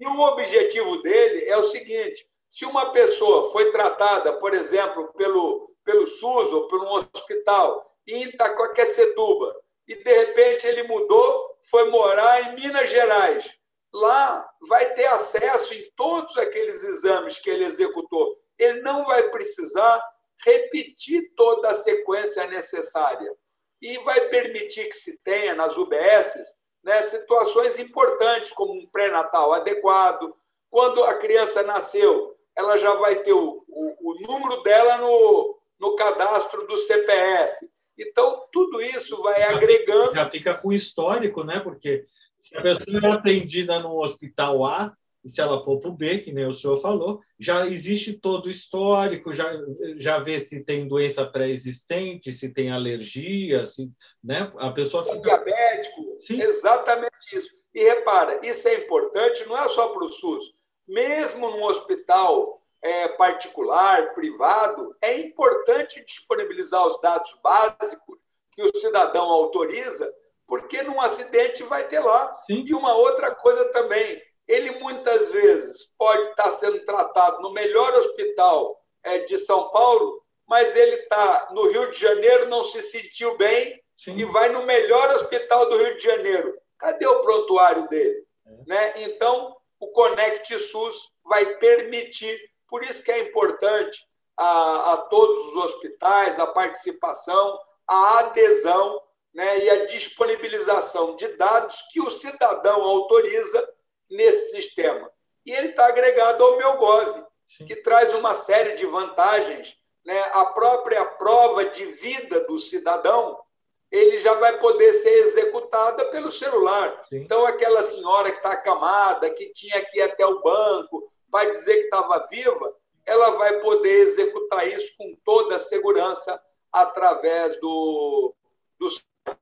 E 0.00 0.06
o 0.06 0.20
objetivo 0.20 1.00
dele 1.02 1.44
é 1.44 1.56
o 1.56 1.62
seguinte: 1.62 2.26
se 2.50 2.64
uma 2.64 2.90
pessoa 2.90 3.52
foi 3.52 3.70
tratada, 3.70 4.32
por 4.32 4.52
exemplo, 4.52 5.12
pelo, 5.12 5.70
pelo 5.84 6.06
SUS 6.06 6.52
ou 6.52 6.66
por 6.66 6.82
um 6.82 6.90
hospital 6.94 7.94
em 8.08 8.24
Itacoaquecetuba, 8.24 9.54
e 9.86 9.94
de 9.94 10.12
repente 10.12 10.66
ele 10.66 10.84
mudou, 10.84 11.58
foi 11.70 11.90
morar 11.90 12.40
em 12.42 12.54
Minas 12.54 12.90
Gerais, 12.90 13.50
lá 13.92 14.48
vai 14.68 14.92
ter 14.94 15.06
acesso 15.06 15.74
em 15.74 15.90
todos 15.96 16.36
aqueles 16.36 16.82
exames 16.82 17.38
que 17.38 17.48
ele 17.48 17.64
executou. 17.64 18.36
Ele 18.58 18.80
não 18.82 19.04
vai 19.04 19.30
precisar 19.30 20.02
repetir 20.44 21.32
toda 21.36 21.70
a 21.70 21.74
sequência 21.74 22.46
necessária 22.46 23.34
e 23.80 23.98
vai 23.98 24.28
permitir 24.28 24.88
que 24.88 24.96
se 24.96 25.18
tenha 25.18 25.54
nas 25.54 25.76
UBSs 25.76 26.54
né, 26.82 27.02
situações 27.02 27.78
importantes, 27.78 28.52
como 28.52 28.72
um 28.72 28.86
pré-natal 28.86 29.52
adequado. 29.52 30.34
Quando 30.70 31.02
a 31.04 31.14
criança 31.14 31.62
nasceu, 31.62 32.36
ela 32.56 32.76
já 32.76 32.94
vai 32.94 33.16
ter 33.22 33.32
o, 33.32 33.64
o, 33.68 34.12
o 34.12 34.20
número 34.26 34.62
dela 34.62 34.98
no, 34.98 35.58
no 35.78 35.96
cadastro 35.96 36.66
do 36.66 36.76
CPF. 36.76 37.70
Então, 37.98 38.46
tudo 38.52 38.80
isso 38.80 39.22
vai 39.22 39.40
já 39.40 39.50
agregando. 39.56 40.14
Já 40.14 40.30
fica 40.30 40.54
com 40.54 40.72
histórico, 40.72 41.44
né? 41.44 41.60
Porque 41.60 42.04
se 42.38 42.56
a 42.56 42.62
pessoa 42.62 43.00
é 43.02 43.10
atendida 43.12 43.78
no 43.78 44.02
hospital 44.02 44.64
A, 44.64 44.94
e 45.24 45.30
se 45.30 45.40
ela 45.40 45.64
for 45.64 45.80
para 45.80 45.88
o 45.88 45.94
B, 45.94 46.18
que 46.18 46.32
nem 46.32 46.46
o 46.46 46.52
senhor 46.52 46.76
falou, 46.76 47.20
já 47.38 47.66
existe 47.66 48.12
todo 48.12 48.46
o 48.46 48.50
histórico, 48.50 49.32
já, 49.32 49.50
já 49.96 50.18
vê 50.18 50.38
se 50.38 50.62
tem 50.62 50.86
doença 50.86 51.24
pré-existente, 51.24 52.30
se 52.30 52.52
tem 52.52 52.70
alergia, 52.70 53.64
se, 53.64 53.90
né? 54.22 54.52
a 54.58 54.70
pessoa 54.70 55.02
fica... 55.02 55.20
diabético, 55.20 56.16
Sim. 56.20 56.42
exatamente 56.42 57.10
isso. 57.32 57.54
E 57.72 57.82
repara, 57.82 58.38
isso 58.46 58.68
é 58.68 58.74
importante 58.84 59.44
não 59.46 59.58
é 59.58 59.66
só 59.68 59.88
para 59.88 60.04
o 60.04 60.12
SUS. 60.12 60.52
Mesmo 60.86 61.50
num 61.50 61.64
hospital 61.64 62.62
é, 62.84 63.08
particular, 63.08 64.12
privado, 64.12 64.94
é 65.00 65.16
importante 65.16 66.04
disponibilizar 66.04 66.86
os 66.86 67.00
dados 67.00 67.34
básicos 67.42 68.18
que 68.52 68.62
o 68.62 68.76
cidadão 68.78 69.24
autoriza, 69.24 70.12
porque 70.46 70.82
num 70.82 71.00
acidente 71.00 71.62
vai 71.62 71.88
ter 71.88 72.00
lá. 72.00 72.36
Sim. 72.46 72.62
E 72.66 72.74
uma 72.74 72.94
outra 72.94 73.34
coisa 73.34 73.64
também, 73.72 74.22
ele 74.46 74.72
muitas 74.72 75.30
vezes 75.30 75.90
pode 75.96 76.28
estar 76.28 76.50
sendo 76.50 76.84
tratado 76.84 77.40
no 77.40 77.52
melhor 77.52 77.90
hospital 77.94 78.78
é, 79.02 79.20
de 79.20 79.38
São 79.38 79.70
Paulo, 79.70 80.22
mas 80.46 80.76
ele 80.76 80.96
está 80.96 81.48
no 81.52 81.66
Rio 81.70 81.90
de 81.90 81.98
Janeiro, 81.98 82.50
não 82.50 82.62
se 82.62 82.82
sentiu 82.82 83.34
bem 83.38 83.82
Sim. 83.96 84.14
e 84.16 84.26
vai 84.26 84.50
no 84.50 84.62
melhor 84.64 85.08
hospital 85.14 85.70
do 85.70 85.78
Rio 85.78 85.96
de 85.96 86.02
Janeiro. 86.02 86.54
Cadê 86.78 87.06
o 87.06 87.22
prontuário 87.22 87.88
dele? 87.88 88.26
É. 88.46 88.50
Né? 88.66 88.92
Então, 89.04 89.56
o 89.80 89.88
Conect 89.88 90.58
SUS 90.58 91.10
vai 91.24 91.46
permitir, 91.56 92.38
por 92.74 92.82
isso 92.82 93.04
que 93.04 93.12
é 93.12 93.20
importante 93.20 94.04
a, 94.36 94.94
a 94.94 94.96
todos 94.96 95.46
os 95.46 95.64
hospitais 95.64 96.40
a 96.40 96.46
participação, 96.48 97.56
a 97.86 98.18
adesão 98.18 99.00
né, 99.32 99.60
e 99.60 99.70
a 99.70 99.86
disponibilização 99.86 101.14
de 101.14 101.28
dados 101.36 101.80
que 101.92 102.00
o 102.00 102.10
cidadão 102.10 102.82
autoriza 102.82 103.64
nesse 104.10 104.50
sistema. 104.50 105.08
E 105.46 105.52
ele 105.52 105.68
está 105.68 105.86
agregado 105.86 106.42
ao 106.42 106.56
meu 106.56 106.76
Gov, 106.78 107.24
Sim. 107.46 107.64
que 107.64 107.76
traz 107.76 108.12
uma 108.12 108.34
série 108.34 108.74
de 108.74 108.86
vantagens. 108.86 109.76
Né? 110.04 110.20
A 110.32 110.46
própria 110.46 111.04
prova 111.04 111.66
de 111.66 111.86
vida 111.86 112.40
do 112.40 112.58
cidadão 112.58 113.40
ele 113.88 114.18
já 114.18 114.34
vai 114.34 114.58
poder 114.58 114.92
ser 114.94 115.12
executada 115.12 116.06
pelo 116.06 116.32
celular. 116.32 117.06
Sim. 117.08 117.18
Então, 117.18 117.46
aquela 117.46 117.84
senhora 117.84 118.32
que 118.32 118.38
está 118.38 118.50
acamada, 118.50 119.30
que 119.30 119.52
tinha 119.52 119.80
que 119.84 119.98
ir 119.98 120.02
até 120.02 120.26
o 120.26 120.42
banco 120.42 121.08
para 121.34 121.50
dizer 121.50 121.78
que 121.78 121.84
estava 121.86 122.24
viva, 122.30 122.72
ela 123.04 123.30
vai 123.30 123.58
poder 123.58 124.02
executar 124.02 124.68
isso 124.68 124.96
com 124.96 125.16
toda 125.24 125.56
a 125.56 125.58
segurança 125.58 126.40
através 126.72 127.60
do, 127.60 128.32
do 128.78 128.86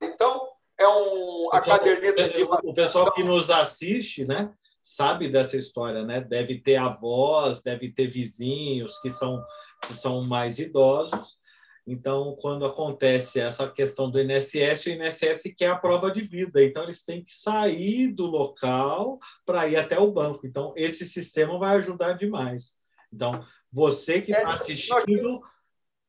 Então, 0.01 0.49
é 0.75 0.87
um, 0.87 1.49
a 1.51 1.61
caderneta 1.61 2.29
de 2.29 2.41
O 2.41 2.73
pessoal 2.73 3.11
que 3.11 3.23
nos 3.23 3.51
assiste, 3.51 4.25
né? 4.25 4.51
sabe 4.81 5.29
dessa 5.29 5.55
história, 5.55 6.03
né? 6.03 6.19
Deve 6.19 6.59
ter 6.59 6.77
avós, 6.77 7.61
deve 7.61 7.91
ter 7.91 8.07
vizinhos 8.07 8.99
que 8.99 9.09
são 9.09 9.41
que 9.87 9.93
são 9.93 10.21
mais 10.23 10.59
idosos 10.59 11.37
Então, 11.85 12.35
quando 12.39 12.65
acontece 12.65 13.41
essa 13.41 13.69
questão 13.69 14.09
do 14.09 14.19
INSS, 14.19 14.85
o 14.85 14.89
INSS 14.89 15.53
quer 15.57 15.69
a 15.69 15.75
prova 15.75 16.09
de 16.09 16.21
vida. 16.21 16.63
Então, 16.63 16.83
eles 16.83 17.03
têm 17.03 17.21
que 17.21 17.31
sair 17.31 18.07
do 18.07 18.25
local 18.25 19.19
para 19.45 19.67
ir 19.67 19.75
até 19.75 19.99
o 19.99 20.11
banco. 20.11 20.47
Então, 20.47 20.73
esse 20.77 21.05
sistema 21.05 21.59
vai 21.59 21.75
ajudar 21.77 22.13
demais. 22.13 22.77
Então, 23.11 23.45
você 23.71 24.21
que 24.21 24.31
está 24.31 24.49
é, 24.49 24.53
assistindo, 24.53 25.41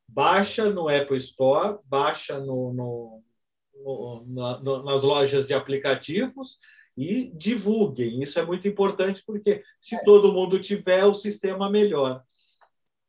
baixa 0.07 0.69
no 0.69 0.87
Apple 0.87 1.17
Store, 1.17 1.77
baixa 1.85 2.39
no, 2.39 2.73
no, 2.73 3.23
no, 3.83 4.25
na, 4.27 4.83
nas 4.83 5.03
lojas 5.03 5.45
de 5.45 5.53
aplicativos 5.53 6.57
e 6.97 7.31
divulguem. 7.35 8.21
Isso 8.21 8.39
é 8.39 8.45
muito 8.45 8.67
importante, 8.67 9.21
porque 9.25 9.61
se 9.81 9.95
é. 9.95 10.03
todo 10.03 10.31
mundo 10.31 10.59
tiver, 10.59 11.03
o 11.03 11.13
sistema 11.13 11.69
melhora. 11.69 12.23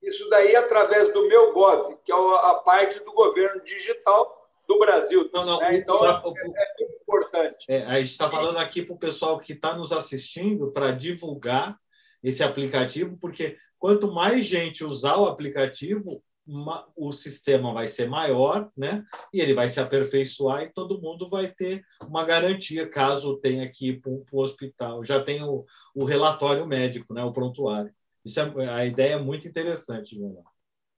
Isso 0.06 0.28
daí 0.30 0.54
através 0.54 1.12
do 1.12 1.26
meu 1.26 1.52
Gov, 1.52 1.96
que 2.04 2.12
é 2.12 2.14
a 2.14 2.54
parte 2.54 3.00
do 3.00 3.12
governo 3.12 3.60
digital 3.64 4.48
do 4.68 4.78
Brasil. 4.78 5.28
Não, 5.34 5.44
não, 5.44 5.58
né? 5.58 5.76
Então, 5.76 6.06
é, 6.06 6.10
é, 6.10 6.22
muito 6.22 7.02
importante. 7.02 7.66
É, 7.68 7.84
a 7.84 7.98
gente 7.98 8.12
está 8.12 8.30
falando 8.30 8.58
aqui 8.58 8.82
para 8.82 8.94
o 8.94 8.98
pessoal 8.98 9.40
que 9.40 9.52
está 9.52 9.76
nos 9.76 9.90
assistindo 9.90 10.70
para 10.70 10.92
divulgar 10.92 11.76
esse 12.22 12.42
aplicativo, 12.42 13.18
porque 13.20 13.56
quanto 13.78 14.12
mais 14.12 14.44
gente 14.44 14.84
usar 14.84 15.16
o 15.16 15.26
aplicativo, 15.26 16.22
uma, 16.46 16.86
o 16.96 17.10
sistema 17.10 17.74
vai 17.74 17.88
ser 17.88 18.08
maior, 18.08 18.70
né? 18.76 19.04
E 19.32 19.40
ele 19.40 19.54
vai 19.54 19.68
se 19.68 19.80
aperfeiçoar 19.80 20.62
e 20.62 20.72
todo 20.72 21.00
mundo 21.00 21.28
vai 21.28 21.48
ter 21.48 21.84
uma 22.06 22.24
garantia 22.24 22.88
caso 22.88 23.38
tenha 23.38 23.68
que 23.68 23.88
ir 23.88 24.00
para 24.00 24.12
o 24.12 24.40
hospital. 24.40 25.02
Já 25.02 25.20
tem 25.20 25.42
o, 25.42 25.64
o 25.92 26.04
relatório 26.04 26.64
médico, 26.64 27.12
né? 27.12 27.24
O 27.24 27.32
prontuário. 27.32 27.92
Isso 28.26 28.40
é, 28.40 28.68
a 28.68 28.84
ideia 28.84 29.14
é 29.14 29.18
muito 29.18 29.46
interessante, 29.46 30.16
João. 30.16 30.42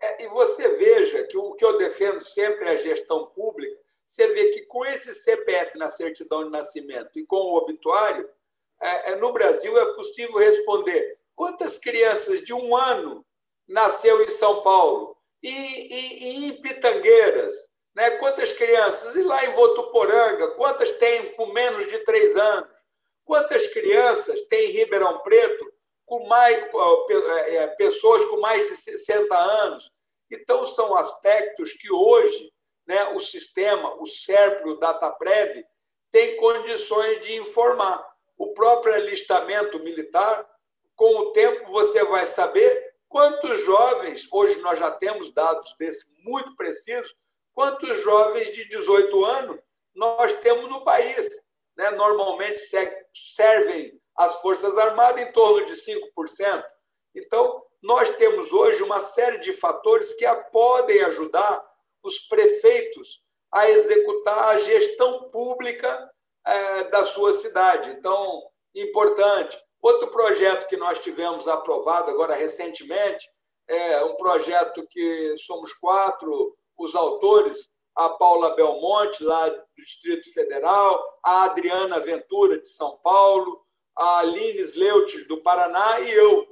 É, 0.01 0.25
e 0.25 0.29
você 0.29 0.67
veja 0.77 1.25
que 1.25 1.37
o 1.37 1.53
que 1.53 1.63
eu 1.63 1.77
defendo 1.77 2.23
sempre 2.23 2.67
é 2.67 2.71
a 2.71 2.77
gestão 2.77 3.27
pública. 3.27 3.79
Você 4.07 4.29
vê 4.29 4.47
que 4.47 4.63
com 4.63 4.83
esse 4.87 5.15
CPF 5.15 5.77
na 5.77 5.91
certidão 5.91 6.45
de 6.45 6.51
nascimento 6.51 7.19
e 7.19 7.27
com 7.27 7.37
o 7.37 7.57
obituário, 7.59 8.27
é, 8.81 9.13
é, 9.13 9.17
no 9.17 9.31
Brasil 9.31 9.79
é 9.79 9.95
possível 9.95 10.39
responder 10.39 11.19
quantas 11.37 11.79
crianças 11.79 12.41
de 12.43 12.55
um 12.55 12.75
ano 12.75 13.23
nasceu 13.69 14.23
em 14.23 14.29
São 14.31 14.63
Paulo 14.63 15.15
e, 15.43 15.51
e, 15.51 16.25
e 16.25 16.47
em 16.47 16.63
Pitangueiras, 16.63 17.69
né? 17.95 18.13
quantas 18.13 18.53
crianças, 18.53 19.15
e 19.15 19.23
lá 19.23 19.45
em 19.45 19.53
Votuporanga, 19.53 20.53
quantas 20.53 20.93
tem 20.93 21.33
com 21.33 21.53
menos 21.53 21.87
de 21.89 21.99
três 21.99 22.35
anos, 22.37 22.71
quantas 23.23 23.67
crianças 23.67 24.41
tem 24.49 24.71
em 24.71 24.73
Ribeirão 24.73 25.19
Preto 25.19 25.78
com 26.09 26.27
mais, 26.27 26.57
é, 26.57 27.57
é, 27.57 27.67
pessoas 27.69 28.25
com 28.25 28.41
mais 28.41 28.67
de 28.67 28.77
60 28.77 29.37
anos. 29.37 29.93
Então, 30.31 30.67
são 30.67 30.97
aspectos 30.97 31.75
que 31.75 31.93
hoje 31.93 32.51
né, 32.87 33.11
o 33.15 33.21
sistema, 33.21 33.95
o 34.01 34.07
SERPRO, 34.07 34.71
o 34.71 34.79
DataPrev, 34.79 35.65
tem 36.11 36.37
condições 36.39 37.21
de 37.21 37.37
informar. 37.37 38.03
O 38.39 38.55
próprio 38.55 38.95
alistamento 38.95 39.79
militar, 39.81 40.49
com 40.97 41.15
o 41.19 41.33
tempo, 41.33 41.71
você 41.71 42.03
vai 42.05 42.25
saber 42.25 42.95
quantos 43.07 43.63
jovens, 43.65 44.27
hoje 44.33 44.59
nós 44.61 44.79
já 44.79 44.91
temos 44.91 45.31
dados 45.33 45.75
desse 45.79 46.07
muito 46.25 46.57
precisos, 46.57 47.15
quantos 47.53 48.01
jovens 48.03 48.51
de 48.55 48.67
18 48.67 49.25
anos 49.25 49.61
nós 49.95 50.33
temos 50.35 50.71
no 50.71 50.83
país. 50.85 51.29
Né? 51.77 51.91
Normalmente 51.91 52.61
servem 53.13 54.01
as 54.19 54.41
Forças 54.43 54.77
Armadas 54.77 55.23
em 55.23 55.31
torno 55.31 55.65
de 55.65 55.75
5%. 55.75 56.65
Então, 57.15 57.63
nós 57.81 58.11
temos 58.17 58.53
hoje 58.53 58.83
uma 58.83 59.01
série 59.01 59.39
de 59.39 59.53
fatores 59.53 60.13
que 60.15 60.27
podem 60.51 61.01
ajudar 61.05 61.65
os 62.03 62.19
prefeitos 62.27 63.23
a 63.53 63.71
executar 63.71 64.49
a 64.49 64.59
gestão 64.59 65.31
pública 65.31 66.11
é, 66.45 66.85
da 66.85 67.05
sua 67.05 67.33
cidade. 67.35 67.91
Então, 67.91 68.43
importante. 68.75 69.57
Outro 69.81 70.09
projeto 70.09 70.67
que 70.67 70.77
nós 70.77 70.99
tivemos 70.99 71.47
aprovado 71.47 72.11
agora 72.11 72.35
recentemente 72.35 73.31
é 73.69 74.03
um 74.05 74.17
projeto 74.17 74.85
que 74.89 75.37
somos 75.37 75.73
quatro 75.75 76.57
os 76.77 76.95
autores, 76.95 77.71
a 77.95 78.09
Paula 78.09 78.55
Belmonte, 78.55 79.23
lá 79.25 79.49
do 79.49 79.63
Distrito 79.77 80.33
Federal, 80.33 81.03
a 81.23 81.45
Adriana 81.45 81.99
Ventura, 81.99 82.61
de 82.61 82.69
São 82.69 82.97
Paulo, 82.99 83.61
a 83.99 84.21
Aline 84.21 84.61
Sleut, 84.61 85.25
do 85.25 85.43
Paraná, 85.43 86.01
e 86.01 86.13
eu. 86.13 86.47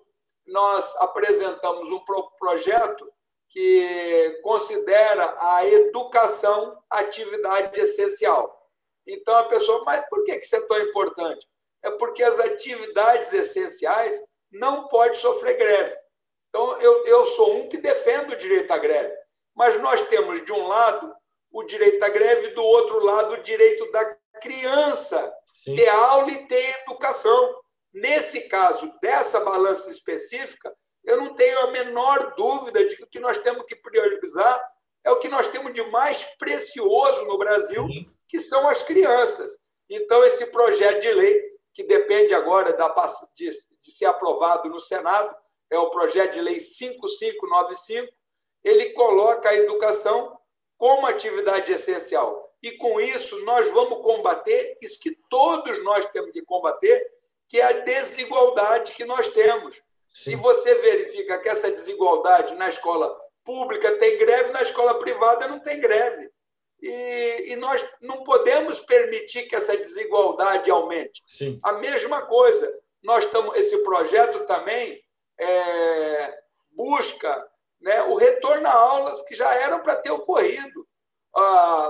Nós 0.44 0.94
apresentamos 0.96 1.88
um 1.90 2.04
projeto 2.38 3.10
que 3.48 4.40
considera 4.42 5.34
a 5.38 5.66
educação 5.66 6.76
atividade 6.90 7.78
essencial. 7.80 8.54
Então, 9.06 9.36
a 9.36 9.44
pessoa, 9.44 9.82
mas 9.84 10.06
por 10.08 10.24
que 10.24 10.32
isso 10.32 10.56
é 10.56 10.60
tão 10.62 10.78
importante? 10.80 11.46
É 11.82 11.90
porque 11.92 12.22
as 12.22 12.38
atividades 12.40 13.32
essenciais 13.32 14.20
não 14.50 14.88
podem 14.88 15.16
sofrer 15.16 15.56
greve. 15.56 15.96
Então, 16.48 16.80
eu, 16.80 17.04
eu 17.06 17.26
sou 17.26 17.56
um 17.56 17.68
que 17.68 17.78
defendo 17.78 18.32
o 18.32 18.36
direito 18.36 18.70
à 18.72 18.78
greve, 18.78 19.14
mas 19.54 19.80
nós 19.80 20.02
temos, 20.02 20.44
de 20.44 20.52
um 20.52 20.66
lado, 20.66 21.14
o 21.50 21.62
direito 21.62 22.02
à 22.02 22.08
greve, 22.08 22.48
do 22.48 22.62
outro 22.62 23.04
lado, 23.04 23.34
o 23.34 23.42
direito 23.42 23.90
da 23.90 24.04
criança 24.40 25.32
Sim. 25.56 25.74
ter 25.74 25.88
aula 25.88 26.30
e 26.30 26.46
ter 26.46 26.82
educação. 26.82 27.60
Nesse 27.92 28.42
caso, 28.42 28.92
dessa 29.00 29.40
balança 29.40 29.90
específica, 29.90 30.70
eu 31.02 31.16
não 31.16 31.34
tenho 31.34 31.60
a 31.60 31.70
menor 31.70 32.34
dúvida 32.36 32.86
de 32.86 32.94
que 32.94 33.04
o 33.04 33.06
que 33.06 33.18
nós 33.18 33.38
temos 33.38 33.64
que 33.64 33.74
priorizar 33.74 34.62
é 35.02 35.10
o 35.10 35.18
que 35.18 35.28
nós 35.28 35.48
temos 35.48 35.72
de 35.72 35.82
mais 35.90 36.24
precioso 36.38 37.24
no 37.24 37.38
Brasil, 37.38 37.86
que 38.28 38.38
são 38.38 38.68
as 38.68 38.82
crianças. 38.82 39.56
Então, 39.88 40.22
esse 40.24 40.44
projeto 40.46 41.00
de 41.00 41.12
lei, 41.12 41.42
que 41.72 41.84
depende 41.84 42.34
agora 42.34 42.72
da, 42.74 42.94
de, 43.34 43.48
de 43.80 43.92
ser 43.92 44.06
aprovado 44.06 44.68
no 44.68 44.80
Senado, 44.80 45.34
é 45.70 45.78
o 45.78 45.90
projeto 45.90 46.34
de 46.34 46.40
lei 46.40 46.60
5595, 46.60 48.12
ele 48.62 48.90
coloca 48.90 49.48
a 49.48 49.54
educação 49.54 50.38
como 50.76 51.06
atividade 51.06 51.72
essencial. 51.72 52.45
E 52.66 52.72
com 52.72 53.00
isso 53.00 53.44
nós 53.44 53.68
vamos 53.68 54.02
combater 54.02 54.76
isso 54.82 54.98
que 54.98 55.16
todos 55.30 55.84
nós 55.84 56.04
temos 56.06 56.32
que 56.32 56.42
combater, 56.42 57.08
que 57.48 57.60
é 57.60 57.64
a 57.64 57.72
desigualdade 57.84 58.90
que 58.90 59.04
nós 59.04 59.28
temos. 59.28 59.80
Sim. 60.12 60.32
E 60.32 60.34
você 60.36 60.74
verifica 60.74 61.38
que 61.38 61.48
essa 61.48 61.70
desigualdade 61.70 62.56
na 62.56 62.68
escola 62.68 63.16
pública 63.44 63.96
tem 63.98 64.18
greve, 64.18 64.50
na 64.50 64.62
escola 64.62 64.98
privada 64.98 65.46
não 65.46 65.60
tem 65.60 65.80
greve. 65.80 66.28
E, 66.82 67.52
e 67.52 67.56
nós 67.56 67.84
não 68.00 68.24
podemos 68.24 68.80
permitir 68.80 69.44
que 69.44 69.54
essa 69.54 69.76
desigualdade 69.76 70.68
aumente. 70.68 71.22
Sim. 71.28 71.60
A 71.62 71.74
mesma 71.74 72.22
coisa, 72.22 72.80
nós 73.00 73.26
estamos, 73.26 73.56
esse 73.56 73.78
projeto 73.84 74.44
também 74.44 75.00
é, 75.38 76.38
busca 76.72 77.48
né, 77.80 78.02
o 78.02 78.16
retorno 78.16 78.66
a 78.66 78.72
aulas 78.72 79.22
que 79.22 79.36
já 79.36 79.54
eram 79.54 79.84
para 79.84 79.94
ter 79.94 80.10
ocorrido 80.10 80.85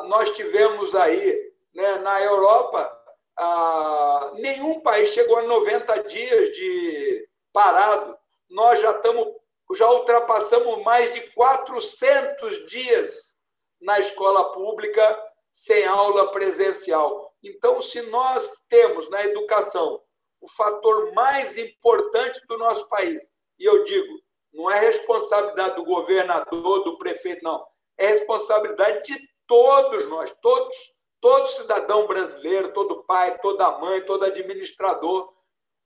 nós 0.08 0.30
tivemos 0.30 0.94
aí, 0.94 1.52
né, 1.74 1.98
na 1.98 2.22
Europa, 2.22 2.92
ah, 3.38 4.32
nenhum 4.36 4.80
país 4.80 5.10
chegou 5.10 5.38
a 5.38 5.42
90 5.42 6.02
dias 6.04 6.48
de 6.56 7.28
parado. 7.52 8.16
Nós 8.48 8.80
já 8.80 8.92
estamos, 8.92 9.28
já 9.74 9.90
ultrapassamos 9.90 10.82
mais 10.82 11.12
de 11.12 11.20
400 11.32 12.66
dias 12.66 13.36
na 13.80 13.98
escola 13.98 14.52
pública 14.52 15.22
sem 15.52 15.86
aula 15.86 16.30
presencial. 16.32 17.34
Então, 17.42 17.80
se 17.80 18.02
nós 18.02 18.50
temos 18.68 19.08
na 19.10 19.24
educação 19.24 20.02
o 20.40 20.48
fator 20.48 21.12
mais 21.12 21.58
importante 21.58 22.40
do 22.46 22.58
nosso 22.58 22.88
país, 22.88 23.32
e 23.58 23.64
eu 23.64 23.82
digo, 23.84 24.20
não 24.52 24.70
é 24.70 24.78
responsabilidade 24.80 25.76
do 25.76 25.84
governador, 25.84 26.84
do 26.84 26.98
prefeito, 26.98 27.42
não, 27.42 27.66
é 27.98 28.08
responsabilidade 28.08 29.02
de 29.04 29.35
todos 29.46 30.06
nós, 30.06 30.30
todos, 30.40 30.76
todo 31.20 31.46
cidadão 31.46 32.06
brasileiro, 32.06 32.72
todo 32.72 33.04
pai, 33.04 33.38
toda 33.38 33.78
mãe, 33.78 34.04
todo 34.04 34.24
administrador, 34.24 35.32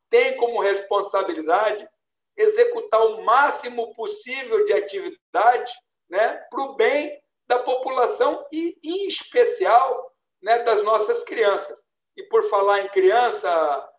tem 0.09 0.37
como 0.37 0.61
responsabilidade 0.61 1.89
executar 2.37 3.05
o 3.05 3.23
máximo 3.23 3.95
possível 3.95 4.65
de 4.65 4.73
atividade 4.73 5.73
né, 6.09 6.35
para 6.51 6.63
o 6.63 6.75
bem 6.75 7.23
da 7.47 7.59
população 7.59 8.45
e, 8.53 8.79
em 8.83 9.07
especial, 9.07 10.15
né, 10.43 10.61
das 10.61 10.83
nossas 10.83 11.23
crianças. 11.23 11.85
E 12.17 12.23
por 12.25 12.43
falar 12.45 12.81
em 12.81 12.89
criança, 12.89 13.91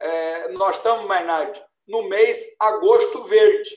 é, 0.00 0.48
nós 0.48 0.76
estamos, 0.76 1.06
Maynard, 1.06 1.62
no 1.86 2.02
mês 2.02 2.54
Agosto 2.60 3.24
Verde, 3.24 3.76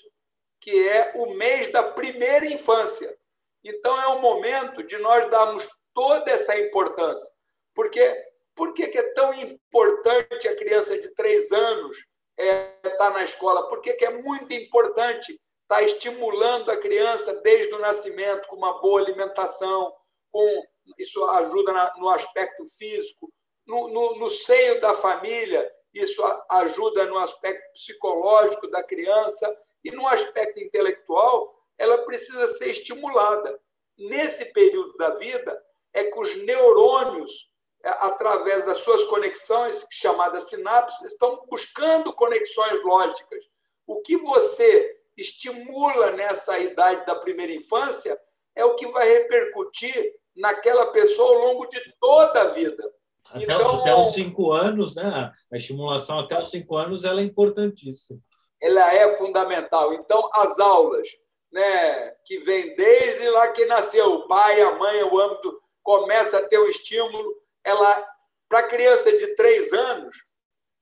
que 0.59 0.87
é 0.87 1.13
o 1.15 1.33
mês 1.33 1.69
da 1.69 1.83
primeira 1.83 2.45
infância. 2.45 3.17
Então, 3.63 3.99
é 4.01 4.07
o 4.07 4.21
momento 4.21 4.83
de 4.83 4.97
nós 4.97 5.29
darmos 5.29 5.69
toda 5.93 6.31
essa 6.31 6.57
importância. 6.57 7.31
Porque, 7.73 8.25
por 8.55 8.73
que 8.73 8.83
é 8.83 9.13
tão 9.13 9.33
importante 9.33 10.47
a 10.47 10.55
criança 10.55 10.99
de 10.99 11.09
três 11.13 11.51
anos 11.51 11.97
estar 12.37 12.89
é, 12.89 12.89
tá 12.97 13.09
na 13.11 13.23
escola? 13.23 13.67
Por 13.67 13.81
que 13.81 14.03
é 14.03 14.09
muito 14.09 14.53
importante 14.53 15.31
estar 15.31 15.41
está 15.71 15.81
estimulando 15.83 16.69
a 16.69 16.75
criança 16.75 17.33
desde 17.35 17.73
o 17.73 17.79
nascimento 17.79 18.47
com 18.49 18.57
uma 18.57 18.81
boa 18.81 18.99
alimentação, 18.99 19.93
com 20.29 20.63
isso 20.97 21.23
ajuda 21.29 21.93
no 21.97 22.09
aspecto 22.09 22.65
físico, 22.77 23.31
no, 23.65 23.87
no, 23.87 24.19
no 24.19 24.29
seio 24.29 24.81
da 24.81 24.93
família, 24.93 25.71
isso 25.93 26.21
ajuda 26.49 27.05
no 27.05 27.17
aspecto 27.17 27.71
psicológico 27.73 28.69
da 28.69 28.83
criança 28.83 29.57
e 29.83 29.91
no 29.91 30.05
aspecto 30.07 30.59
intelectual, 30.59 31.55
ela 31.81 31.97
precisa 32.05 32.47
ser 32.47 32.69
estimulada. 32.69 33.59
Nesse 33.97 34.45
período 34.53 34.95
da 34.97 35.11
vida, 35.15 35.61
é 35.93 36.03
que 36.03 36.19
os 36.19 36.35
neurônios, 36.45 37.49
é, 37.83 37.89
através 37.89 38.65
das 38.65 38.77
suas 38.77 39.03
conexões, 39.05 39.85
chamadas 39.91 40.49
sinapses, 40.49 41.11
estão 41.11 41.45
buscando 41.49 42.13
conexões 42.13 42.83
lógicas. 42.83 43.43
O 43.87 44.01
que 44.01 44.15
você 44.17 44.97
estimula 45.17 46.11
nessa 46.11 46.57
idade 46.59 47.05
da 47.05 47.15
primeira 47.15 47.51
infância 47.51 48.19
é 48.55 48.63
o 48.63 48.75
que 48.75 48.87
vai 48.87 49.07
repercutir 49.07 50.15
naquela 50.35 50.87
pessoa 50.87 51.35
ao 51.35 51.41
longo 51.41 51.65
de 51.67 51.81
toda 51.99 52.41
a 52.41 52.47
vida. 52.47 52.83
Até, 53.29 53.43
então, 53.43 53.79
até 53.79 53.95
os 53.95 54.13
cinco 54.13 54.51
anos, 54.51 54.95
né? 54.95 55.31
A 55.51 55.57
estimulação 55.57 56.19
até 56.19 56.39
os 56.39 56.49
cinco 56.49 56.75
anos 56.75 57.03
ela 57.03 57.21
é 57.21 57.23
importantíssima. 57.23 58.19
Ela 58.61 58.93
é 58.93 59.09
fundamental. 59.15 59.93
Então, 59.93 60.29
as 60.33 60.59
aulas, 60.59 61.07
né, 61.51 62.11
que 62.25 62.39
vem 62.39 62.75
desde 62.75 63.29
lá 63.29 63.47
que 63.49 63.65
nasceu, 63.65 64.13
o 64.13 64.27
pai, 64.27 64.61
a 64.61 64.71
mãe, 64.75 65.03
o 65.03 65.19
âmbito, 65.19 65.61
começa 65.83 66.37
a 66.37 66.47
ter 66.47 66.57
o 66.57 66.69
estímulo. 66.69 67.35
Ela, 67.63 68.07
para 68.47 68.59
a 68.59 68.67
criança 68.67 69.11
de 69.17 69.35
três 69.35 69.73
anos, 69.73 70.15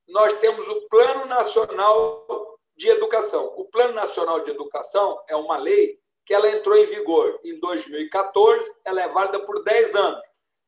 nós 0.07 0.33
temos 0.33 0.67
o 0.67 0.87
Plano 0.87 1.25
Nacional 1.25 2.59
de 2.75 2.89
Educação. 2.89 3.53
O 3.57 3.65
Plano 3.65 3.93
Nacional 3.93 4.41
de 4.41 4.51
Educação 4.51 5.21
é 5.27 5.35
uma 5.35 5.57
lei 5.57 5.99
que 6.25 6.33
ela 6.33 6.49
entrou 6.49 6.77
em 6.77 6.85
vigor 6.85 7.39
em 7.43 7.59
2014, 7.59 8.75
ela 8.85 9.01
é 9.01 9.07
válida 9.07 9.39
por 9.45 9.63
10 9.63 9.95
anos 9.95 10.21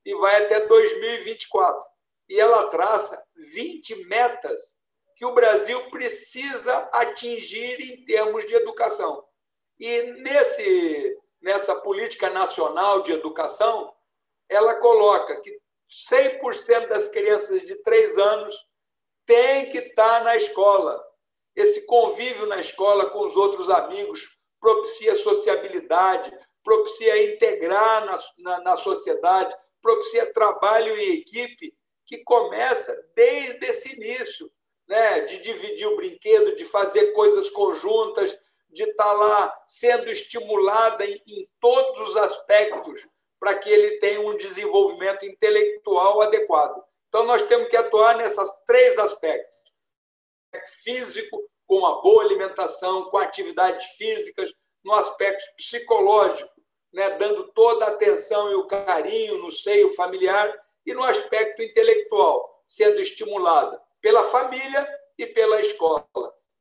e 0.03 0.15
vai 0.15 0.43
até 0.43 0.65
2024. 0.65 1.85
E 2.29 2.39
ela 2.39 2.65
traça 2.67 3.23
20 3.35 4.05
metas 4.05 4.75
que 5.15 5.25
o 5.25 5.33
Brasil 5.33 5.89
precisa 5.91 6.89
atingir 6.91 7.79
em 7.79 8.03
termos 8.05 8.45
de 8.47 8.55
educação. 8.55 9.23
E 9.81 10.03
nesse, 10.21 11.17
nessa 11.41 11.73
política 11.73 12.29
nacional 12.29 13.01
de 13.01 13.13
educação, 13.13 13.91
ela 14.47 14.75
coloca 14.75 15.41
que 15.41 15.59
100% 15.89 16.87
das 16.87 17.07
crianças 17.07 17.63
de 17.63 17.73
3 17.77 18.15
anos 18.19 18.55
têm 19.25 19.71
que 19.71 19.79
estar 19.79 20.23
na 20.23 20.37
escola. 20.37 21.03
Esse 21.55 21.87
convívio 21.87 22.45
na 22.45 22.59
escola 22.59 23.09
com 23.09 23.25
os 23.25 23.35
outros 23.35 23.71
amigos 23.71 24.37
propicia 24.59 25.15
sociabilidade, 25.15 26.31
propicia 26.63 27.33
integrar 27.33 28.05
na, 28.05 28.15
na, 28.37 28.59
na 28.61 28.75
sociedade, 28.75 29.57
propicia 29.81 30.31
trabalho 30.31 30.95
em 30.95 31.15
equipe 31.15 31.75
que 32.05 32.19
começa 32.23 32.95
desde 33.15 33.65
esse 33.65 33.95
início, 33.95 34.51
né? 34.87 35.21
de 35.21 35.39
dividir 35.39 35.87
o 35.87 35.95
brinquedo, 35.95 36.55
de 36.55 36.65
fazer 36.65 37.13
coisas 37.13 37.49
conjuntas, 37.49 38.37
de 38.71 38.83
estar 38.83 39.11
lá 39.13 39.53
sendo 39.67 40.09
estimulada 40.09 41.05
em, 41.05 41.21
em 41.27 41.49
todos 41.59 41.99
os 41.99 42.15
aspectos 42.17 43.05
para 43.39 43.55
que 43.55 43.69
ele 43.69 43.97
tenha 43.97 44.21
um 44.21 44.37
desenvolvimento 44.37 45.25
intelectual 45.25 46.21
adequado. 46.21 46.83
Então, 47.09 47.25
nós 47.25 47.41
temos 47.43 47.67
que 47.67 47.75
atuar 47.75 48.15
nesses 48.15 48.49
três 48.65 48.97
aspectos: 48.97 49.51
físico, 50.83 51.49
com 51.67 51.77
uma 51.77 52.01
boa 52.01 52.23
alimentação, 52.23 53.09
com 53.09 53.17
atividades 53.17 53.85
físicas, 53.97 54.53
no 54.83 54.93
aspecto 54.93 55.43
psicológico, 55.55 56.51
né, 56.93 57.11
dando 57.11 57.51
toda 57.53 57.85
a 57.85 57.89
atenção 57.89 58.51
e 58.51 58.55
o 58.55 58.67
carinho 58.67 59.37
no 59.37 59.51
seio 59.51 59.89
familiar 59.89 60.53
e 60.85 60.93
no 60.93 61.03
aspecto 61.03 61.61
intelectual, 61.61 62.61
sendo 62.65 62.99
estimulada 62.99 63.81
pela 64.01 64.23
família 64.25 64.87
e 65.17 65.25
pela 65.25 65.59
escola. 65.59 66.05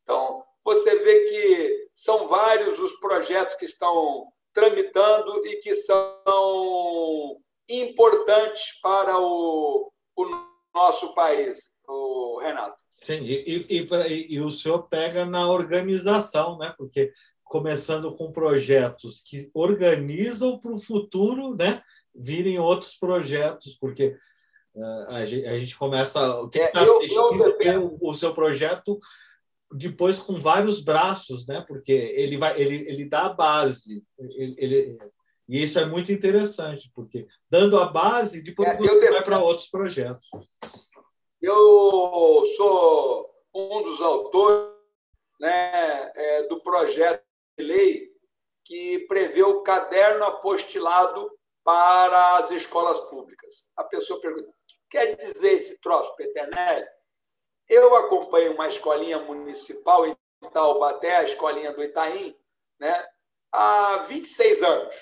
Então, 0.03 0.45
você 0.71 0.97
vê 1.01 1.25
que 1.25 1.89
são 1.93 2.29
vários 2.29 2.79
os 2.79 2.93
projetos 3.01 3.57
que 3.57 3.65
estão 3.65 4.29
tramitando 4.53 5.45
e 5.45 5.57
que 5.57 5.75
são 5.75 7.41
importantes 7.69 8.81
para 8.81 9.19
o, 9.19 9.93
o 10.17 10.27
nosso 10.73 11.13
país, 11.13 11.73
o 11.89 12.39
Renato. 12.41 12.77
Sim, 12.95 13.25
e, 13.25 13.67
e, 13.69 13.89
e, 13.89 14.35
e, 14.35 14.41
o 14.41 14.51
senhor 14.51 14.87
pega 14.89 15.25
na 15.25 15.51
organização, 15.51 16.59
né? 16.59 16.73
Porque 16.77 17.13
começando 17.43 18.15
com 18.15 18.31
projetos 18.31 19.23
que 19.27 19.51
organizam 19.55 20.59
para 20.59 20.73
o 20.73 20.81
futuro, 20.81 21.57
né? 21.57 21.83
Virem 22.15 22.59
outros 22.59 22.97
projetos, 22.97 23.77
porque 23.81 24.17
uh, 24.75 25.07
a, 25.09 25.25
gente, 25.25 25.47
a, 25.47 25.59
gente, 25.59 25.77
começa. 25.77 26.21
Quem 26.53 26.63
está 26.63 26.81
é, 26.81 26.85
assistindo 26.85 27.97
o, 28.01 28.11
o 28.11 28.15
seu 28.15 28.35
projeto 28.35 28.99
depois 29.73 30.19
com 30.19 30.41
vários 30.41 30.81
braços, 30.83 31.47
né? 31.47 31.65
Porque 31.67 31.93
ele 31.93 32.37
vai, 32.37 32.61
ele, 32.61 32.89
ele 32.89 33.05
dá 33.05 33.27
a 33.27 33.33
base, 33.33 34.03
ele, 34.19 34.55
ele 34.59 34.99
e 35.51 35.65
isso 35.65 35.81
é 35.81 35.85
muito 35.85 36.13
interessante, 36.13 36.89
porque 36.95 37.27
dando 37.51 37.77
a 37.77 37.87
base, 37.87 38.41
depois 38.41 38.69
é, 38.69 38.77
você 38.77 39.11
vai 39.11 39.25
para 39.25 39.43
outros 39.43 39.69
projetos. 39.69 40.25
Eu 41.43 42.45
sou 42.57 43.29
um 43.53 43.83
dos 43.83 44.01
autores 44.01 44.73
né, 45.41 46.13
é, 46.15 46.43
do 46.45 46.61
projeto 46.61 47.25
lei 47.59 48.11
que 48.65 49.01
prevê 49.09 49.43
o 49.43 49.63
caderno 49.63 50.25
apostilado 50.25 51.29
para 51.65 52.37
as 52.37 52.53
escolas 52.53 53.01
públicas. 53.01 53.69
A 53.77 53.83
pessoa 53.83 54.21
pergunta: 54.21 54.49
o 54.49 54.53
que 54.69 54.77
quer 54.89 55.17
dizer 55.17 55.55
esse 55.55 55.81
troço, 55.81 56.15
Peternelli? 56.15 56.87
Eu 57.71 57.95
acompanho 57.95 58.55
uma 58.55 58.67
escolinha 58.67 59.21
municipal 59.21 60.05
em 60.05 60.17
Taubaté, 60.53 61.19
a 61.19 61.23
escolinha 61.23 61.73
do 61.73 61.85
Itaim, 61.85 62.37
né, 62.81 63.09
há 63.53 63.99
26 64.09 64.61
anos. 64.65 64.97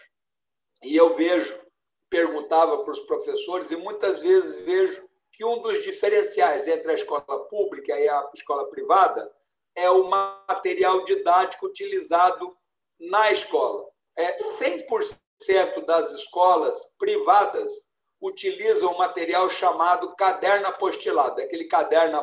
E 0.83 0.95
eu 0.95 1.17
vejo, 1.17 1.67
perguntava 2.11 2.85
para 2.85 2.93
os 2.93 3.01
professores, 3.01 3.71
e 3.71 3.77
muitas 3.77 4.21
vezes 4.21 4.63
vejo 4.67 5.09
que 5.33 5.47
um 5.47 5.63
dos 5.63 5.83
diferenciais 5.83 6.69
entre 6.69 6.91
a 6.91 6.95
escola 6.95 7.47
pública 7.49 7.99
e 7.99 8.07
a 8.07 8.31
escola 8.35 8.69
privada 8.69 9.35
é 9.75 9.91
o 9.91 10.05
material 10.05 11.05
didático 11.05 11.65
utilizado 11.65 12.55
na 13.01 13.33
escola. 13.33 13.89
É 14.15 14.37
100% 14.37 15.87
das 15.87 16.13
escolas 16.13 16.93
privadas 16.99 17.89
utilizam 18.21 18.93
um 18.93 18.99
material 18.99 19.49
chamado 19.49 20.15
caderno 20.17 20.67
apostilado, 20.67 21.41
aquele 21.41 21.65
caderno 21.65 22.19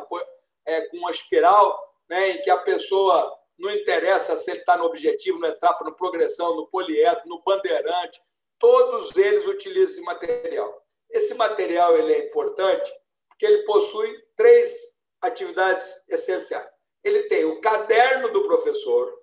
é, 0.66 0.82
com 0.82 0.98
uma 0.98 1.10
espiral 1.10 1.78
né, 2.08 2.30
em 2.30 2.42
que 2.42 2.50
a 2.50 2.58
pessoa 2.58 3.32
não 3.58 3.70
interessa 3.70 4.36
se 4.36 4.50
ele 4.50 4.60
está 4.60 4.76
no 4.76 4.84
objetivo, 4.84 5.38
na 5.38 5.48
etapa, 5.48 5.84
no 5.84 5.94
progressão, 5.94 6.54
no 6.56 6.66
poliedro, 6.66 7.22
no 7.26 7.42
bandeirante, 7.42 8.20
todos 8.58 9.16
eles 9.16 9.46
utilizam 9.46 9.90
esse 9.90 10.02
material. 10.02 10.82
Esse 11.10 11.34
material 11.34 11.96
ele 11.96 12.12
é 12.12 12.26
importante 12.26 12.92
porque 13.28 13.46
ele 13.46 13.64
possui 13.64 14.14
três 14.36 14.96
atividades 15.22 16.02
essenciais 16.08 16.76
ele 17.06 17.22
tem 17.24 17.44
o 17.44 17.60
caderno 17.60 18.32
do 18.32 18.42
professor, 18.42 19.16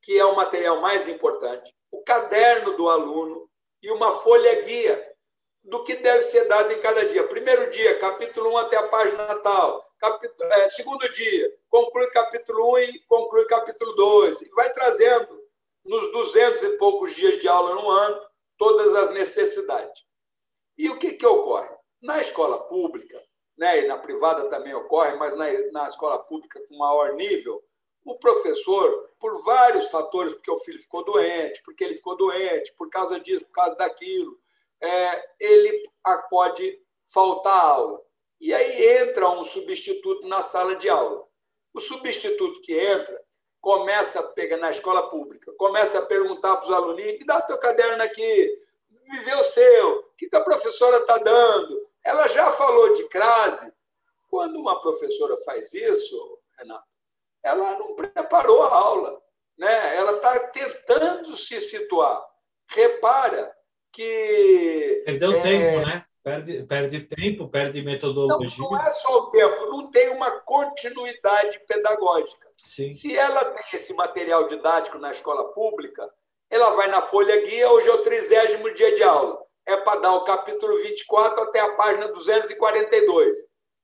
que 0.00 0.16
é 0.16 0.24
o 0.24 0.36
material 0.36 0.80
mais 0.80 1.08
importante, 1.08 1.74
o 1.90 2.00
caderno 2.04 2.76
do 2.76 2.88
aluno 2.88 3.50
e 3.82 3.90
uma 3.90 4.12
folha 4.12 4.62
guia 4.62 5.12
do 5.64 5.82
que 5.82 5.96
deve 5.96 6.22
ser 6.22 6.44
dado 6.44 6.72
em 6.72 6.80
cada 6.80 7.04
dia. 7.04 7.26
Primeiro 7.26 7.68
dia, 7.70 7.98
capítulo 7.98 8.50
1 8.52 8.58
até 8.58 8.76
a 8.76 8.86
página 8.86 9.34
tal. 9.40 9.84
Capítulo, 9.98 10.52
é, 10.52 10.68
segundo 10.70 11.10
dia, 11.12 11.58
conclui 11.68 12.06
capítulo 12.10 12.74
1 12.74 12.78
e 12.78 12.98
conclui 13.08 13.46
capítulo 13.46 13.92
2. 13.94 14.42
E 14.42 14.48
vai 14.50 14.70
trazendo, 14.72 15.42
nos 15.84 16.12
200 16.12 16.62
e 16.62 16.76
poucos 16.76 17.14
dias 17.14 17.40
de 17.40 17.48
aula 17.48 17.74
no 17.74 17.88
ano, 17.88 18.20
todas 18.58 18.94
as 18.94 19.10
necessidades. 19.10 20.04
E 20.76 20.90
o 20.90 20.98
que, 20.98 21.12
que 21.14 21.26
ocorre? 21.26 21.74
Na 22.02 22.20
escola 22.20 22.58
pública, 22.64 23.22
né, 23.56 23.82
e 23.82 23.86
na 23.86 23.96
privada 23.96 24.50
também 24.50 24.74
ocorre, 24.74 25.14
mas 25.16 25.34
na, 25.34 25.46
na 25.72 25.86
escola 25.86 26.18
pública 26.18 26.60
com 26.68 26.76
maior 26.76 27.14
nível, 27.14 27.62
o 28.04 28.18
professor, 28.18 29.10
por 29.18 29.42
vários 29.44 29.90
fatores, 29.90 30.34
porque 30.34 30.50
o 30.50 30.58
filho 30.58 30.80
ficou 30.80 31.04
doente, 31.04 31.60
porque 31.64 31.82
ele 31.82 31.94
ficou 31.94 32.16
doente, 32.16 32.72
por 32.74 32.88
causa 32.90 33.18
disso, 33.18 33.44
por 33.46 33.52
causa 33.52 33.74
daquilo, 33.74 34.38
é, 34.80 35.28
ele 35.40 35.90
pode 36.30 36.80
faltar 37.06 37.58
aula. 37.58 38.05
E 38.40 38.52
aí 38.52 39.00
entra 39.02 39.28
um 39.30 39.44
substituto 39.44 40.26
na 40.26 40.42
sala 40.42 40.76
de 40.76 40.88
aula. 40.88 41.26
O 41.72 41.80
substituto 41.80 42.60
que 42.60 42.72
entra 42.72 43.20
começa 43.60 44.20
a 44.20 44.22
pegar 44.22 44.58
na 44.58 44.70
escola 44.70 45.08
pública, 45.08 45.52
começa 45.58 45.98
a 45.98 46.06
perguntar 46.06 46.56
para 46.56 46.66
os 46.66 46.72
alunos: 46.72 47.04
me 47.04 47.24
dá 47.24 47.40
teu 47.42 47.58
caderno 47.58 48.02
aqui, 48.02 48.58
me 49.08 49.20
vê 49.20 49.34
o 49.34 49.44
seu, 49.44 49.98
o 49.98 50.14
que 50.16 50.28
a 50.34 50.40
professora 50.40 50.98
está 50.98 51.18
dando? 51.18 51.86
Ela 52.04 52.28
já 52.28 52.50
falou 52.52 52.92
de 52.92 53.08
crase. 53.08 53.72
Quando 54.28 54.60
uma 54.60 54.80
professora 54.80 55.36
faz 55.38 55.72
isso, 55.72 56.38
Renato, 56.58 56.86
ela 57.42 57.78
não 57.78 57.94
preparou 57.94 58.62
a 58.62 58.74
aula. 58.74 59.22
né? 59.58 59.96
ela 59.96 60.12
está 60.16 60.38
tentando 60.48 61.36
se 61.36 61.60
situar. 61.60 62.24
Repara 62.68 63.52
que. 63.92 65.02
Perdeu 65.06 65.32
é... 65.32 65.42
tempo, 65.42 65.86
né? 65.86 66.06
Perde, 66.26 66.64
perde 66.64 67.00
tempo, 67.02 67.48
perde 67.48 67.80
metodologia. 67.82 68.50
Não, 68.58 68.72
não 68.72 68.82
é 68.84 68.90
só 68.90 69.16
o 69.16 69.30
tempo, 69.30 69.66
não 69.66 69.88
tem 69.88 70.08
uma 70.08 70.40
continuidade 70.40 71.60
pedagógica. 71.68 72.48
Sim. 72.56 72.90
Se 72.90 73.16
ela 73.16 73.44
tem 73.44 73.64
esse 73.74 73.94
material 73.94 74.48
didático 74.48 74.98
na 74.98 75.12
escola 75.12 75.52
pública, 75.52 76.12
ela 76.50 76.70
vai 76.70 76.88
na 76.88 77.00
folha 77.00 77.40
guia, 77.42 77.70
hoje 77.70 77.88
é 77.88 77.92
o 77.92 78.02
trigésimo 78.02 78.74
dia 78.74 78.92
de 78.96 79.04
aula. 79.04 79.40
É 79.64 79.76
para 79.76 80.00
dar 80.00 80.14
o 80.14 80.24
capítulo 80.24 80.76
24 80.82 81.44
até 81.44 81.60
a 81.60 81.76
página 81.76 82.08
242. 82.08 83.36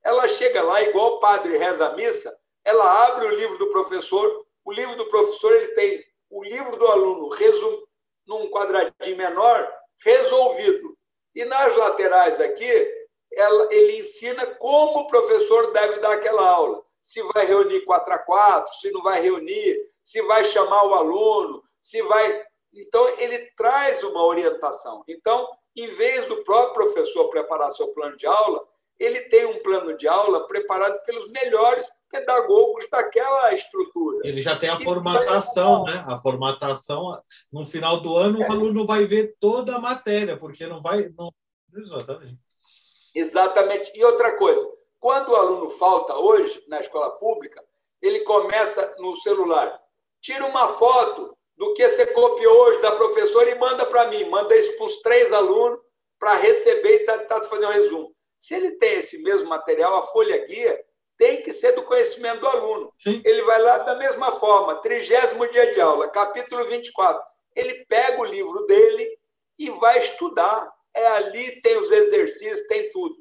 Ela 0.03 0.27
chega 0.27 0.65
lá, 0.65 0.83
igual 0.83 1.13
o 1.13 1.21
padre 1.21 1.57
reza 1.57 1.87
a 1.87 1.95
missa, 1.95 2.37
ela 2.65 3.07
abre 3.07 3.29
o 3.29 3.37
livro 3.37 3.57
do 3.57 3.71
professor, 3.71 4.45
o 4.65 4.73
livro 4.73 4.97
do 4.97 5.07
professor 5.07 5.53
ele 5.53 5.69
tem 5.75 6.05
o 6.29 6.43
livro 6.43 6.77
do 6.77 6.89
aluno 6.89 7.29
resum, 7.29 7.85
num 8.27 8.51
quadradinho 8.51 9.17
menor, 9.17 9.73
resolvido. 10.05 10.99
E 11.35 11.45
nas 11.45 11.77
laterais 11.77 12.41
aqui, 12.41 12.71
ela, 13.33 13.69
ele 13.71 13.99
ensina 13.99 14.47
como 14.47 15.01
o 15.01 15.07
professor 15.07 15.73
deve 15.73 16.01
dar 16.01 16.13
aquela 16.13 16.47
aula. 16.47 16.83
Se 17.03 17.23
vai 17.35 17.47
reunir 17.47 17.81
4 17.83 18.15
a 18.15 18.19
4, 18.19 18.75
se 18.75 18.91
não 18.91 19.03
vai 19.03 19.21
reunir, 19.21 19.79
se 20.03 20.23
vai 20.23 20.45
chamar 20.45 20.85
o 20.85 20.95
aluno, 20.95 21.63
se 21.81 22.03
vai. 22.03 22.45
Então, 22.73 23.07
ele 23.19 23.39
traz 23.57 24.03
uma 24.05 24.25
orientação. 24.25 25.03
Então, 25.09 25.49
em 25.75 25.87
vez 25.89 26.27
do 26.27 26.45
próprio 26.45 26.75
professor 26.75 27.29
preparar 27.29 27.71
seu 27.71 27.89
plano 27.89 28.17
de 28.17 28.27
aula, 28.27 28.67
ele 28.99 29.21
tem 29.23 29.47
um 29.47 29.59
plano 29.63 29.97
de 29.97 30.07
aula 30.07 30.47
preparado 30.47 31.03
pelos 31.03 31.29
melhores 31.31 31.91
pedagogos 32.13 32.89
daquela 32.91 33.55
estrutura. 33.55 34.21
Ele 34.23 34.43
já 34.43 34.55
tem 34.55 34.69
a 34.69 34.79
e 34.79 34.85
formatação, 34.85 35.85
né? 35.85 36.05
A 36.07 36.19
formatação, 36.19 37.19
no 37.51 37.65
final 37.65 38.01
do 38.01 38.15
ano, 38.15 38.43
é. 38.43 38.47
o 38.47 38.53
aluno 38.53 38.87
vai 38.87 39.07
ver 39.07 39.35
toda 39.41 39.77
a 39.77 39.81
matéria, 39.81 40.37
porque 40.37 40.67
não 40.67 40.83
vai. 40.83 41.09
Não... 41.17 41.33
Exatamente. 41.75 42.39
Exatamente. 43.15 43.93
E 43.95 44.05
outra 44.05 44.37
coisa, 44.37 44.71
quando 45.01 45.31
o 45.31 45.37
aluno 45.37 45.71
falta 45.71 46.15
hoje 46.15 46.63
na 46.69 46.81
escola 46.81 47.11
pública, 47.13 47.65
ele 48.01 48.21
começa 48.21 48.95
no 48.99 49.17
celular. 49.17 49.81
Tira 50.21 50.45
uma 50.45 50.69
foto 50.69 51.37
do 51.57 51.73
que 51.73 51.89
você 51.89 52.07
copiou 52.07 52.55
hoje 52.65 52.83
da 52.83 52.93
professora 52.93 53.51
e 53.51 53.59
manda 53.59 53.87
para 53.87 54.09
mim. 54.09 54.25
Manda 54.25 54.55
isso 54.55 54.77
para 54.77 54.87
os 54.87 55.01
três 55.01 55.33
alunos 55.33 55.81
para 56.19 56.37
receber 56.37 56.97
e 56.97 56.99
tentar 57.01 57.41
tá, 57.41 57.43
fazer 57.43 57.67
um 57.67 57.71
resumo. 57.71 58.15
Se 58.39 58.55
ele 58.55 58.73
tem 58.73 58.95
esse 58.95 59.23
mesmo 59.23 59.49
material, 59.49 59.97
a 59.97 60.03
folha 60.03 60.37
guia 60.47 60.79
tem 61.17 61.43
que 61.43 61.53
ser 61.53 61.73
do 61.73 61.83
conhecimento 61.83 62.41
do 62.41 62.49
aluno. 62.49 62.93
Sim. 62.99 63.23
Ele 63.25 63.43
vai 63.43 63.61
lá 63.61 63.79
da 63.79 63.95
mesma 63.95 64.33
forma, 64.33 64.77
trigésimo 64.77 65.49
dia 65.51 65.73
de 65.73 65.81
aula, 65.81 66.09
capítulo 66.09 66.65
24. 66.67 67.23
Ele 67.55 67.85
pega 67.87 68.21
o 68.21 68.25
livro 68.25 68.67
dele 68.67 69.19
e 69.59 69.71
vai 69.71 69.99
estudar. 69.99 70.73
É 70.95 71.07
ali, 71.09 71.61
tem 71.63 71.79
os 71.79 71.91
exercícios, 71.91 72.67
tem 72.67 72.91
tudo. 72.91 73.15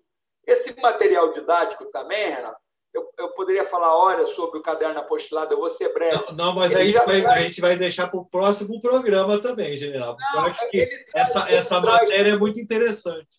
Esse 0.46 0.76
material 0.82 1.32
didático 1.32 1.86
também, 1.86 2.32
Renato, 2.32 2.60
eu, 2.94 3.10
eu 3.18 3.30
poderia 3.30 3.64
falar 3.64 3.96
horas 3.96 4.32
sobre 4.32 4.60
o 4.60 4.62
caderno 4.62 5.00
apostilado, 5.00 5.54
eu 5.54 5.60
vou 5.60 5.70
ser 5.70 5.94
breve. 5.94 6.26
Não, 6.30 6.36
não 6.36 6.56
mas 6.56 6.76
aí 6.76 6.92
vai, 6.92 7.22
traz... 7.22 7.26
a 7.26 7.40
gente 7.40 7.62
vai 7.62 7.78
deixar 7.78 8.08
para 8.08 8.20
o 8.20 8.26
próximo 8.26 8.82
programa 8.82 9.42
também, 9.42 9.78
general. 9.78 10.18
Não, 10.20 10.42
eu 10.42 10.52
acho 10.52 10.70
que 10.70 10.86
traz, 10.86 11.30
essa, 11.30 11.50
essa 11.50 11.80
matéria 11.80 12.32
é 12.32 12.38
muito 12.38 12.60
interessante. 12.60 13.30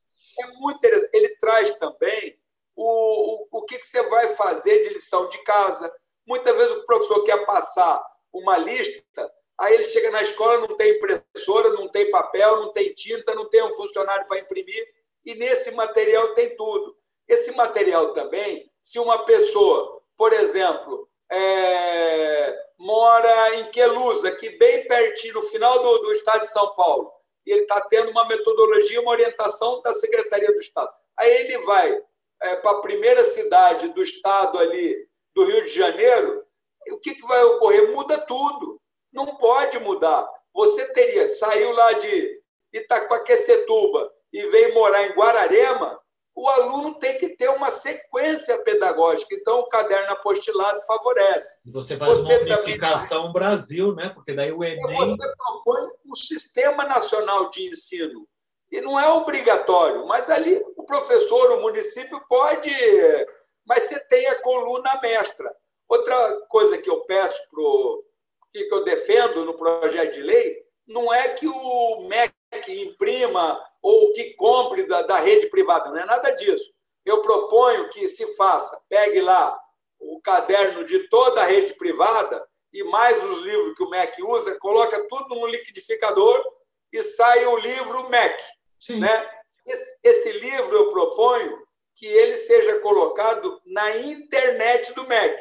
É 0.40 0.46
muito 0.59 0.78
interessante. 0.78 1.11
Ele 1.12 1.36
traz 1.36 1.70
também 1.76 2.38
o, 2.76 3.44
o, 3.44 3.48
o 3.58 3.62
que, 3.64 3.78
que 3.78 3.86
você 3.86 4.02
vai 4.04 4.28
fazer 4.30 4.82
de 4.82 4.90
lição 4.90 5.28
de 5.28 5.38
casa. 5.44 5.92
Muitas 6.26 6.56
vezes 6.56 6.74
o 6.76 6.86
professor 6.86 7.22
quer 7.24 7.44
passar 7.44 8.02
uma 8.32 8.56
lista, 8.56 9.30
aí 9.58 9.74
ele 9.74 9.84
chega 9.84 10.10
na 10.10 10.22
escola, 10.22 10.66
não 10.66 10.76
tem 10.76 10.92
impressora, 10.92 11.70
não 11.70 11.88
tem 11.88 12.10
papel, 12.10 12.60
não 12.60 12.72
tem 12.72 12.94
tinta, 12.94 13.34
não 13.34 13.48
tem 13.48 13.62
um 13.62 13.72
funcionário 13.72 14.26
para 14.26 14.38
imprimir, 14.38 14.86
e 15.24 15.34
nesse 15.34 15.70
material 15.70 16.34
tem 16.34 16.56
tudo. 16.56 16.96
Esse 17.28 17.52
material 17.52 18.12
também, 18.12 18.70
se 18.82 18.98
uma 18.98 19.24
pessoa, 19.24 20.02
por 20.16 20.32
exemplo, 20.32 21.08
é, 21.30 22.58
mora 22.78 23.56
em 23.56 23.70
Queluz, 23.70 24.24
aqui 24.24 24.50
bem 24.50 24.86
pertinho, 24.86 25.34
no 25.34 25.42
final 25.42 25.82
do, 25.82 25.98
do 25.98 26.12
estado 26.12 26.42
de 26.42 26.48
São 26.48 26.74
Paulo, 26.74 27.12
e 27.46 27.52
ele 27.52 27.62
está 27.62 27.80
tendo 27.82 28.10
uma 28.10 28.26
metodologia, 28.26 29.00
uma 29.00 29.10
orientação 29.10 29.80
da 29.82 29.92
Secretaria 29.92 30.52
do 30.52 30.58
Estado. 30.58 30.92
Aí 31.16 31.30
ele 31.30 31.58
vai 31.58 32.02
é, 32.43 32.57
para 32.57 32.72
a 32.72 32.80
primeira 32.80 33.24
cidade 33.24 33.88
do 33.88 34.03
estado 34.03 34.59
ali 34.59 34.97
do 35.34 35.45
Rio 35.45 35.64
de 35.64 35.74
Janeiro, 35.74 36.45
o 36.90 36.99
que, 36.99 37.14
que 37.14 37.26
vai 37.26 37.43
ocorrer? 37.45 37.90
Muda 37.93 38.18
tudo. 38.18 38.80
Não 39.12 39.36
pode 39.36 39.78
mudar. 39.78 40.28
Você 40.55 40.86
teria, 40.93 41.28
saiu 41.28 41.72
lá 41.72 41.93
de 41.95 42.43
Itaquaquecetuba 42.72 44.11
e 44.32 44.47
veio 44.47 44.74
morar 44.74 45.07
em 45.07 45.12
Guararema, 45.12 46.01
o 46.34 46.49
aluno 46.49 46.95
tem 46.99 47.18
que 47.18 47.28
ter 47.30 47.51
uma 47.51 47.70
sequência 47.70 48.59
pedagógica. 48.62 49.34
Então, 49.34 49.61
o 49.61 49.68
caderno 49.68 50.12
apostilado 50.12 50.80
favorece. 50.86 51.59
Você 51.66 51.97
faz 51.97 52.20
você 52.20 52.38
uma 52.38 52.61
unificação 52.61 53.18
também... 53.18 53.32
Brasil, 53.32 53.95
né? 53.95 54.09
Porque 54.09 54.32
daí 54.32 54.51
o 54.51 54.64
Enem... 54.64 54.97
Você 54.97 55.32
propõe 55.36 55.90
um 56.07 56.14
sistema 56.14 56.84
nacional 56.84 57.51
de 57.51 57.68
ensino 57.68 58.26
e 58.72 58.80
não 58.80 58.98
é 58.98 59.06
obrigatório, 59.06 60.06
mas 60.06 60.30
ali 60.30 60.58
o 60.74 60.82
professor, 60.84 61.52
o 61.52 61.60
município 61.60 62.18
pode, 62.26 62.70
mas 63.66 63.82
você 63.82 64.00
tem 64.00 64.26
a 64.28 64.40
coluna 64.40 64.98
mestra. 65.02 65.54
Outra 65.86 66.40
coisa 66.48 66.78
que 66.78 66.88
eu 66.88 67.02
peço 67.02 67.38
pro 67.50 68.02
que 68.50 68.68
eu 68.70 68.82
defendo 68.84 69.44
no 69.44 69.54
projeto 69.54 70.14
de 70.14 70.22
lei 70.22 70.62
não 70.86 71.12
é 71.12 71.28
que 71.28 71.46
o 71.46 72.08
MEC 72.08 72.34
imprima 72.82 73.62
ou 73.82 74.12
que 74.12 74.34
compre 74.34 74.86
da, 74.86 75.02
da 75.02 75.18
rede 75.18 75.48
privada, 75.48 75.90
não 75.90 75.98
é 75.98 76.06
nada 76.06 76.30
disso. 76.30 76.72
Eu 77.04 77.20
proponho 77.20 77.90
que 77.90 78.08
se 78.08 78.26
faça, 78.36 78.80
pegue 78.88 79.20
lá 79.20 79.58
o 79.98 80.20
caderno 80.20 80.84
de 80.84 81.08
toda 81.08 81.42
a 81.42 81.46
rede 81.46 81.74
privada 81.74 82.46
e 82.72 82.82
mais 82.84 83.22
os 83.22 83.38
livros 83.42 83.74
que 83.74 83.82
o 83.82 83.90
MEC 83.90 84.22
usa, 84.22 84.58
coloca 84.58 85.06
tudo 85.08 85.34
no 85.34 85.46
liquidificador 85.46 86.42
e 86.90 87.02
sai 87.02 87.44
o 87.46 87.56
livro 87.56 88.08
MEC. 88.08 88.42
Né? 88.90 89.30
Esse, 89.66 89.98
esse 90.02 90.32
livro 90.32 90.74
eu 90.74 90.90
proponho 90.90 91.62
que 91.94 92.06
ele 92.06 92.36
seja 92.36 92.80
colocado 92.80 93.60
na 93.66 93.96
internet 93.98 94.92
do 94.94 95.06
MEC. 95.06 95.40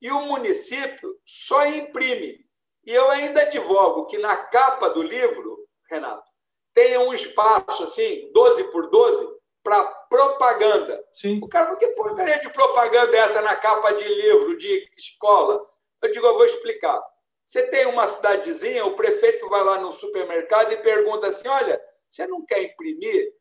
E 0.00 0.10
o 0.10 0.22
município 0.22 1.16
só 1.24 1.66
imprime. 1.66 2.44
E 2.84 2.92
eu 2.92 3.10
ainda 3.10 3.42
advogo 3.42 4.06
que 4.06 4.18
na 4.18 4.36
capa 4.36 4.88
do 4.88 5.02
livro, 5.02 5.66
Renato, 5.90 6.28
tenha 6.74 7.00
um 7.00 7.12
espaço 7.12 7.84
assim, 7.84 8.30
12 8.32 8.64
por 8.70 8.88
12, 8.88 9.28
para 9.62 9.84
propaganda. 10.08 11.04
Sim. 11.14 11.40
O 11.42 11.48
cara 11.48 11.76
que 11.76 11.88
porcaria 11.88 12.40
de 12.40 12.48
propaganda 12.50 13.16
é 13.16 13.20
essa 13.20 13.42
na 13.42 13.54
capa 13.56 13.92
de 13.92 14.04
livro, 14.04 14.56
de 14.56 14.90
escola? 14.96 15.64
Eu 16.02 16.10
digo, 16.10 16.26
eu 16.26 16.34
vou 16.34 16.44
explicar. 16.44 17.02
Você 17.44 17.66
tem 17.68 17.86
uma 17.86 18.06
cidadezinha, 18.06 18.84
o 18.84 18.94
prefeito 18.94 19.48
vai 19.48 19.62
lá 19.64 19.78
no 19.78 19.92
supermercado 19.92 20.72
e 20.72 20.76
pergunta 20.76 21.26
assim: 21.26 21.48
olha, 21.48 21.80
você 22.08 22.26
não 22.26 22.44
quer 22.44 22.62
imprimir 22.62 23.32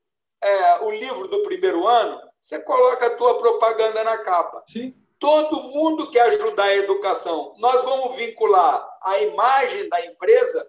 é, 0.43 0.79
o 0.81 0.91
livro 0.91 1.27
do 1.27 1.41
primeiro 1.43 1.87
ano? 1.87 2.19
Você 2.41 2.59
coloca 2.59 3.07
a 3.07 3.15
tua 3.15 3.37
propaganda 3.37 4.03
na 4.03 4.17
capa. 4.19 4.63
Sim. 4.69 4.93
Todo 5.19 5.63
mundo 5.63 6.11
quer 6.11 6.21
ajudar 6.21 6.65
a 6.65 6.75
educação. 6.75 7.55
Nós 7.57 7.83
vamos 7.83 8.15
vincular 8.15 8.87
a 9.03 9.19
imagem 9.19 9.89
da 9.89 10.05
empresa 10.05 10.67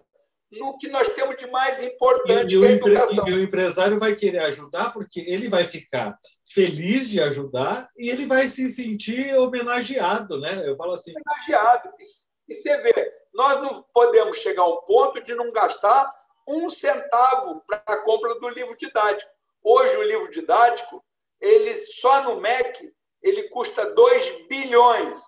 no 0.51 0.77
que 0.77 0.87
nós 0.87 1.07
temos 1.09 1.37
de 1.37 1.45
mais 1.47 1.83
importante, 1.83 2.55
e, 2.55 2.59
que 2.59 2.65
é 2.65 2.69
a 2.69 2.71
educação. 2.71 3.27
E 3.27 3.33
o 3.33 3.43
empresário 3.43 3.99
vai 3.99 4.15
querer 4.15 4.39
ajudar 4.39 4.91
porque 4.91 5.19
ele 5.19 5.47
vai 5.47 5.65
ficar 5.65 6.17
feliz 6.51 7.07
de 7.07 7.21
ajudar 7.21 7.87
e 7.97 8.09
ele 8.09 8.25
vai 8.25 8.47
se 8.47 8.69
sentir 8.69 9.35
homenageado, 9.35 10.39
né? 10.39 10.63
Eu 10.65 10.75
falo 10.75 10.93
assim. 10.93 11.13
Homenageado. 11.13 11.89
E 12.47 12.53
você 12.53 12.77
vê, 12.77 13.13
nós 13.33 13.61
não 13.61 13.85
podemos 13.93 14.37
chegar 14.39 14.63
a 14.63 14.67
um 14.67 14.81
ponto 14.81 15.21
de 15.21 15.35
não 15.35 15.51
gastar 15.51 16.11
um 16.49 16.69
centavo 16.69 17.61
para 17.67 17.83
a 17.85 17.97
compra 17.97 18.33
do 18.39 18.49
livro 18.49 18.75
didático. 18.75 19.31
Hoje, 19.63 19.95
o 19.97 20.03
livro 20.03 20.31
didático, 20.31 21.03
ele 21.39 21.75
só 21.75 22.23
no 22.23 22.41
MEC, 22.41 22.91
ele 23.21 23.49
custa 23.49 23.85
2 23.85 24.47
bilhões, 24.47 25.21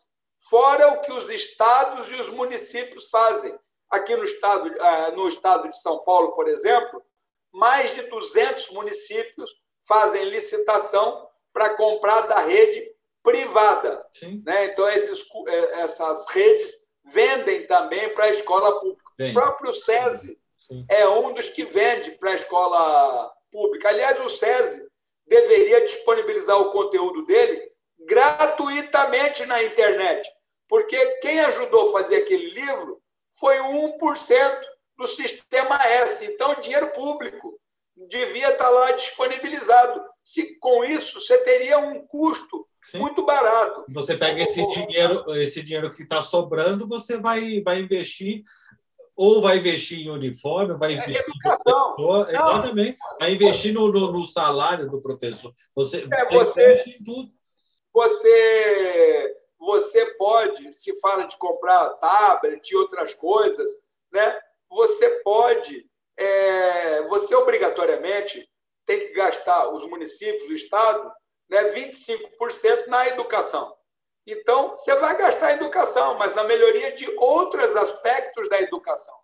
fora 0.50 0.94
o 0.94 1.02
que 1.02 1.12
os 1.12 1.30
estados 1.30 2.08
e 2.10 2.16
os 2.16 2.30
municípios 2.30 3.10
fazem. 3.10 3.58
Aqui 3.90 4.16
no 4.16 4.24
estado, 4.24 4.74
eh, 4.74 5.12
no 5.12 5.28
estado 5.28 5.70
de 5.70 5.80
São 5.82 6.00
Paulo, 6.00 6.32
por 6.32 6.48
exemplo, 6.48 7.04
mais 7.52 7.94
de 7.94 8.04
200 8.04 8.70
municípios 8.72 9.52
fazem 9.86 10.30
licitação 10.30 11.28
para 11.54 11.76
comprar 11.76 12.22
da 12.22 12.40
rede 12.40 12.90
privada. 13.22 14.06
Né? 14.46 14.66
Então, 14.66 14.88
esses, 14.90 15.24
eh, 15.48 15.82
essas 15.82 16.28
redes 16.30 16.88
vendem 17.04 17.68
também 17.68 18.14
para 18.14 18.26
a 18.26 18.30
escola 18.30 18.80
pública. 18.80 19.12
Bem. 19.18 19.32
O 19.32 19.34
próprio 19.34 19.74
SESI 19.74 20.41
Sim. 20.62 20.86
é 20.88 21.08
um 21.10 21.34
dos 21.34 21.50
que 21.50 21.66
vende 21.66 22.12
para 22.12 22.32
a 22.32 22.36
escola 22.36 23.34
pública. 23.52 23.90
Aliás, 23.90 24.20
o 24.20 24.30
SESI 24.30 24.88
deveria 25.26 25.84
disponibilizar 25.84 26.60
o 26.62 26.70
conteúdo 26.72 27.26
dele 27.26 27.70
gratuitamente 28.06 29.46
na 29.46 29.62
internet, 29.64 30.30
porque 30.68 30.98
quem 31.22 31.40
ajudou 31.42 31.90
a 31.90 31.92
fazer 31.92 32.18
aquele 32.18 32.52
livro 32.52 33.02
foi 33.34 33.58
1% 33.58 34.62
do 34.98 35.08
sistema 35.08 35.76
S. 35.84 36.26
Então, 36.26 36.60
dinheiro 36.60 36.92
público 36.92 37.60
devia 38.08 38.50
estar 38.50 38.70
lá 38.70 38.92
disponibilizado. 38.92 40.04
Se 40.24 40.58
com 40.60 40.84
isso 40.84 41.20
você 41.20 41.40
teria 41.40 41.80
um 41.80 42.06
custo 42.06 42.68
Sim. 42.84 43.00
muito 43.00 43.26
barato. 43.26 43.86
Você 43.90 44.16
pega 44.16 44.44
esse 44.44 44.66
dinheiro, 44.68 45.36
esse 45.36 45.62
dinheiro 45.62 45.92
que 45.94 46.04
está 46.04 46.22
sobrando, 46.22 46.88
você 46.88 47.18
vai, 47.18 47.62
vai 47.62 47.80
investir 47.80 48.44
ou 49.22 49.40
vai 49.40 49.58
investir 49.58 50.00
em 50.00 50.10
uniforme, 50.10 50.74
vai 50.74 50.90
é 50.90 50.94
investir 50.94 51.16
é 51.16 51.20
educação. 51.20 51.94
Professor, 51.94 52.30
exatamente, 52.32 52.98
vai 53.20 53.32
investir 53.32 53.72
no, 53.72 53.92
no, 53.92 54.12
no, 54.12 54.24
salário 54.24 54.90
do 54.90 55.00
professor. 55.00 55.54
Você, 55.76 56.08
é, 56.12 56.26
você 56.26 56.64
investe 56.64 56.90
em 56.90 57.04
tudo. 57.04 57.32
Você, 57.94 59.36
você 59.60 60.06
pode, 60.16 60.74
se 60.74 61.00
fala 61.00 61.26
de 61.26 61.38
comprar 61.38 61.90
tablet 62.00 62.68
e 62.68 62.76
outras 62.76 63.14
coisas, 63.14 63.70
né? 64.12 64.40
Você 64.68 65.08
pode, 65.24 65.86
é, 66.18 67.04
você 67.04 67.36
obrigatoriamente 67.36 68.50
tem 68.88 69.02
que 69.02 69.14
gastar 69.14 69.72
os 69.72 69.88
municípios, 69.88 70.50
o 70.50 70.54
estado, 70.54 71.12
né, 71.48 71.66
25% 71.66 72.88
na 72.88 73.08
educação. 73.08 73.72
Então, 74.26 74.72
você 74.78 74.96
vai 74.96 75.18
gastar 75.18 75.52
em 75.52 75.56
educação, 75.56 76.18
mas 76.18 76.36
na 76.36 76.44
melhoria 76.44 76.92
de 76.92 77.10
outros 77.18 77.76
aspectos 77.76 78.48
da 78.50 78.62
educação. 78.62 79.16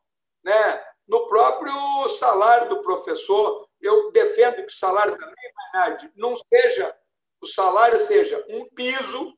Né? 0.44 0.86
No 1.08 1.28
próprio 1.28 2.10
salário 2.10 2.70
do 2.70 2.82
professor, 2.82 3.68
eu 3.80 4.12
defendo 4.12 4.66
que 4.66 4.74
o 4.74 4.78
salário 4.78 5.16
também, 5.18 5.36
Bernardo, 5.74 6.12
não 6.16 6.34
seja, 6.36 6.96
o 7.42 7.46
salário 7.46 8.00
seja 8.00 8.44
um 8.50 8.68
piso, 8.70 9.38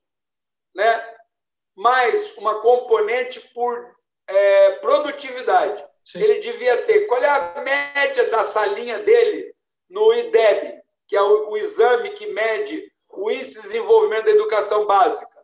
né? 0.74 1.16
mais 1.76 2.36
uma 2.38 2.62
componente 2.62 3.40
por 3.54 3.96
é, 4.28 4.72
produtividade. 4.74 5.86
Sim. 6.06 6.22
Ele 6.22 6.40
devia 6.40 6.86
ter. 6.86 7.06
Qual 7.06 7.22
é 7.22 7.28
a 7.28 7.62
média 7.62 8.30
da 8.30 8.44
salinha 8.44 9.00
dele 9.00 9.54
no 9.90 10.14
IDEB, 10.14 10.82
que 11.08 11.16
é 11.16 11.22
o, 11.22 11.50
o 11.50 11.58
exame 11.58 12.10
que 12.12 12.28
mede 12.28 12.92
o 13.10 13.30
índice 13.30 13.56
de 13.56 13.62
desenvolvimento 13.62 14.26
da 14.26 14.32
educação 14.32 14.86
básica? 14.86 15.39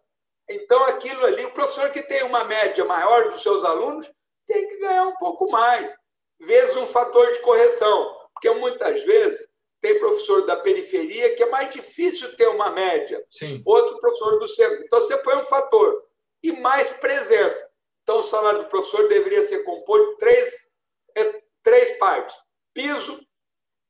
Então, 0.50 0.84
aquilo 0.86 1.26
ali, 1.26 1.44
o 1.46 1.54
professor 1.54 1.92
que 1.92 2.04
tem 2.04 2.24
uma 2.24 2.44
média 2.44 2.86
maior 2.86 3.30
dos 3.30 3.42
seus 3.42 3.64
alunos 3.64 4.10
tem 4.46 4.68
que 4.68 4.78
ganhar 4.78 5.06
um 5.08 5.16
pouco 5.16 5.50
mais, 5.50 5.96
vezes 6.40 6.76
um 6.76 6.86
fator 6.86 7.32
de 7.32 7.40
correção, 7.40 8.16
porque 8.34 8.50
muitas 8.52 9.02
vezes 9.04 9.48
tem 9.82 10.00
professor 10.00 10.46
da 10.46 10.58
periferia 10.58 11.36
que 11.36 11.44
é 11.44 11.50
mais 11.50 11.70
difícil 11.74 12.36
ter 12.36 12.48
uma 12.48 12.70
média, 12.70 13.24
Sim. 13.30 13.62
outro 13.66 14.00
professor 14.00 14.40
do 14.40 14.48
centro. 14.48 14.84
Então, 14.84 15.02
você 15.02 15.18
põe 15.18 15.36
um 15.36 15.44
fator 15.44 16.04
e 16.44 16.52
mais 16.52 16.92
presença. 16.92 17.70
Então, 18.04 18.20
o 18.20 18.24
salário 18.24 18.60
do 18.60 18.70
professor 18.70 19.08
deveria 19.08 19.42
ser 19.48 19.64
composto 19.64 20.12
de 20.12 20.18
três, 20.18 20.70
é, 21.16 21.44
três 21.64 21.98
partes: 21.98 22.36
piso, 22.74 23.20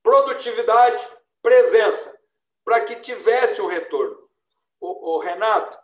produtividade, 0.02 1.06
presença, 1.42 2.18
para 2.64 2.82
que 2.82 2.96
tivesse 2.96 3.62
um 3.62 3.68
retorno. 3.68 4.18
O, 4.80 5.16
o 5.16 5.20
Renato, 5.20 5.78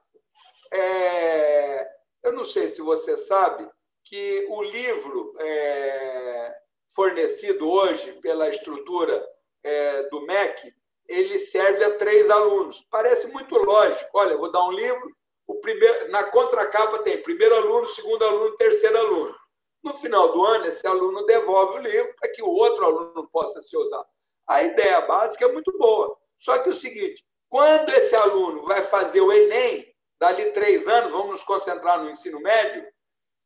é, 0.74 1.88
eu 2.24 2.32
não 2.34 2.46
sei 2.46 2.68
se 2.68 2.82
você 2.82 3.18
sabe 3.18 3.68
que 4.04 4.48
o 4.50 4.62
livro 4.62 5.34
é, 5.40 6.56
fornecido 6.94 7.70
hoje 7.70 8.14
pela 8.22 8.50
estrutura 8.50 9.26
é, 9.64 10.04
do 10.10 10.22
MEC, 10.26 10.74
ele 11.08 11.38
serve 11.38 11.84
a 11.84 11.98
três 11.98 12.30
alunos. 12.30 12.86
Parece 12.90 13.28
muito 13.28 13.58
lógico. 13.58 14.10
Olha, 14.14 14.38
vou 14.38 14.52
dar 14.52 14.66
um 14.66 14.72
livro, 14.72 15.16
o 15.48 15.56
primeiro, 15.56 16.10
na 16.10 16.24
contracapa 16.24 17.00
tem 17.00 17.22
primeiro 17.22 17.56
aluno, 17.56 17.88
segundo 17.88 18.24
aluno, 18.24 18.56
terceiro 18.58 18.98
aluno. 18.98 19.36
No 19.84 19.94
final 19.94 20.32
do 20.32 20.46
ano, 20.46 20.68
esse 20.68 20.86
aluno 20.86 21.26
devolve 21.26 21.80
o 21.80 21.82
livro 21.82 22.14
para 22.20 22.32
que 22.32 22.42
o 22.42 22.50
outro 22.50 22.86
aluno 22.86 23.28
possa 23.32 23.62
ser 23.62 23.78
usado. 23.78 24.06
A 24.48 24.64
ideia 24.64 25.02
básica 25.02 25.46
é 25.46 25.52
muito 25.52 25.76
boa. 25.78 26.16
Só 26.38 26.60
que 26.60 26.70
é 26.70 26.72
o 26.72 26.76
seguinte: 26.76 27.26
quando 27.50 27.90
esse 27.90 28.16
aluno 28.16 28.64
vai 28.64 28.82
fazer 28.82 29.22
o 29.22 29.32
Enem, 29.32 29.91
dali 30.22 30.52
três 30.52 30.88
anos, 30.88 31.12
vamos 31.12 31.30
nos 31.32 31.44
concentrar 31.44 32.00
no 32.00 32.08
ensino 32.08 32.40
médio, 32.40 32.86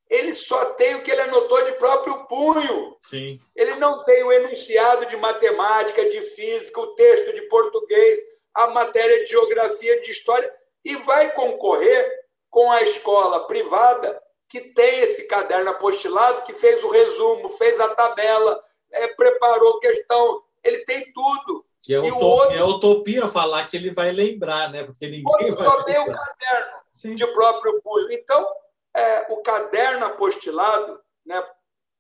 ele 0.10 0.34
só 0.34 0.66
tem 0.74 0.96
o 0.96 1.02
que 1.02 1.10
ele 1.10 1.22
anotou 1.22 1.64
de 1.64 1.72
próprio 1.74 2.28
punho. 2.28 2.98
Sim. 3.00 3.40
Ele 3.56 3.76
não 3.76 4.04
tem 4.04 4.24
o 4.26 4.32
enunciado 4.32 5.06
de 5.06 5.16
matemática, 5.16 6.10
de 6.10 6.22
física, 6.22 6.82
o 6.82 6.94
texto 6.94 7.34
de 7.34 7.44
português, 7.44 8.20
a 8.54 8.68
matéria 8.68 9.24
de 9.24 9.32
geografia, 9.32 10.02
de 10.02 10.12
história, 10.12 10.54
e 10.84 10.98
vai 10.98 11.32
concorrer 11.32 12.12
com 12.50 12.70
a 12.70 12.82
escola 12.82 13.48
privada 13.48 14.22
que 14.50 14.60
tem 14.60 15.00
esse 15.00 15.28
caderno 15.28 15.72
apostilado, 15.72 16.44
que 16.44 16.54
fez 16.54 16.84
o 16.84 16.90
resumo, 16.90 17.50
fez 17.50 17.80
a 17.80 17.88
tabela, 17.96 18.62
é, 18.92 19.08
preparou 19.08 19.80
questão, 19.80 20.44
ele 20.62 20.80
tem 20.80 21.12
tudo. 21.14 21.65
Que 21.86 21.94
é, 21.94 22.00
utopia, 22.00 22.26
outro, 22.26 22.58
é 22.58 22.64
utopia 22.64 23.28
falar 23.28 23.68
que 23.68 23.78
ele 23.78 23.92
vai 23.92 24.12
lembrar, 24.12 24.72
né? 24.72 24.84
Porque 24.84 25.08
ninguém 25.08 25.56
só 25.56 25.84
tem 25.84 26.00
o 26.00 26.12
caderno 26.12 26.78
Sim. 26.94 27.14
de 27.14 27.28
próprio 27.28 27.80
punho. 27.82 28.12
Então, 28.12 28.48
é, 28.96 29.32
o 29.32 29.42
caderno 29.44 30.06
apostilado, 30.06 31.00
né, 31.26 31.44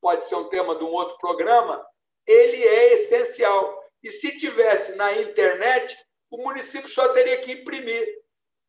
pode 0.01 0.25
ser 0.25 0.35
um 0.35 0.49
tema 0.49 0.75
de 0.75 0.83
um 0.83 0.91
outro 0.91 1.17
programa, 1.17 1.85
ele 2.25 2.63
é 2.63 2.93
essencial. 2.93 3.83
E 4.01 4.09
se 4.09 4.37
tivesse 4.37 4.95
na 4.95 5.13
internet, 5.13 5.97
o 6.31 6.37
município 6.37 6.89
só 6.89 7.09
teria 7.09 7.37
que 7.37 7.51
imprimir. 7.51 8.07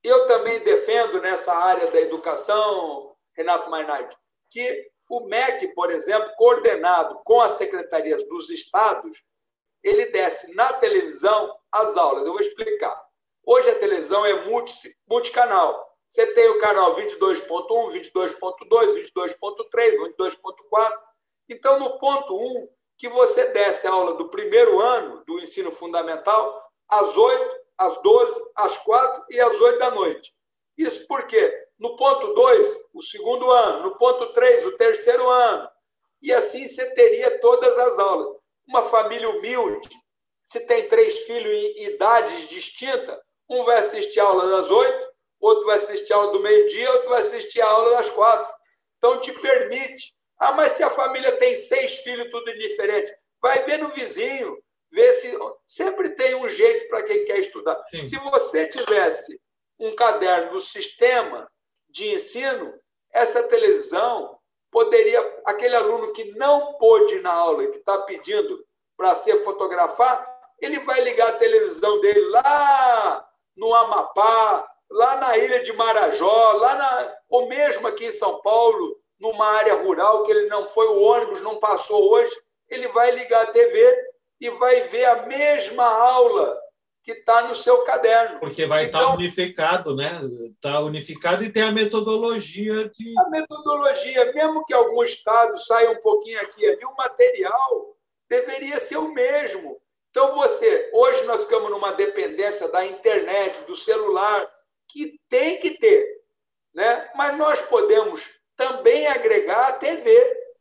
Eu 0.03 0.27
também 0.27 0.61
defendo 0.61 1.21
nessa 1.21 1.53
área 1.55 1.91
da 1.91 2.01
educação, 2.01 3.17
Renato 3.35 3.71
Mainardi, 3.71 4.15
que 4.51 4.91
o 5.09 5.27
MEC, 5.27 5.69
por 5.69 5.91
exemplo, 5.91 6.33
coordenado 6.37 7.21
com 7.25 7.41
as 7.41 7.53
secretarias 7.53 8.27
dos 8.29 8.51
estados, 8.51 9.23
ele 9.87 10.07
desce 10.07 10.53
na 10.55 10.73
televisão 10.73 11.57
as 11.71 11.97
aulas. 11.97 12.27
Eu 12.27 12.33
vou 12.33 12.41
explicar. 12.41 13.01
Hoje 13.45 13.71
a 13.71 13.79
televisão 13.79 14.27
é 14.27 14.45
multi, 14.45 14.93
multicanal. 15.09 15.87
Você 16.09 16.27
tem 16.27 16.49
o 16.49 16.59
canal 16.59 16.97
22.1, 16.97 17.93
22.2, 17.93 18.35
22.3, 18.69 19.97
22.4. 20.19 20.93
Então, 21.49 21.79
no 21.79 21.99
ponto 21.99 22.37
1, 22.37 22.69
que 22.99 23.09
você 23.09 23.47
desce 23.47 23.87
a 23.87 23.93
aula 23.93 24.15
do 24.15 24.29
primeiro 24.29 24.81
ano 24.81 25.23
do 25.25 25.39
ensino 25.39 25.71
fundamental 25.71 26.61
às 26.89 27.17
8, 27.17 27.57
às 27.79 28.03
12, 28.03 28.41
às 28.57 28.79
4 28.79 29.25
e 29.31 29.41
às 29.41 29.61
8 29.61 29.79
da 29.79 29.91
noite. 29.93 30.35
Isso 30.77 31.07
porque 31.07 31.69
no 31.79 31.95
ponto 31.95 32.35
2, 32.35 32.85
o 32.93 33.03
segundo 33.03 33.51
ano, 33.51 33.83
no 33.85 33.97
ponto 33.97 34.33
3, 34.33 34.67
o 34.67 34.77
terceiro 34.77 35.29
ano. 35.29 35.69
E 36.21 36.33
assim 36.33 36.67
você 36.67 36.87
teria 36.93 37.39
todas 37.39 37.79
as 37.79 37.99
aulas 37.99 38.37
uma 38.67 38.83
família 38.83 39.29
humilde, 39.31 39.89
se 40.43 40.61
tem 40.61 40.89
três 40.89 41.19
filhos 41.21 41.53
em 41.53 41.85
idades 41.85 42.49
distintas, 42.49 43.19
um 43.49 43.65
vai 43.65 43.79
assistir 43.79 44.21
a 44.21 44.25
aula 44.25 44.49
das 44.49 44.71
oito, 44.71 45.09
outro 45.41 45.67
vai 45.67 45.77
assistir 45.77 46.13
a 46.13 46.17
aula 46.17 46.33
do 46.33 46.41
meio-dia, 46.41 46.91
outro 46.93 47.11
vai 47.11 47.21
assistir 47.21 47.61
a 47.61 47.69
aula 47.69 47.97
das 47.97 48.11
quatro. 48.11 48.53
Então, 48.99 49.21
te 49.21 49.33
permite. 49.33 50.15
Ah, 50.39 50.53
mas 50.53 50.73
se 50.73 50.83
a 50.83 50.91
família 50.91 51.37
tem 51.37 51.55
seis 51.55 51.99
filhos, 51.99 52.29
tudo 52.31 52.53
diferente, 52.59 53.13
vai 53.41 53.63
ver 53.65 53.79
no 53.79 53.89
vizinho, 53.91 54.63
ver 54.91 55.13
se. 55.13 55.37
Sempre 55.67 56.11
tem 56.11 56.35
um 56.35 56.49
jeito 56.49 56.89
para 56.89 57.03
quem 57.03 57.25
quer 57.25 57.39
estudar. 57.39 57.83
Sim. 57.91 58.05
Se 58.05 58.17
você 58.17 58.67
tivesse 58.67 59.41
um 59.79 59.95
caderno 59.95 60.53
do 60.53 60.61
sistema 60.61 61.51
de 61.89 62.15
ensino, 62.15 62.73
essa 63.13 63.43
televisão 63.45 64.36
poderia, 64.77 65.41
aquele 65.47 65.75
aluno 65.75 66.13
que 66.13 66.33
não 66.33 66.75
pôde 66.75 67.19
na 67.21 67.33
aula 67.33 67.65
e 67.65 67.69
que 67.69 67.79
está 67.79 67.97
pedindo 67.97 68.63
para 68.95 69.15
ser 69.15 69.39
fotografar, 69.39 70.31
ele 70.61 70.79
vai 70.81 71.01
ligar 71.01 71.29
a 71.29 71.37
televisão 71.37 71.99
dele 72.03 72.21
lá 72.29 73.27
no 73.57 73.75
Amapá, 73.75 74.69
lá 74.91 75.17
na 75.17 75.39
ilha 75.39 75.63
de 75.63 75.73
Marajó, 75.73 76.53
lá 76.59 76.75
na, 76.75 77.15
ou 77.31 77.49
mesmo 77.49 77.87
aqui 77.87 78.05
em 78.05 78.13
São 78.13 78.43
Paulo, 78.43 79.01
numa 79.19 79.47
área 79.47 79.77
rural 79.77 80.25
que 80.25 80.31
ele 80.31 80.47
não 80.47 80.67
foi, 80.67 80.87
o 80.89 81.01
ônibus 81.01 81.41
não 81.41 81.57
passou 81.57 82.13
hoje, 82.13 82.37
ele 82.69 82.89
vai 82.89 83.13
ligar 83.13 83.45
a 83.45 83.53
TV 83.53 84.11
e 84.39 84.51
vai 84.51 84.83
ver 84.83 85.07
a 85.07 85.23
mesma 85.23 85.87
aula 85.87 86.55
que 87.07 87.13
está 87.13 87.43
no 87.43 87.55
seu 87.55 87.83
caderno. 87.85 88.41
Porque 88.41 88.67
vai 88.67 88.87
estar 88.87 88.99
tá 88.99 89.05
então, 89.05 89.13
tá 89.13 89.17
unificado, 89.17 89.95
né? 89.95 90.11
Está 90.57 90.81
unificado 90.81 91.45
e 91.45 91.53
tem 91.53 91.63
a 91.63 91.71
metodologia 91.71 92.89
de. 92.89 93.15
A 93.17 93.31
metodologia, 93.31 94.33
mesmo 94.33 94.65
que 94.65 94.75
algum 94.75 95.05
estado 95.05 95.57
saia 95.57 95.89
um 95.93 96.01
pouquinho 96.01 96.41
aqui 96.41 96.67
ali, 96.67 96.85
o 96.85 96.97
material 96.97 97.97
deveria 98.29 98.81
ser 98.81 98.97
o 98.97 99.15
mesmo. 99.15 99.81
Então, 100.11 100.35
você, 100.35 100.91
hoje 100.93 101.25
nós 101.27 101.45
ficamos 101.45 101.71
numa 101.71 101.93
dependência 101.93 102.67
da 102.69 102.85
internet, 102.85 103.63
do 103.67 103.77
celular, 103.77 104.51
que 104.89 105.21
tem 105.29 105.61
que 105.61 105.79
ter, 105.79 106.05
né? 106.75 107.09
mas 107.15 107.37
nós 107.37 107.63
podemos 107.63 108.29
também 108.57 109.07
agregar 109.07 109.69
a 109.69 109.73
TV. 109.75 110.11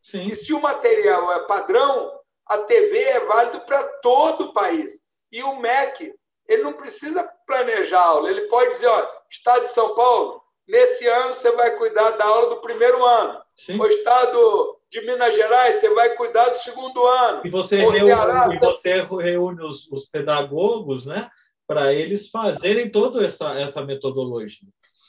Sim. 0.04 0.26
E 0.26 0.36
se 0.36 0.54
o 0.54 0.62
material 0.62 1.34
é 1.34 1.48
padrão, 1.48 2.20
a 2.46 2.60
TV 2.60 3.00
é 3.00 3.20
válido 3.22 3.62
para 3.62 3.82
todo 4.04 4.46
o 4.46 4.54
país. 4.54 5.02
E 5.32 5.42
o 5.42 5.56
MEC 5.56 6.14
ele 6.48 6.64
não 6.64 6.74
precisa 6.74 7.24
planejar 7.46 8.02
aula, 8.02 8.30
ele 8.30 8.48
pode 8.48 8.72
dizer, 8.72 8.88
ó, 8.88 9.08
Estado 9.30 9.64
de 9.64 9.70
São 9.70 9.96
Paulo, 9.96 10.46
Nesse 10.68 11.06
ano, 11.08 11.34
você 11.34 11.52
vai 11.52 11.78
cuidar 11.78 12.12
da 12.12 12.26
aula 12.26 12.50
do 12.50 12.62
primeiro 12.62 13.04
ano. 13.06 13.40
Sim. 13.56 13.80
O 13.80 13.86
estado 13.86 14.80
de 14.90 15.02
Minas 15.02 15.36
Gerais, 15.36 15.76
você 15.76 15.94
vai 15.94 16.16
cuidar 16.16 16.50
do 16.50 16.56
segundo 16.56 17.06
ano. 17.06 17.42
E 17.46 17.50
você, 17.50 17.78
reúne, 17.78 18.00
Ceará, 18.00 18.50
e 18.52 18.58
você 18.58 19.02
reúne 19.02 19.64
os, 19.64 19.92
os 19.92 20.08
pedagogos 20.08 21.06
né, 21.06 21.30
para 21.68 21.94
eles 21.94 22.30
fazerem 22.30 22.92
toda 22.92 23.26
essa, 23.26 23.54
essa 23.60 23.84
metodologia. 23.84 24.68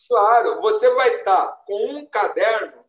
Claro, 0.09 0.61
você 0.61 0.91
vai 0.95 1.17
estar 1.17 1.47
com 1.67 1.97
um 1.97 2.07
caderno 2.07 2.85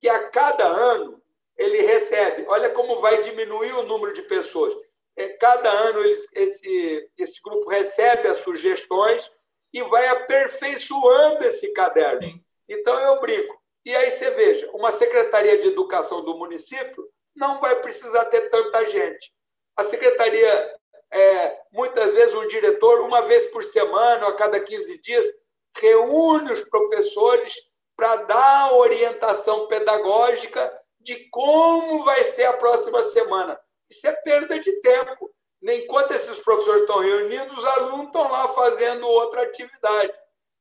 que 0.00 0.08
a 0.08 0.30
cada 0.30 0.64
ano 0.64 1.20
ele 1.56 1.82
recebe. 1.82 2.46
Olha 2.48 2.70
como 2.70 2.98
vai 2.98 3.20
diminuir 3.20 3.72
o 3.72 3.82
número 3.82 4.14
de 4.14 4.22
pessoas. 4.22 4.72
É, 5.16 5.28
cada 5.30 5.70
ano 5.70 6.00
eles, 6.00 6.28
esse, 6.34 7.10
esse 7.16 7.40
grupo 7.42 7.68
recebe 7.70 8.28
as 8.28 8.38
sugestões 8.38 9.30
e 9.72 9.82
vai 9.82 10.06
aperfeiçoando 10.08 11.44
esse 11.44 11.72
caderno. 11.72 12.40
Então 12.68 12.98
eu 13.00 13.20
brinco. 13.20 13.56
E 13.84 13.94
aí 13.94 14.10
você 14.10 14.30
veja, 14.30 14.68
uma 14.72 14.90
secretaria 14.90 15.58
de 15.58 15.68
educação 15.68 16.24
do 16.24 16.36
município 16.36 17.08
não 17.34 17.58
vai 17.60 17.76
precisar 17.80 18.24
ter 18.26 18.50
tanta 18.50 18.84
gente. 18.86 19.32
A 19.76 19.84
secretaria, 19.84 20.74
é, 21.12 21.60
muitas 21.70 22.14
vezes, 22.14 22.34
um 22.34 22.46
diretor, 22.46 23.02
uma 23.02 23.22
vez 23.22 23.46
por 23.46 23.62
semana, 23.62 24.26
ou 24.26 24.32
a 24.32 24.36
cada 24.36 24.58
15 24.58 24.98
dias, 24.98 25.24
reúne 25.78 26.50
os 26.50 26.62
professores 26.62 27.54
para 27.94 28.16
dar 28.16 28.72
orientação 28.74 29.68
pedagógica 29.68 30.72
de 30.98 31.28
como 31.30 32.02
vai 32.02 32.24
ser 32.24 32.44
a 32.44 32.54
próxima 32.54 33.02
semana. 33.04 33.58
Isso 33.90 34.06
é 34.06 34.12
perda 34.12 34.58
de 34.58 34.72
tempo. 34.80 35.30
Enquanto 35.62 36.12
esses 36.12 36.38
professores 36.38 36.82
estão 36.82 37.00
reunidos, 37.00 37.58
os 37.58 37.64
alunos 37.64 38.06
estão 38.06 38.30
lá 38.30 38.48
fazendo 38.48 39.06
outra 39.08 39.42
atividade. 39.42 40.12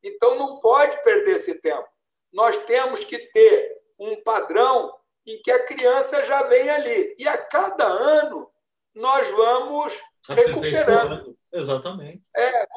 Então, 0.04 0.36
não 0.36 0.60
pode 0.60 1.02
perder 1.04 1.36
esse 1.36 1.56
tempo. 1.56 1.88
Nós 2.32 2.58
temos 2.66 3.04
que 3.04 3.18
ter 3.32 3.78
um 4.00 4.22
padrão 4.24 4.94
em 5.26 5.42
que 5.42 5.52
a 5.52 5.66
criança 5.66 6.26
já 6.26 6.44
vem 6.44 6.70
ali. 6.70 7.16
E 7.18 7.28
a 7.28 7.38
cada 7.38 7.86
ano, 7.86 8.50
nós 8.94 9.28
vamos 9.30 10.00
recuperando. 10.30 11.38
Exatamente. 11.52 12.22
É, 12.36 12.68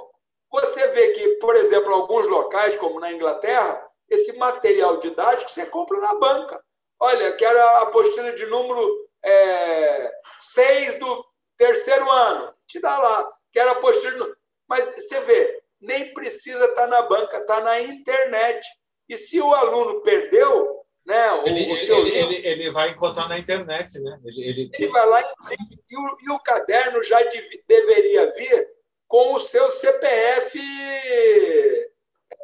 você 0.50 0.88
vê 0.88 1.08
que, 1.12 1.28
por 1.36 1.54
exemplo, 1.56 1.92
alguns 1.92 2.26
locais, 2.26 2.76
como 2.76 3.00
na 3.00 3.12
Inglaterra, 3.12 3.86
esse 4.08 4.32
material 4.38 4.98
didático 4.98 5.50
você 5.50 5.66
compra 5.66 5.98
na 6.00 6.14
banca. 6.14 6.62
Olha, 7.00 7.32
quero 7.32 7.60
a 7.60 7.82
apostila 7.82 8.32
de 8.32 8.46
número 8.46 9.07
é, 9.24 10.10
6 10.40 10.98
do 10.98 11.24
terceiro 11.56 12.10
ano. 12.10 12.52
Te 12.66 12.80
dá 12.80 12.96
lá. 12.98 13.28
Quero 13.52 13.70
a 13.70 13.72
apostila. 13.72 14.26
De... 14.26 14.34
Mas 14.68 14.90
você 14.94 15.20
vê, 15.20 15.62
nem 15.80 16.12
precisa 16.12 16.64
estar 16.66 16.86
na 16.86 17.02
banca, 17.02 17.38
está 17.38 17.60
na 17.60 17.80
internet. 17.80 18.66
E 19.08 19.16
se 19.16 19.40
o 19.40 19.54
aluno 19.54 20.02
perdeu, 20.02 20.84
né, 21.06 21.32
o, 21.32 21.46
ele, 21.46 21.72
o 21.72 21.76
seu 21.78 21.98
ele, 21.98 22.10
livro, 22.10 22.32
ele, 22.32 22.48
ele, 22.48 22.70
vai 22.70 22.90
encontrar 22.90 23.28
na 23.28 23.38
internet, 23.38 23.98
né? 23.98 24.20
Ele, 24.24 24.44
ele... 24.44 24.70
ele 24.72 24.88
vai 24.88 25.06
lá 25.06 25.22
e, 25.22 25.94
e, 25.94 25.96
o, 25.96 26.16
e 26.22 26.30
o 26.32 26.38
caderno 26.40 27.02
já 27.02 27.22
de, 27.22 27.64
deveria 27.66 28.30
vir 28.32 28.68
com 29.06 29.34
o 29.34 29.40
seu 29.40 29.70
CPF 29.70 30.60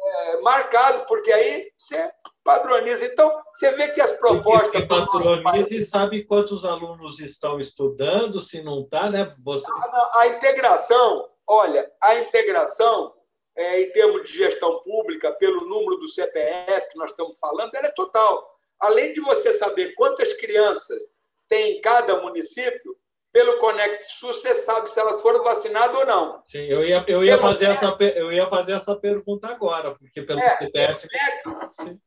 é, 0.05 0.41
marcado, 0.41 1.05
porque 1.07 1.31
aí 1.31 1.71
você 1.75 2.11
padroniza. 2.43 3.05
Então, 3.05 3.41
você 3.53 3.71
vê 3.71 3.89
que 3.89 3.99
as 3.99 4.11
propostas. 4.13 4.69
Porque 4.69 4.85
padroniza 4.85 5.73
e 5.73 5.81
sabe 5.81 6.23
quantos 6.23 6.63
alunos 6.63 7.19
estão 7.19 7.59
estudando, 7.59 8.39
se 8.39 8.61
não 8.61 8.81
está, 8.81 9.09
né? 9.09 9.27
Você... 9.43 9.65
A, 9.71 10.19
a, 10.19 10.27
integração, 10.27 11.29
olha, 11.47 11.91
a 12.01 12.15
integração, 12.15 13.13
é, 13.55 13.81
em 13.81 13.91
termos 13.91 14.29
de 14.29 14.37
gestão 14.37 14.79
pública, 14.83 15.31
pelo 15.31 15.67
número 15.67 15.97
do 15.97 16.07
CPF 16.07 16.89
que 16.89 16.97
nós 16.97 17.09
estamos 17.09 17.39
falando, 17.39 17.73
ela 17.73 17.87
é 17.87 17.91
total. 17.91 18.47
Além 18.79 19.13
de 19.13 19.21
você 19.21 19.53
saber 19.53 19.95
quantas 19.95 20.33
crianças 20.33 21.03
tem 21.47 21.77
em 21.77 21.81
cada 21.81 22.21
município, 22.21 22.95
pelo 23.35 23.57
Conect 23.57 24.05
SUS, 24.05 24.37
você 24.37 24.53
sabe 24.53 24.89
se 24.89 24.97
elas 24.97 25.21
foram 25.21 25.43
vacinadas 25.43 25.93
ou 25.93 26.05
não. 26.05 26.41
Sim, 26.47 26.67
eu 26.67 26.85
ia, 26.85 27.03
eu 27.05 27.21
ia, 27.21 27.37
fazer, 27.37 27.65
essa, 27.65 27.97
eu 28.15 28.31
ia 28.31 28.47
fazer 28.47 28.71
essa 28.71 28.95
pergunta 28.95 29.49
agora, 29.49 29.93
porque 29.93 30.21
pelo 30.21 30.39
é, 30.39 30.57
CPF... 30.57 31.05
Pelo 31.43 31.59
MEC, 31.59 31.99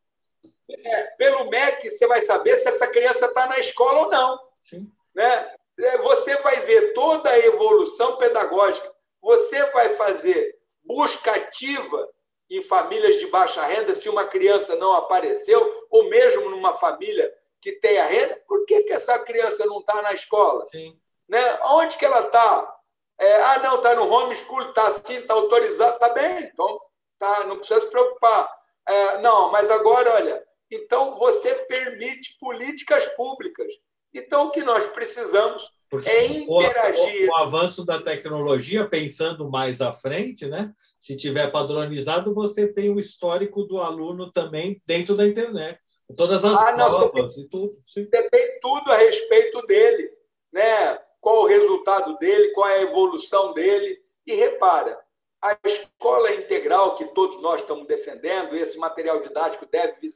é, 0.86 1.02
pelo 1.18 1.50
MEC, 1.50 1.90
você 1.90 2.06
vai 2.06 2.22
saber 2.22 2.56
se 2.56 2.68
essa 2.68 2.86
criança 2.86 3.26
está 3.26 3.46
na 3.46 3.58
escola 3.58 4.06
ou 4.06 4.10
não. 4.10 4.40
Sim. 4.62 4.90
Né? 5.14 5.52
É, 5.78 5.98
você 5.98 6.34
vai 6.36 6.62
ver 6.62 6.94
toda 6.94 7.28
a 7.28 7.38
evolução 7.38 8.16
pedagógica. 8.16 8.90
Você 9.20 9.66
vai 9.72 9.90
fazer 9.90 10.56
busca 10.82 11.32
ativa 11.32 12.08
em 12.48 12.62
famílias 12.62 13.18
de 13.18 13.26
baixa 13.26 13.66
renda, 13.66 13.94
se 13.94 14.08
uma 14.08 14.24
criança 14.24 14.76
não 14.76 14.94
apareceu, 14.94 15.86
ou 15.90 16.08
mesmo 16.08 16.48
numa 16.48 16.72
família 16.72 17.30
que 17.60 17.72
tenha 17.72 18.06
renda, 18.06 18.42
por 18.48 18.64
que, 18.64 18.84
que 18.84 18.94
essa 18.94 19.18
criança 19.18 19.66
não 19.66 19.80
está 19.80 20.00
na 20.00 20.14
escola? 20.14 20.66
Sim. 20.72 20.98
Né? 21.28 21.58
Onde 21.64 21.96
que 21.96 22.04
ela 22.04 22.20
está? 22.20 22.74
É, 23.20 23.42
ah, 23.42 23.58
não, 23.58 23.76
está 23.76 23.94
no 23.94 24.08
homeschool, 24.08 24.68
está 24.68 24.86
assim, 24.86 25.14
está 25.14 25.34
autorizado, 25.34 25.94
está 25.94 26.08
bem, 26.10 26.44
então 26.44 26.80
tá, 27.18 27.44
não 27.44 27.58
precisa 27.58 27.80
se 27.80 27.90
preocupar. 27.90 28.48
É, 28.86 29.18
não, 29.18 29.50
mas 29.50 29.68
agora, 29.70 30.14
olha, 30.14 30.42
então 30.70 31.14
você 31.14 31.54
permite 31.54 32.38
políticas 32.38 33.04
públicas. 33.16 33.66
Então, 34.14 34.46
o 34.46 34.50
que 34.50 34.62
nós 34.62 34.86
precisamos 34.86 35.70
Porque 35.90 36.08
é 36.08 36.26
interagir. 36.26 37.24
O, 37.24 37.26
o, 37.26 37.30
o, 37.30 37.36
avanço 37.36 37.84
da 37.84 38.00
tecnologia, 38.00 38.88
pensando 38.88 39.50
mais 39.50 39.80
à 39.80 39.92
frente, 39.92 40.46
né? 40.46 40.72
se 40.98 41.16
tiver 41.16 41.50
padronizado, 41.50 42.34
você 42.34 42.66
tem 42.66 42.90
o 42.90 42.98
histórico 42.98 43.64
do 43.64 43.78
aluno 43.78 44.32
também 44.32 44.82
dentro 44.86 45.14
da 45.14 45.26
internet. 45.26 45.78
Todas 46.16 46.44
as 46.44 46.56
ah, 46.56 46.72
não, 46.72 46.88
provas 46.88 47.36
e 47.36 47.48
tudo. 47.48 47.78
Sim. 47.86 48.08
Você 48.10 48.22
tem 48.30 48.60
tudo 48.60 48.90
a 48.90 48.96
respeito 48.96 49.60
dele. 49.66 50.10
Né? 50.52 50.98
Qual 51.28 51.42
o 51.42 51.46
resultado 51.46 52.16
dele, 52.16 52.52
qual 52.52 52.66
é 52.70 52.76
a 52.76 52.82
evolução 52.82 53.52
dele. 53.52 54.02
E 54.26 54.32
repara, 54.32 54.98
a 55.42 55.54
escola 55.62 56.32
integral 56.32 56.94
que 56.94 57.04
todos 57.08 57.38
nós 57.42 57.60
estamos 57.60 57.86
defendendo, 57.86 58.56
esse 58.56 58.78
material 58.78 59.20
didático 59.20 59.66
deve, 59.66 60.08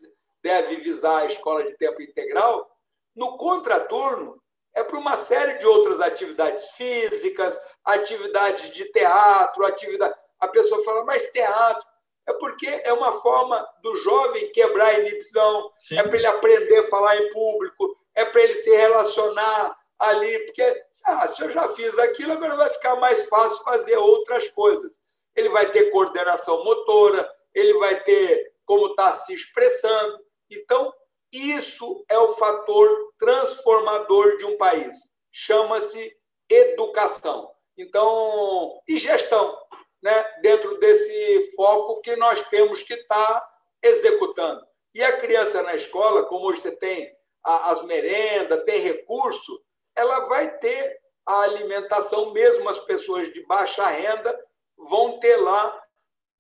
deve 0.42 0.76
visar 0.76 1.20
a 1.20 1.26
escola 1.26 1.64
de 1.64 1.76
tempo 1.76 2.00
integral, 2.00 2.66
no 3.14 3.36
contraturno 3.36 4.42
é 4.74 4.82
para 4.82 4.98
uma 4.98 5.18
série 5.18 5.58
de 5.58 5.66
outras 5.66 6.00
atividades 6.00 6.70
físicas, 6.70 7.60
atividades 7.84 8.70
de 8.70 8.86
teatro, 8.86 9.66
atividade. 9.66 10.14
A 10.40 10.48
pessoa 10.48 10.82
fala, 10.82 11.04
mas 11.04 11.24
teatro 11.24 11.86
é 12.26 12.32
porque 12.32 12.80
é 12.84 12.92
uma 12.94 13.12
forma 13.12 13.68
do 13.82 13.98
jovem 13.98 14.50
quebrar 14.52 14.86
a 14.86 14.98
inibição, 15.00 15.70
Sim. 15.76 15.98
é 15.98 16.02
para 16.04 16.16
ele 16.16 16.26
aprender 16.26 16.78
a 16.78 16.88
falar 16.88 17.18
em 17.18 17.28
público, 17.28 17.98
é 18.14 18.24
para 18.24 18.40
ele 18.40 18.56
se 18.56 18.70
relacionar 18.74 19.76
ali, 20.02 20.38
porque 20.46 20.84
ah, 21.06 21.28
se 21.28 21.42
eu 21.42 21.50
já 21.50 21.68
fiz 21.68 21.98
aquilo, 21.98 22.32
agora 22.32 22.56
vai 22.56 22.70
ficar 22.70 22.96
mais 22.96 23.28
fácil 23.28 23.62
fazer 23.62 23.96
outras 23.96 24.48
coisas. 24.48 24.92
Ele 25.34 25.48
vai 25.48 25.70
ter 25.70 25.90
coordenação 25.90 26.64
motora, 26.64 27.28
ele 27.54 27.74
vai 27.74 28.02
ter 28.02 28.52
como 28.64 28.88
está 28.88 29.12
se 29.12 29.32
expressando. 29.32 30.18
Então, 30.50 30.92
isso 31.32 32.04
é 32.08 32.18
o 32.18 32.30
fator 32.30 33.12
transformador 33.18 34.36
de 34.36 34.44
um 34.44 34.56
país. 34.56 34.96
Chama-se 35.30 36.16
educação. 36.50 37.50
Então, 37.78 38.80
e 38.86 38.96
gestão, 38.98 39.56
né? 40.02 40.24
dentro 40.42 40.78
desse 40.78 41.54
foco 41.54 42.00
que 42.02 42.16
nós 42.16 42.42
temos 42.48 42.82
que 42.82 42.94
estar 42.94 43.40
tá 43.40 43.50
executando. 43.82 44.66
E 44.94 45.02
a 45.02 45.16
criança 45.16 45.62
na 45.62 45.74
escola, 45.74 46.24
como 46.24 46.46
hoje 46.46 46.60
você 46.60 46.72
tem 46.72 47.10
as 47.42 47.82
merendas, 47.82 48.62
tem 48.64 48.80
recurso, 48.80 49.60
ela 49.96 50.20
vai 50.20 50.58
ter 50.58 51.00
a 51.26 51.42
alimentação, 51.42 52.32
mesmo 52.32 52.68
as 52.68 52.80
pessoas 52.80 53.32
de 53.32 53.44
baixa 53.46 53.86
renda 53.86 54.38
vão 54.76 55.18
ter 55.20 55.36
lá, 55.36 55.82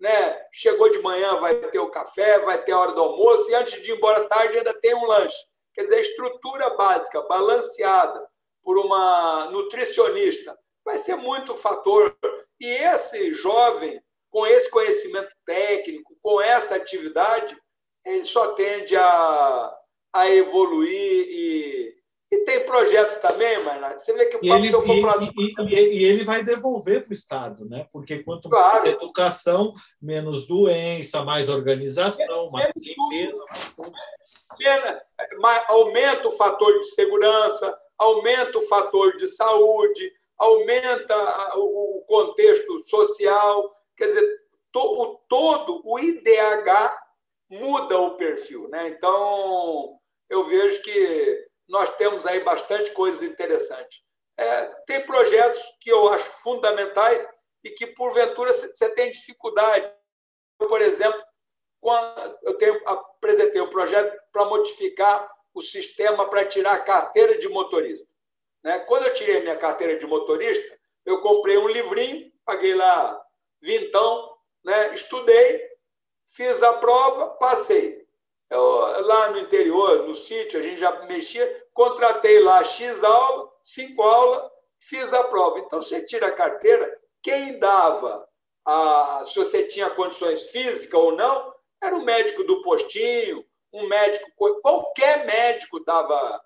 né? 0.00 0.46
Chegou 0.52 0.90
de 0.90 0.98
manhã, 1.00 1.38
vai 1.38 1.54
ter 1.70 1.78
o 1.78 1.90
café, 1.90 2.40
vai 2.40 2.62
ter 2.62 2.72
a 2.72 2.78
hora 2.78 2.92
do 2.92 3.00
almoço, 3.00 3.50
e 3.50 3.54
antes 3.54 3.80
de 3.82 3.92
ir 3.92 3.96
embora 3.96 4.28
tarde 4.28 4.58
ainda 4.58 4.74
tem 4.74 4.94
um 4.94 5.06
lanche. 5.06 5.36
Quer 5.74 5.82
dizer, 5.82 5.96
a 5.96 6.00
estrutura 6.00 6.70
básica, 6.70 7.22
balanceada 7.22 8.28
por 8.62 8.76
uma 8.78 9.48
nutricionista, 9.50 10.58
vai 10.84 10.96
ser 10.96 11.16
muito 11.16 11.54
fator. 11.54 12.16
E 12.60 12.66
esse 12.66 13.32
jovem, 13.32 14.02
com 14.30 14.46
esse 14.46 14.70
conhecimento 14.70 15.32
técnico, 15.46 16.16
com 16.20 16.40
essa 16.40 16.74
atividade, 16.74 17.56
ele 18.04 18.24
só 18.24 18.52
tende 18.52 18.96
a, 18.96 19.78
a 20.12 20.28
evoluir 20.30 21.26
e 21.28 22.01
e 22.32 22.38
tem 22.44 22.64
projetos 22.64 23.16
também, 23.16 23.62
Maynard. 23.62 24.02
Você 24.02 24.14
vê 24.14 24.24
que 24.24 24.38
o 24.38 24.40
ele, 24.42 24.70
se 24.70 24.74
eu 24.74 24.80
for 24.80 24.98
falar 25.02 25.22
e, 25.22 25.64
e, 25.68 25.98
e, 25.98 26.04
ele 26.04 26.24
vai 26.24 26.42
devolver 26.42 27.02
para 27.02 27.10
o 27.10 27.12
Estado, 27.12 27.68
né? 27.68 27.86
Porque 27.92 28.22
quanto 28.22 28.48
claro. 28.48 28.84
mais 28.84 28.94
educação, 28.94 29.74
menos 30.00 30.46
doença, 30.46 31.22
mais 31.22 31.50
organização, 31.50 32.50
mais 32.50 32.72
limpeza, 32.74 33.44
mais 35.38 35.62
Aumenta 35.68 36.28
o 36.28 36.32
fator 36.32 36.78
de 36.78 36.86
segurança, 36.86 37.78
aumenta 37.98 38.58
o 38.58 38.62
fator 38.62 39.14
de 39.18 39.28
saúde, 39.28 40.10
aumenta 40.38 41.14
o 41.58 42.02
contexto 42.08 42.78
social. 42.88 43.76
Quer 43.94 44.06
dizer, 44.06 44.40
o 44.74 45.18
todo, 45.28 45.82
o 45.84 45.98
IDH 45.98 46.96
muda 47.50 47.98
o 47.98 48.16
perfil. 48.16 48.68
Né? 48.70 48.88
Então, 48.88 49.98
eu 50.30 50.42
vejo 50.44 50.80
que 50.80 51.51
nós 51.68 51.90
temos 51.96 52.26
aí 52.26 52.40
bastante 52.40 52.90
coisas 52.92 53.22
interessantes. 53.22 54.02
É, 54.36 54.64
tem 54.86 55.00
projetos 55.04 55.62
que 55.80 55.90
eu 55.90 56.08
acho 56.08 56.24
fundamentais 56.42 57.28
e 57.64 57.70
que, 57.70 57.86
porventura, 57.86 58.52
você 58.52 58.88
tem 58.90 59.10
dificuldade. 59.12 59.90
Eu, 60.60 60.68
por 60.68 60.80
exemplo, 60.80 61.22
eu 62.42 62.56
tenho, 62.58 62.80
apresentei 62.86 63.60
um 63.60 63.70
projeto 63.70 64.16
para 64.32 64.44
modificar 64.44 65.30
o 65.54 65.60
sistema 65.60 66.28
para 66.28 66.46
tirar 66.46 66.74
a 66.74 66.80
carteira 66.80 67.38
de 67.38 67.48
motorista. 67.48 68.10
Né? 68.62 68.78
Quando 68.80 69.06
eu 69.06 69.12
tirei 69.12 69.40
minha 69.40 69.56
carteira 69.56 69.98
de 69.98 70.06
motorista, 70.06 70.78
eu 71.04 71.20
comprei 71.20 71.58
um 71.58 71.68
livrinho, 71.68 72.32
paguei 72.44 72.74
lá 72.74 73.20
vintão, 73.60 74.36
né? 74.64 74.94
estudei, 74.94 75.68
fiz 76.28 76.62
a 76.62 76.74
prova, 76.74 77.30
passei. 77.30 78.01
Eu, 78.52 79.06
lá 79.06 79.30
no 79.30 79.38
interior, 79.38 80.06
no 80.06 80.14
sítio, 80.14 80.60
a 80.60 80.62
gente 80.62 80.78
já 80.78 80.92
mexia, 81.06 81.66
contratei 81.72 82.38
lá 82.40 82.62
X 82.62 83.02
aula, 83.02 83.50
cinco 83.62 84.02
aulas, 84.02 84.50
fiz 84.78 85.10
a 85.14 85.24
prova. 85.24 85.58
Então, 85.58 85.80
você 85.80 86.04
tira 86.04 86.26
a 86.26 86.32
carteira, 86.32 87.00
quem 87.22 87.58
dava, 87.58 88.28
a, 88.66 89.22
se 89.24 89.34
você 89.36 89.64
tinha 89.64 89.88
condições 89.88 90.50
físicas 90.50 91.00
ou 91.00 91.12
não, 91.12 91.54
era 91.82 91.96
o 91.96 92.04
médico 92.04 92.44
do 92.44 92.60
postinho, 92.60 93.42
um 93.72 93.88
médico, 93.88 94.30
qualquer 94.60 95.24
médico 95.24 95.82
dava. 95.82 96.38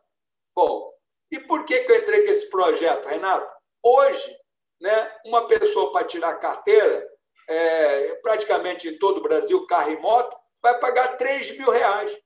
Bom, 0.54 0.92
e 1.32 1.40
por 1.40 1.64
que, 1.64 1.80
que 1.80 1.90
eu 1.90 1.96
entrei 1.96 2.24
com 2.24 2.30
esse 2.30 2.48
projeto, 2.48 3.08
Renato? 3.08 3.52
Hoje, 3.82 4.38
né, 4.80 5.12
uma 5.24 5.48
pessoa 5.48 5.90
para 5.90 6.06
tirar 6.06 6.34
carteira, 6.36 7.04
é, 7.48 8.14
praticamente 8.22 8.88
em 8.88 8.96
todo 8.96 9.18
o 9.18 9.22
Brasil, 9.22 9.66
carro 9.66 9.90
e 9.90 9.96
moto, 9.96 10.45
vai 10.66 10.78
pagar 10.78 11.16
3 11.16 11.56
mil 11.58 11.70
reais. 11.70 12.16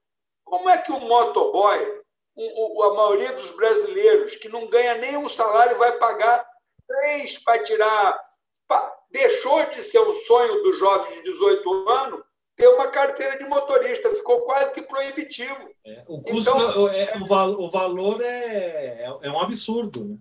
Como 0.45 0.69
é 0.69 0.79
que 0.79 0.91
o 0.91 1.01
motoboy, 1.01 2.01
a 2.37 2.95
maioria 2.95 3.33
dos 3.33 3.51
brasileiros 3.51 4.35
que 4.37 4.49
não 4.49 4.67
ganha 4.67 4.95
nenhum 4.95 5.29
salário, 5.29 5.77
vai 5.79 5.93
pagar 5.99 6.47
3 6.87 7.39
para 7.39 7.63
tirar. 7.63 8.31
Deixou 9.11 9.67
de 9.67 9.83
ser 9.83 10.01
um 10.01 10.15
sonho 10.15 10.63
do 10.63 10.73
jovem 10.73 11.15
de 11.17 11.31
18 11.31 11.89
anos 11.89 12.23
ter 12.57 12.69
uma 12.69 12.89
carteira 12.89 13.39
de 13.39 13.45
motorista, 13.45 14.15
ficou 14.15 14.43
quase 14.43 14.75
que 14.75 14.83
proibitivo. 14.83 15.71
É, 15.85 16.05
o 16.07 16.21
custo, 16.21 16.51
então, 16.51 16.89
é, 16.89 17.17
o, 17.17 17.65
o, 17.65 17.71
valor 17.71 18.21
é, 18.23 19.03
é, 19.03 19.19
é 19.23 19.31
um 19.31 19.41
absurdo. 19.41 20.05
Né? 20.05 20.17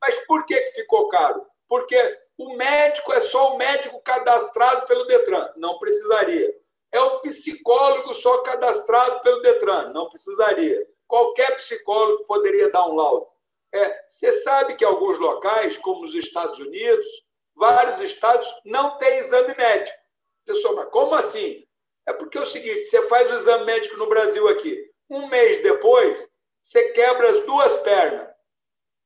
Mas 0.00 0.14
por 0.26 0.44
que, 0.44 0.60
que 0.60 0.72
ficou 0.72 1.08
caro? 1.08 1.42
Porque 1.66 1.96
o 2.36 2.54
médico 2.54 3.12
é 3.14 3.20
só 3.20 3.54
o 3.54 3.58
médico 3.58 3.98
cadastrado 4.02 4.86
pelo 4.86 5.06
Detran, 5.06 5.52
não 5.56 5.78
precisaria. 5.78 6.54
É 6.92 7.00
o 7.00 7.20
psicólogo 7.20 8.12
só 8.14 8.38
cadastrado 8.38 9.20
pelo 9.20 9.40
Detran, 9.42 9.90
não 9.92 10.08
precisaria. 10.08 10.86
Qualquer 11.06 11.56
psicólogo 11.56 12.24
poderia 12.24 12.70
dar 12.70 12.86
um 12.86 12.94
laudo. 12.94 13.26
É, 13.72 14.04
você 14.06 14.32
sabe 14.32 14.74
que 14.74 14.84
alguns 14.84 15.18
locais, 15.18 15.76
como 15.76 16.04
os 16.04 16.14
Estados 16.14 16.58
Unidos, 16.58 17.06
vários 17.54 18.00
estados 18.00 18.48
não 18.64 18.98
têm 18.98 19.18
exame 19.18 19.54
médico. 19.56 19.96
Pessoal, 20.44 20.74
mas 20.74 20.90
como 20.90 21.14
assim? 21.14 21.64
É 22.06 22.12
porque 22.12 22.38
é 22.38 22.40
o 22.40 22.46
seguinte: 22.46 22.84
você 22.84 23.06
faz 23.06 23.30
o 23.30 23.36
exame 23.36 23.64
médico 23.64 23.96
no 23.96 24.08
Brasil 24.08 24.48
aqui, 24.48 24.90
um 25.08 25.28
mês 25.28 25.62
depois, 25.62 26.28
você 26.62 26.90
quebra 26.90 27.30
as 27.30 27.40
duas 27.40 27.76
pernas. 27.78 28.28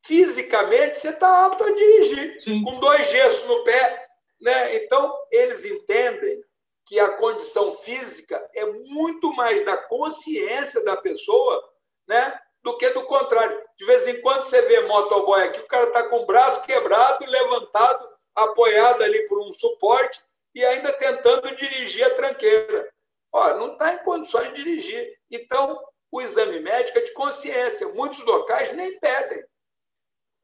Fisicamente, 0.04 0.98
você 0.98 1.10
está 1.10 1.46
apto 1.46 1.64
a 1.64 1.70
dirigir, 1.70 2.40
Sim. 2.40 2.62
com 2.62 2.78
dois 2.78 3.08
gessos 3.10 3.46
no 3.46 3.64
pé. 3.64 4.06
Né? 4.40 4.76
Então, 4.76 5.16
eles 5.30 5.64
entendem 5.64 6.44
que 6.86 7.00
a 7.00 7.12
condição 7.12 7.72
física 7.72 8.48
é 8.54 8.66
muito 8.66 9.32
mais 9.34 9.64
da 9.64 9.76
consciência 9.76 10.84
da 10.84 10.96
pessoa 10.96 11.62
né? 12.06 12.38
do 12.62 12.76
que 12.76 12.88
do 12.90 13.04
contrário. 13.04 13.60
De 13.76 13.84
vez 13.84 14.06
em 14.08 14.20
quando 14.20 14.42
você 14.42 14.62
vê 14.62 14.80
motoboy 14.80 15.42
aqui, 15.42 15.60
o 15.60 15.66
cara 15.66 15.88
está 15.88 16.08
com 16.08 16.22
o 16.22 16.26
braço 16.26 16.62
quebrado, 16.62 17.26
levantado, 17.26 18.08
apoiado 18.34 19.02
ali 19.02 19.26
por 19.28 19.38
um 19.40 19.52
suporte 19.52 20.22
e 20.54 20.64
ainda 20.64 20.92
tentando 20.92 21.54
dirigir 21.56 22.04
a 22.04 22.14
tranqueira. 22.14 22.90
Ó, 23.32 23.54
não 23.54 23.72
está 23.72 23.94
em 23.94 24.04
condições 24.04 24.48
de 24.48 24.62
dirigir. 24.62 25.18
Então, 25.30 25.82
o 26.10 26.22
exame 26.22 26.60
médico 26.60 26.98
é 26.98 27.02
de 27.02 27.12
consciência. 27.12 27.88
Muitos 27.88 28.22
locais 28.24 28.72
nem 28.72 28.98
pedem. 28.98 29.44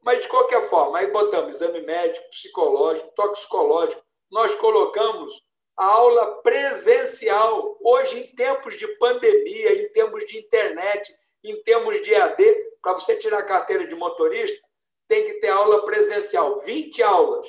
Mas, 0.03 0.21
de 0.21 0.27
qualquer 0.27 0.61
forma, 0.63 0.99
aí 0.99 1.07
botamos 1.07 1.55
exame 1.55 1.81
médico, 1.81 2.27
psicológico, 2.29 3.09
toxicológico. 3.15 4.03
Nós 4.29 4.53
colocamos 4.55 5.41
aula 5.75 6.41
presencial. 6.41 7.77
Hoje, 7.81 8.19
em 8.19 8.35
tempos 8.35 8.77
de 8.77 8.87
pandemia, 8.97 9.83
em 9.83 9.89
tempos 9.89 10.25
de 10.25 10.37
internet, 10.37 11.13
em 11.43 11.61
termos 11.63 12.01
de 12.01 12.13
EAD, 12.13 12.43
para 12.81 12.93
você 12.93 13.15
tirar 13.15 13.39
a 13.39 13.45
carteira 13.45 13.87
de 13.87 13.95
motorista, 13.95 14.59
tem 15.07 15.25
que 15.25 15.35
ter 15.35 15.49
aula 15.49 15.83
presencial. 15.85 16.59
20 16.59 17.03
aulas. 17.03 17.47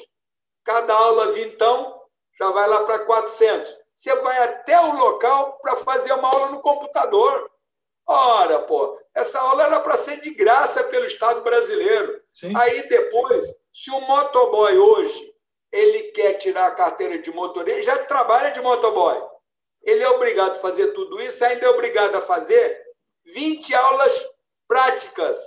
Cada 0.65 0.95
aula, 0.95 1.33
vintão, 1.33 2.01
já 2.39 2.51
vai 2.51 2.69
lá 2.69 2.85
para 2.85 3.01
400 3.01 3.83
você 4.03 4.15
vai 4.17 4.37
até 4.43 4.81
o 4.81 4.97
local 4.97 5.59
para 5.63 5.77
fazer 5.77 6.13
uma 6.13 6.29
aula 6.29 6.51
no 6.51 6.61
computador. 6.61 7.49
Ora, 8.05 8.59
pô, 8.61 8.99
essa 9.15 9.39
aula 9.39 9.65
era 9.65 9.81
para 9.81 9.97
ser 9.97 10.21
de 10.21 10.31
graça 10.31 10.83
pelo 10.85 11.07
Estado 11.07 11.43
brasileiro. 11.43 12.21
Sim. 12.35 12.53
Aí 12.57 12.89
depois, 12.89 13.47
se 13.73 13.91
o 13.91 14.01
motoboy 14.01 14.77
hoje 14.77 15.32
ele 15.73 16.13
quer 16.13 16.35
tirar 16.35 16.67
a 16.67 16.75
carteira 16.75 17.19
de 17.19 17.31
motorista, 17.33 17.83
já 17.83 17.99
trabalha 18.05 18.51
de 18.51 18.61
motoboy. 18.61 19.21
Ele 19.83 20.03
é 20.03 20.09
obrigado 20.11 20.53
a 20.53 20.61
fazer 20.61 20.89
tudo 20.89 21.21
isso, 21.21 21.45
ainda 21.45 21.67
é 21.67 21.71
obrigado 21.71 22.15
a 22.15 22.21
fazer 22.21 22.85
20 23.25 23.75
aulas 23.75 24.29
práticas. 24.69 25.41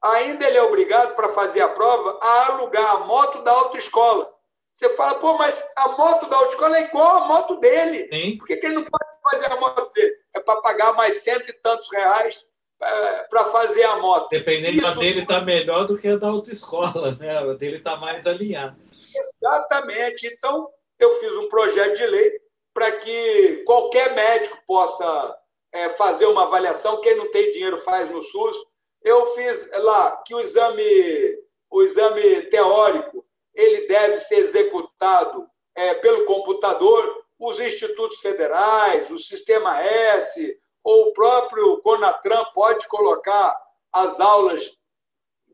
Ainda 0.00 0.46
ele 0.46 0.56
é 0.56 0.62
obrigado, 0.62 1.16
para 1.16 1.28
fazer 1.30 1.60
a 1.60 1.68
prova, 1.68 2.18
a 2.22 2.46
alugar 2.46 2.88
a 2.88 2.98
moto 3.00 3.42
da 3.42 3.50
autoescola. 3.50 4.32
Você 4.72 4.90
fala, 4.90 5.16
pô, 5.16 5.36
mas 5.36 5.62
a 5.74 5.88
moto 5.88 6.28
da 6.30 6.36
autoescola 6.36 6.78
é 6.78 6.82
igual 6.82 7.16
a 7.16 7.26
moto 7.26 7.56
dele. 7.56 8.08
Sim. 8.12 8.38
Por 8.38 8.46
que, 8.46 8.56
que 8.56 8.66
ele 8.66 8.76
não 8.76 8.84
pode 8.84 9.04
fazer 9.24 9.52
a 9.52 9.56
moto 9.56 9.92
dele? 9.92 10.14
É 10.34 10.38
para 10.38 10.60
pagar 10.60 10.92
mais 10.92 11.22
cento 11.22 11.48
e 11.48 11.52
tantos 11.52 11.90
reais 11.90 12.46
para 12.78 13.44
fazer 13.46 13.82
a 13.84 13.96
moto. 13.96 14.28
Dependendo 14.30 14.78
Isso... 14.78 14.98
dele, 14.98 15.22
está 15.22 15.40
melhor 15.40 15.86
do 15.86 15.98
que 15.98 16.08
a 16.08 16.16
da 16.16 16.28
autoescola, 16.28 17.16
né? 17.18 17.38
A 17.38 17.52
dele 17.54 17.76
está 17.76 17.96
mais 17.96 18.24
alinhado. 18.26 18.76
Exatamente. 19.14 20.26
Então, 20.26 20.68
eu 20.98 21.10
fiz 21.18 21.32
um 21.36 21.48
projeto 21.48 21.96
de 21.96 22.06
lei 22.06 22.40
para 22.72 22.92
que 22.92 23.62
qualquer 23.66 24.14
médico 24.14 24.56
possa 24.66 25.36
é, 25.72 25.90
fazer 25.90 26.26
uma 26.26 26.44
avaliação. 26.44 27.00
Quem 27.00 27.16
não 27.16 27.30
tem 27.30 27.50
dinheiro 27.50 27.78
faz 27.78 28.08
no 28.10 28.22
SUS. 28.22 28.56
Eu 29.02 29.26
fiz 29.26 29.70
lá 29.72 30.22
que 30.24 30.34
o 30.34 30.40
exame, 30.40 31.38
o 31.70 31.82
exame 31.82 32.42
teórico 32.42 33.24
ele 33.54 33.88
deve 33.88 34.18
ser 34.18 34.36
executado 34.36 35.48
é, 35.74 35.94
pelo 35.94 36.24
computador, 36.26 37.24
os 37.38 37.58
institutos 37.58 38.20
federais, 38.20 39.10
o 39.10 39.18
Sistema 39.18 39.80
S, 39.82 40.56
ou 40.88 41.08
o 41.08 41.12
próprio 41.12 41.82
Conatran 41.82 42.42
pode 42.54 42.88
colocar 42.88 43.54
as 43.92 44.20
aulas 44.20 44.74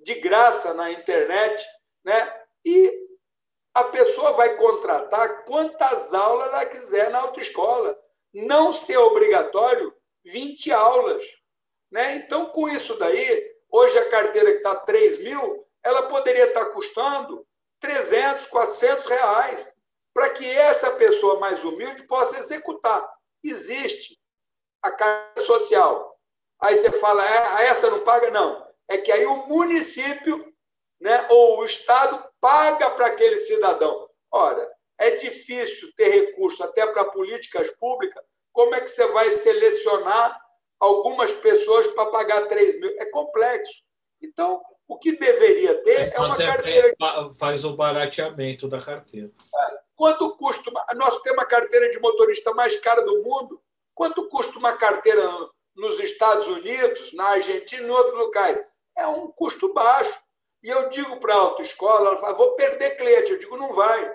de 0.05 0.15
graça 0.15 0.73
na 0.73 0.93
internet, 0.93 1.67
né? 2.05 2.45
E 2.65 3.05
a 3.75 3.83
pessoa 3.83 4.33
vai 4.35 4.57
contratar 4.57 5.45
quantas 5.45 6.15
aulas 6.15 6.51
ela 6.51 6.65
quiser 6.67 7.11
na 7.11 7.19
autoescola. 7.19 7.99
Não 8.33 8.73
ser 8.73 8.97
obrigatório 8.97 9.93
20 10.25 10.71
aulas. 10.73 11.25
Né? 11.91 12.15
Então, 12.15 12.47
com 12.51 12.69
isso 12.69 12.97
daí, 12.97 13.57
hoje 13.69 13.99
a 13.99 14.09
carteira 14.09 14.53
que 14.53 14.59
está 14.59 14.77
3 14.77 15.19
mil, 15.19 15.67
ela 15.83 16.03
poderia 16.03 16.47
estar 16.47 16.67
custando 16.67 17.45
300, 17.81 18.47
400 18.47 19.07
reais, 19.07 19.75
para 20.15 20.31
que 20.31 20.49
essa 20.49 20.93
pessoa 20.93 21.41
mais 21.41 21.65
humilde 21.65 22.05
possa 22.05 22.39
executar. 22.39 23.05
Existe 23.43 24.17
a 24.85 24.91
carga 24.93 25.43
social. 25.43 26.15
Aí 26.61 26.77
você 26.77 26.93
fala, 26.93 27.25
é, 27.25 27.67
essa 27.67 27.91
não 27.91 28.05
paga? 28.05 28.31
Não. 28.31 28.65
É 28.87 28.99
que 28.99 29.11
aí 29.11 29.25
o 29.25 29.47
município 29.47 30.53
né, 31.01 31.27
ou 31.31 31.61
o 31.61 31.65
Estado 31.65 32.23
paga 32.41 32.91
para 32.91 33.07
aquele 33.07 33.39
cidadão. 33.39 34.09
Ora, 34.31 34.71
é 34.99 35.17
difícil 35.17 35.91
ter 35.97 36.09
recurso 36.09 36.63
até 36.63 36.87
para 36.87 37.05
políticas 37.07 37.71
públicas. 37.71 38.23
Como 38.53 38.75
é 38.75 38.81
que 38.81 38.89
você 38.89 39.07
vai 39.09 39.31
selecionar 39.31 40.41
algumas 40.79 41.33
pessoas 41.33 41.87
para 41.89 42.11
pagar 42.11 42.47
3 42.47 42.79
mil? 42.79 42.91
É 42.99 43.07
complexo. 43.07 43.83
Então, 44.23 44.63
o 44.87 44.99
que 44.99 45.13
deveria 45.17 45.83
ter 45.83 46.13
é 46.15 46.19
uma 46.19 46.37
carteira. 46.37 46.95
Faz 47.39 47.65
o 47.65 47.75
barateamento 47.75 48.69
da 48.69 48.81
carteira. 48.81 49.31
Quanto 49.97 50.37
custa? 50.37 50.71
Nós 50.95 51.21
temos 51.23 51.43
a 51.43 51.47
carteira 51.47 51.91
de 51.91 51.99
motorista 52.01 52.53
mais 52.53 52.77
cara 52.77 53.03
do 53.03 53.23
mundo. 53.23 53.61
Quanto 53.95 54.29
custa 54.29 54.59
uma 54.59 54.73
carteira 54.77 55.23
nos 55.77 56.01
Estados 56.01 56.47
Unidos, 56.49 57.13
na 57.13 57.31
Argentina 57.31 57.83
e 57.83 57.87
em 57.87 57.91
outros 57.91 58.15
locais? 58.15 58.61
É 58.97 59.07
um 59.07 59.29
custo 59.29 59.73
baixo. 59.73 60.15
E 60.63 60.69
eu 60.69 60.89
digo 60.89 61.19
para 61.19 61.35
a 61.35 61.39
autoescola, 61.39 62.09
ela 62.09 62.17
fala, 62.17 62.35
vou 62.35 62.55
perder 62.55 62.97
cliente. 62.97 63.33
Eu 63.33 63.39
digo, 63.39 63.57
não 63.57 63.73
vai. 63.73 64.15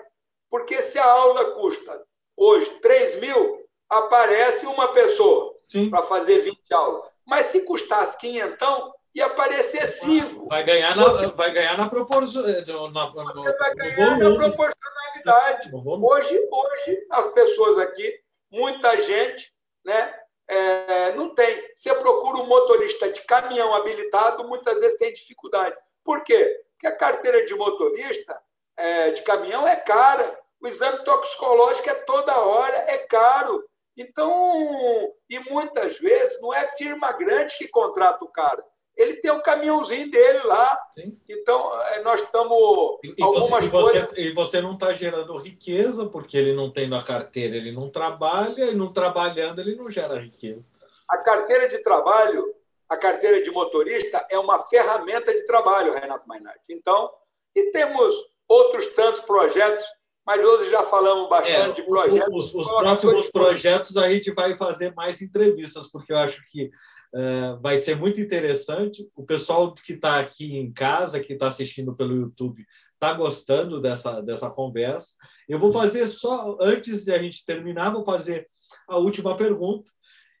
Porque 0.50 0.82
se 0.82 0.98
a 0.98 1.04
aula 1.04 1.52
custa 1.52 2.04
hoje 2.36 2.68
3 2.80 3.16
mil, 3.16 3.68
aparece 3.88 4.66
uma 4.66 4.88
pessoa 4.88 5.54
para 5.90 6.02
fazer 6.02 6.40
20 6.40 6.74
aulas. 6.74 7.10
Mas 7.24 7.46
se 7.46 7.60
custasse 7.60 8.18
quinhentão, 8.18 8.92
ia 9.14 9.26
aparecer 9.26 9.86
cinco. 9.86 10.48
Vai 10.48 10.64
ganhar 10.64 10.96
na, 10.96 11.04
você, 11.04 11.26
vai 11.28 11.52
ganhar 11.52 11.76
na 11.76 11.88
proporção. 11.88 12.46
Eh, 12.48 12.64
na, 12.92 13.06
você 13.06 13.56
vai 13.56 13.74
ganhar 13.74 14.18
na 14.18 14.34
proporcionalidade. 14.34 15.70
Hoje, 15.72 16.48
hoje, 16.50 17.06
as 17.10 17.28
pessoas 17.28 17.78
aqui, 17.78 18.20
muita 18.50 19.00
gente, 19.00 19.52
né, 19.84 20.14
é, 20.48 21.12
não 21.12 21.34
tem. 21.34 21.70
Você 21.74 21.94
procura 21.94 22.38
um 22.38 22.46
motorista 22.46 23.10
de 23.10 23.22
caminhão 23.22 23.74
habilitado, 23.74 24.46
muitas 24.46 24.80
vezes 24.80 24.98
tem 24.98 25.12
dificuldade. 25.12 25.76
Por 26.02 26.24
quê? 26.24 26.62
Porque 26.72 26.86
a 26.86 26.96
carteira 26.96 27.44
de 27.44 27.54
motorista 27.54 28.40
é, 28.76 29.10
de 29.10 29.22
caminhão 29.22 29.66
é 29.66 29.76
cara. 29.76 30.38
O 30.60 30.66
exame 30.66 31.04
toxicológico 31.04 31.88
é 31.88 31.94
toda 31.94 32.38
hora, 32.38 32.76
é 32.88 32.98
caro. 33.06 33.64
Então, 33.96 35.12
e 35.28 35.38
muitas 35.50 35.98
vezes 35.98 36.40
não 36.40 36.52
é 36.52 36.66
firma 36.66 37.12
grande 37.12 37.56
que 37.56 37.68
contrata 37.68 38.24
o 38.24 38.28
cara 38.28 38.64
ele 38.96 39.14
tem 39.16 39.30
o 39.30 39.42
caminhãozinho 39.42 40.10
dele 40.10 40.40
lá. 40.44 40.78
Sim. 40.94 41.18
Então, 41.28 41.82
é, 41.84 42.02
nós 42.02 42.22
estamos. 42.22 42.98
Algumas 43.20 43.66
você, 43.66 43.70
coisas. 43.70 44.12
E 44.16 44.32
você 44.32 44.60
não 44.60 44.74
está 44.74 44.92
gerando 44.92 45.36
riqueza, 45.36 46.06
porque 46.06 46.36
ele 46.36 46.52
não 46.52 46.70
tem 46.70 46.88
na 46.88 47.02
carteira, 47.02 47.56
ele 47.56 47.72
não 47.72 47.88
trabalha, 47.88 48.64
e 48.64 48.74
não 48.74 48.92
trabalhando, 48.92 49.60
ele 49.60 49.74
não 49.74 49.88
gera 49.88 50.20
riqueza. 50.20 50.70
A 51.08 51.18
carteira 51.18 51.68
de 51.68 51.82
trabalho, 51.82 52.54
a 52.88 52.96
carteira 52.96 53.42
de 53.42 53.50
motorista, 53.50 54.26
é 54.30 54.38
uma 54.38 54.58
ferramenta 54.58 55.34
de 55.34 55.44
trabalho, 55.44 55.94
Renato 55.94 56.28
Mainardi. 56.28 56.60
Então, 56.70 57.10
e 57.54 57.70
temos 57.70 58.14
outros 58.48 58.88
tantos 58.88 59.20
projetos 59.20 59.84
mas 60.30 60.44
hoje 60.44 60.70
já 60.70 60.84
falamos 60.84 61.28
bastante 61.28 61.80
é, 61.80 61.82
de 61.82 61.82
projetos. 61.82 62.54
Os, 62.54 62.54
os 62.54 62.68
próximos 62.68 63.26
projetos 63.32 63.96
a 63.96 64.08
gente 64.10 64.30
vai 64.32 64.56
fazer 64.56 64.94
mais 64.94 65.20
entrevistas, 65.20 65.88
porque 65.90 66.12
eu 66.12 66.16
acho 66.18 66.40
que 66.50 66.70
Uh, 67.12 67.60
vai 67.60 67.76
ser 67.76 67.96
muito 67.96 68.20
interessante. 68.20 69.08
O 69.16 69.24
pessoal 69.24 69.74
que 69.74 69.94
está 69.94 70.20
aqui 70.20 70.56
em 70.56 70.72
casa, 70.72 71.20
que 71.20 71.32
está 71.32 71.48
assistindo 71.48 71.94
pelo 71.94 72.16
YouTube, 72.16 72.64
está 72.94 73.12
gostando 73.14 73.80
dessa, 73.80 74.20
dessa 74.20 74.50
conversa. 74.50 75.16
Eu 75.48 75.58
vou 75.58 75.72
fazer 75.72 76.06
só, 76.06 76.56
antes 76.60 77.04
de 77.04 77.12
a 77.12 77.18
gente 77.18 77.44
terminar, 77.44 77.90
vou 77.90 78.04
fazer 78.04 78.46
a 78.86 78.98
última 78.98 79.36
pergunta. 79.36 79.90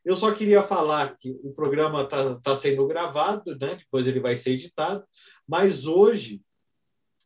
Eu 0.04 0.16
só 0.16 0.32
queria 0.32 0.62
falar 0.62 1.16
que 1.18 1.30
o 1.42 1.52
programa 1.52 2.02
está 2.02 2.38
tá 2.40 2.56
sendo 2.56 2.86
gravado, 2.86 3.56
né? 3.58 3.76
depois 3.76 4.06
ele 4.06 4.20
vai 4.20 4.36
ser 4.36 4.52
editado, 4.52 5.04
mas 5.46 5.86
hoje 5.86 6.40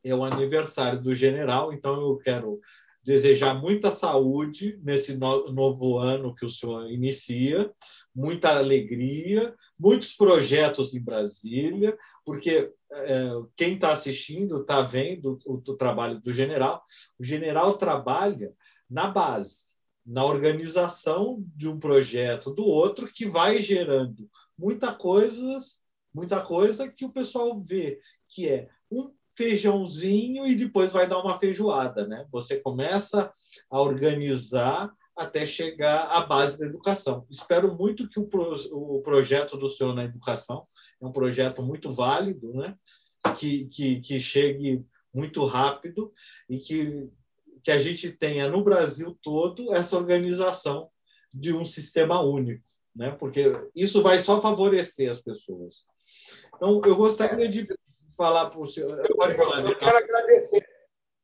é 0.02 0.14
o 0.14 0.24
aniversário 0.24 1.00
do 1.00 1.14
general, 1.14 1.72
então 1.72 1.94
eu 1.94 2.16
quero 2.18 2.60
desejar 3.04 3.54
muita 3.54 3.90
saúde 3.90 4.80
nesse 4.82 5.14
novo 5.14 5.98
ano 5.98 6.34
que 6.34 6.46
o 6.46 6.50
senhor 6.50 6.90
inicia, 6.90 7.70
muita 8.14 8.56
alegria, 8.56 9.54
muitos 9.78 10.14
projetos 10.14 10.94
em 10.94 11.02
Brasília, 11.02 11.96
porque 12.24 12.72
é, 12.90 13.30
quem 13.54 13.74
está 13.74 13.92
assistindo 13.92 14.62
está 14.62 14.80
vendo 14.80 15.38
o, 15.44 15.54
o, 15.54 15.76
trabalho 15.76 16.18
do 16.20 16.32
general. 16.32 16.82
O 17.18 17.24
general 17.24 17.76
trabalha 17.76 18.52
na 18.88 19.08
base, 19.08 19.66
na 20.04 20.24
organização 20.24 21.44
de 21.54 21.68
um 21.68 21.78
projeto 21.78 22.50
do 22.50 22.64
outro, 22.64 23.12
que 23.12 23.26
vai 23.26 23.58
gerando 23.58 24.30
muita 24.56 24.94
coisas, 24.94 25.78
muita 26.12 26.40
coisa 26.40 26.90
que 26.90 27.04
o 27.04 27.12
pessoal 27.12 27.60
vê 27.60 28.00
que 28.28 28.48
é 28.48 28.68
um 28.90 29.12
feijãozinho 29.36 30.46
e 30.46 30.54
depois 30.54 30.92
vai 30.92 31.08
dar 31.08 31.20
uma 31.20 31.38
feijoada, 31.38 32.06
né? 32.06 32.26
Você 32.30 32.60
começa 32.60 33.32
a 33.70 33.80
organizar 33.80 34.92
até 35.16 35.46
chegar 35.46 36.06
à 36.06 36.20
base 36.22 36.58
da 36.58 36.66
educação. 36.66 37.26
Espero 37.30 37.72
muito 37.74 38.08
que 38.08 38.18
o, 38.18 38.26
pro, 38.26 38.54
o 38.72 39.00
projeto 39.02 39.56
do 39.56 39.68
senhor 39.68 39.94
na 39.94 40.04
educação 40.04 40.64
é 41.00 41.06
um 41.06 41.12
projeto 41.12 41.62
muito 41.62 41.90
válido, 41.90 42.52
né? 42.52 42.76
Que, 43.36 43.66
que, 43.66 44.00
que 44.00 44.20
chegue 44.20 44.84
muito 45.12 45.44
rápido 45.44 46.12
e 46.48 46.58
que, 46.58 47.08
que 47.62 47.70
a 47.70 47.78
gente 47.78 48.10
tenha 48.10 48.48
no 48.48 48.62
Brasil 48.62 49.16
todo 49.22 49.72
essa 49.72 49.96
organização 49.96 50.90
de 51.32 51.52
um 51.52 51.64
sistema 51.64 52.20
único, 52.20 52.64
né? 52.94 53.10
Porque 53.12 53.52
isso 53.74 54.02
vai 54.02 54.18
só 54.18 54.40
favorecer 54.40 55.10
as 55.10 55.20
pessoas. 55.20 55.84
Então, 56.54 56.80
eu 56.84 56.96
gostaria 56.96 57.48
de 57.48 57.66
falar 58.16 58.50
para 58.50 58.60
o 58.60 58.66
senhor. 58.66 59.00
Pode 59.16 59.34
falar, 59.34 59.60
eu, 59.60 59.68
eu 59.68 59.78
quero 59.78 59.96
agradecer 59.96 60.66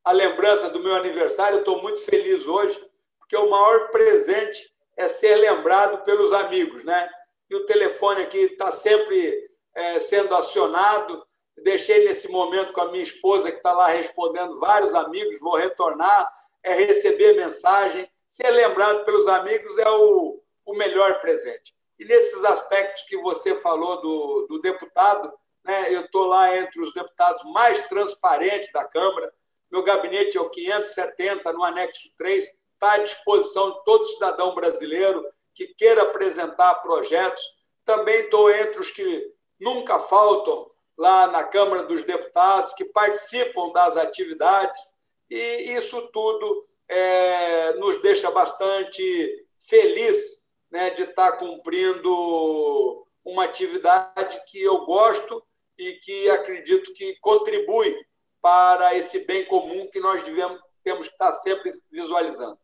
a 0.04 0.12
lembrança 0.12 0.68
do 0.70 0.80
meu 0.80 0.94
aniversário. 0.94 1.58
Estou 1.58 1.80
muito 1.82 2.00
feliz 2.00 2.46
hoje, 2.46 2.80
porque 3.18 3.36
o 3.36 3.50
maior 3.50 3.90
presente 3.90 4.72
é 4.96 5.08
ser 5.08 5.36
lembrado 5.36 6.02
pelos 6.04 6.32
amigos, 6.32 6.84
né? 6.84 7.08
E 7.48 7.54
o 7.54 7.64
telefone 7.66 8.22
aqui 8.22 8.38
está 8.38 8.70
sempre 8.70 9.50
é, 9.74 10.00
sendo 10.00 10.34
acionado. 10.34 11.24
Deixei 11.62 12.04
nesse 12.04 12.28
momento 12.28 12.72
com 12.72 12.80
a 12.80 12.90
minha 12.90 13.02
esposa, 13.02 13.50
que 13.50 13.58
está 13.58 13.72
lá 13.72 13.88
respondendo 13.88 14.58
vários 14.58 14.94
amigos. 14.94 15.40
Vou 15.40 15.56
retornar, 15.56 16.30
é 16.62 16.72
receber 16.72 17.34
mensagem. 17.34 18.08
Ser 18.26 18.50
lembrado 18.50 19.04
pelos 19.04 19.26
amigos 19.26 19.76
é 19.78 19.90
o, 19.90 20.40
o 20.64 20.76
melhor 20.76 21.20
presente. 21.20 21.74
E 21.98 22.04
nesses 22.04 22.44
aspectos 22.44 23.02
que 23.02 23.16
você 23.18 23.54
falou 23.56 24.00
do, 24.00 24.46
do 24.48 24.60
deputado, 24.60 25.32
né? 25.64 25.94
eu 25.94 26.02
estou 26.02 26.26
lá 26.26 26.56
entre 26.56 26.80
os 26.80 26.92
deputados 26.92 27.42
mais 27.44 27.86
transparentes 27.88 28.72
da 28.72 28.84
Câmara. 28.84 29.32
Meu 29.70 29.82
gabinete 29.82 30.36
é 30.36 30.40
o 30.40 30.50
570, 30.50 31.52
no 31.52 31.62
anexo 31.62 32.10
3, 32.16 32.44
está 32.74 32.92
à 32.92 32.98
disposição 32.98 33.72
de 33.72 33.84
todo 33.84 34.04
cidadão 34.04 34.54
brasileiro 34.54 35.24
que 35.54 35.68
queira 35.74 36.02
apresentar 36.02 36.76
projetos. 36.76 37.42
Também 37.84 38.20
estou 38.20 38.50
entre 38.50 38.80
os 38.80 38.90
que 38.90 39.32
nunca 39.60 39.98
faltam 39.98 40.70
lá 40.96 41.26
na 41.28 41.44
Câmara 41.44 41.82
dos 41.82 42.02
Deputados, 42.02 42.74
que 42.74 42.84
participam 42.84 43.70
das 43.72 43.96
atividades, 43.96 44.94
e 45.28 45.72
isso 45.72 46.08
tudo 46.08 46.66
é, 46.88 47.72
nos 47.74 48.00
deixa 48.02 48.30
bastante 48.30 49.46
feliz 49.58 50.44
né, 50.70 50.90
de 50.90 51.02
estar 51.02 51.32
cumprindo 51.32 53.06
uma 53.24 53.44
atividade 53.44 54.40
que 54.46 54.60
eu 54.60 54.84
gosto 54.84 55.42
e 55.81 55.94
que 55.94 56.28
acredito 56.28 56.93
que 56.93 57.16
contribui 57.20 57.97
para 58.40 58.94
esse 58.94 59.24
bem 59.24 59.44
comum 59.47 59.89
que 59.90 59.98
nós 59.98 60.23
devemos, 60.23 60.61
temos 60.85 61.09
que 61.09 61.15
estar 61.15 61.32
sempre 61.32 61.73
visualizando. 61.90 62.59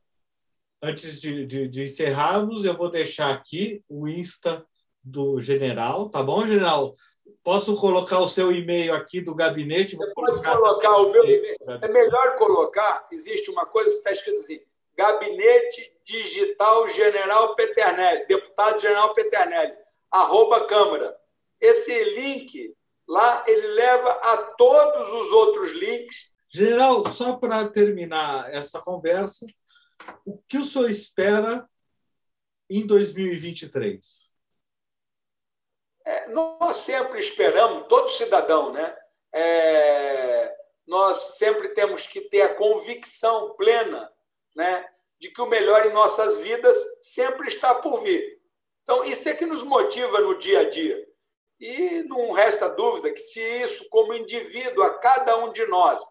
Antes 0.82 1.20
de, 1.20 1.46
de, 1.46 1.68
de 1.68 1.82
encerrarmos, 1.82 2.64
eu 2.64 2.76
vou 2.76 2.90
deixar 2.90 3.32
aqui 3.32 3.82
o 3.88 4.06
Insta 4.06 4.64
do 5.02 5.40
general, 5.40 6.10
tá 6.10 6.22
bom, 6.22 6.46
general? 6.46 6.94
Posso 7.42 7.74
colocar 7.76 8.20
o 8.20 8.28
seu 8.28 8.52
e-mail 8.52 8.92
aqui 8.92 9.20
do 9.20 9.34
gabinete? 9.34 9.96
Você 9.96 10.12
pode 10.12 10.42
colocar 10.42 10.96
o 10.98 11.10
meu 11.10 11.24
e-mail. 11.24 11.56
É 11.82 11.88
melhor 11.88 12.36
colocar, 12.36 13.06
existe 13.10 13.50
uma 13.50 13.64
coisa 13.64 13.90
que 13.90 13.96
está 13.96 14.12
escrito 14.12 14.40
assim, 14.40 14.60
Gabinete 14.94 15.92
Digital 16.04 16.88
General 16.88 17.54
Peternelli, 17.54 18.26
deputado 18.26 18.80
General 18.80 19.12
Peternelli, 19.14 19.74
arroba 20.10 20.66
Câmara. 20.66 21.16
Esse 21.60 22.04
link 22.04 22.74
Lá 23.08 23.44
ele 23.46 23.66
leva 23.68 24.10
a 24.10 24.36
todos 24.54 25.08
os 25.12 25.32
outros 25.32 25.72
links. 25.72 26.32
General, 26.48 27.06
só 27.12 27.36
para 27.36 27.68
terminar 27.68 28.52
essa 28.52 28.80
conversa, 28.80 29.46
o 30.24 30.38
que 30.48 30.58
o 30.58 30.64
senhor 30.64 30.90
espera 30.90 31.68
em 32.68 32.86
2023? 32.86 34.26
É, 36.04 36.28
nós 36.28 36.78
sempre 36.78 37.18
esperamos, 37.18 37.88
todo 37.88 38.08
cidadão, 38.08 38.72
né? 38.72 38.96
É, 39.32 40.56
nós 40.86 41.36
sempre 41.36 41.70
temos 41.70 42.06
que 42.06 42.20
ter 42.20 42.42
a 42.42 42.54
convicção 42.54 43.54
plena 43.56 44.10
né, 44.54 44.88
de 45.18 45.30
que 45.30 45.40
o 45.40 45.46
melhor 45.46 45.84
em 45.84 45.92
nossas 45.92 46.38
vidas 46.40 46.76
sempre 47.02 47.48
está 47.48 47.74
por 47.74 48.02
vir. 48.02 48.40
Então, 48.82 49.04
isso 49.04 49.28
é 49.28 49.34
que 49.34 49.44
nos 49.44 49.62
motiva 49.62 50.20
no 50.20 50.38
dia 50.38 50.60
a 50.60 50.70
dia. 50.70 51.06
E 51.58 52.02
não 52.02 52.32
resta 52.32 52.68
dúvida 52.68 53.10
que, 53.10 53.20
se 53.20 53.40
isso, 53.40 53.88
como 53.88 54.14
indivíduo, 54.14 54.82
a 54.82 54.98
cada 54.98 55.36
um 55.38 55.52
de 55.52 55.66
nós, 55.66 56.04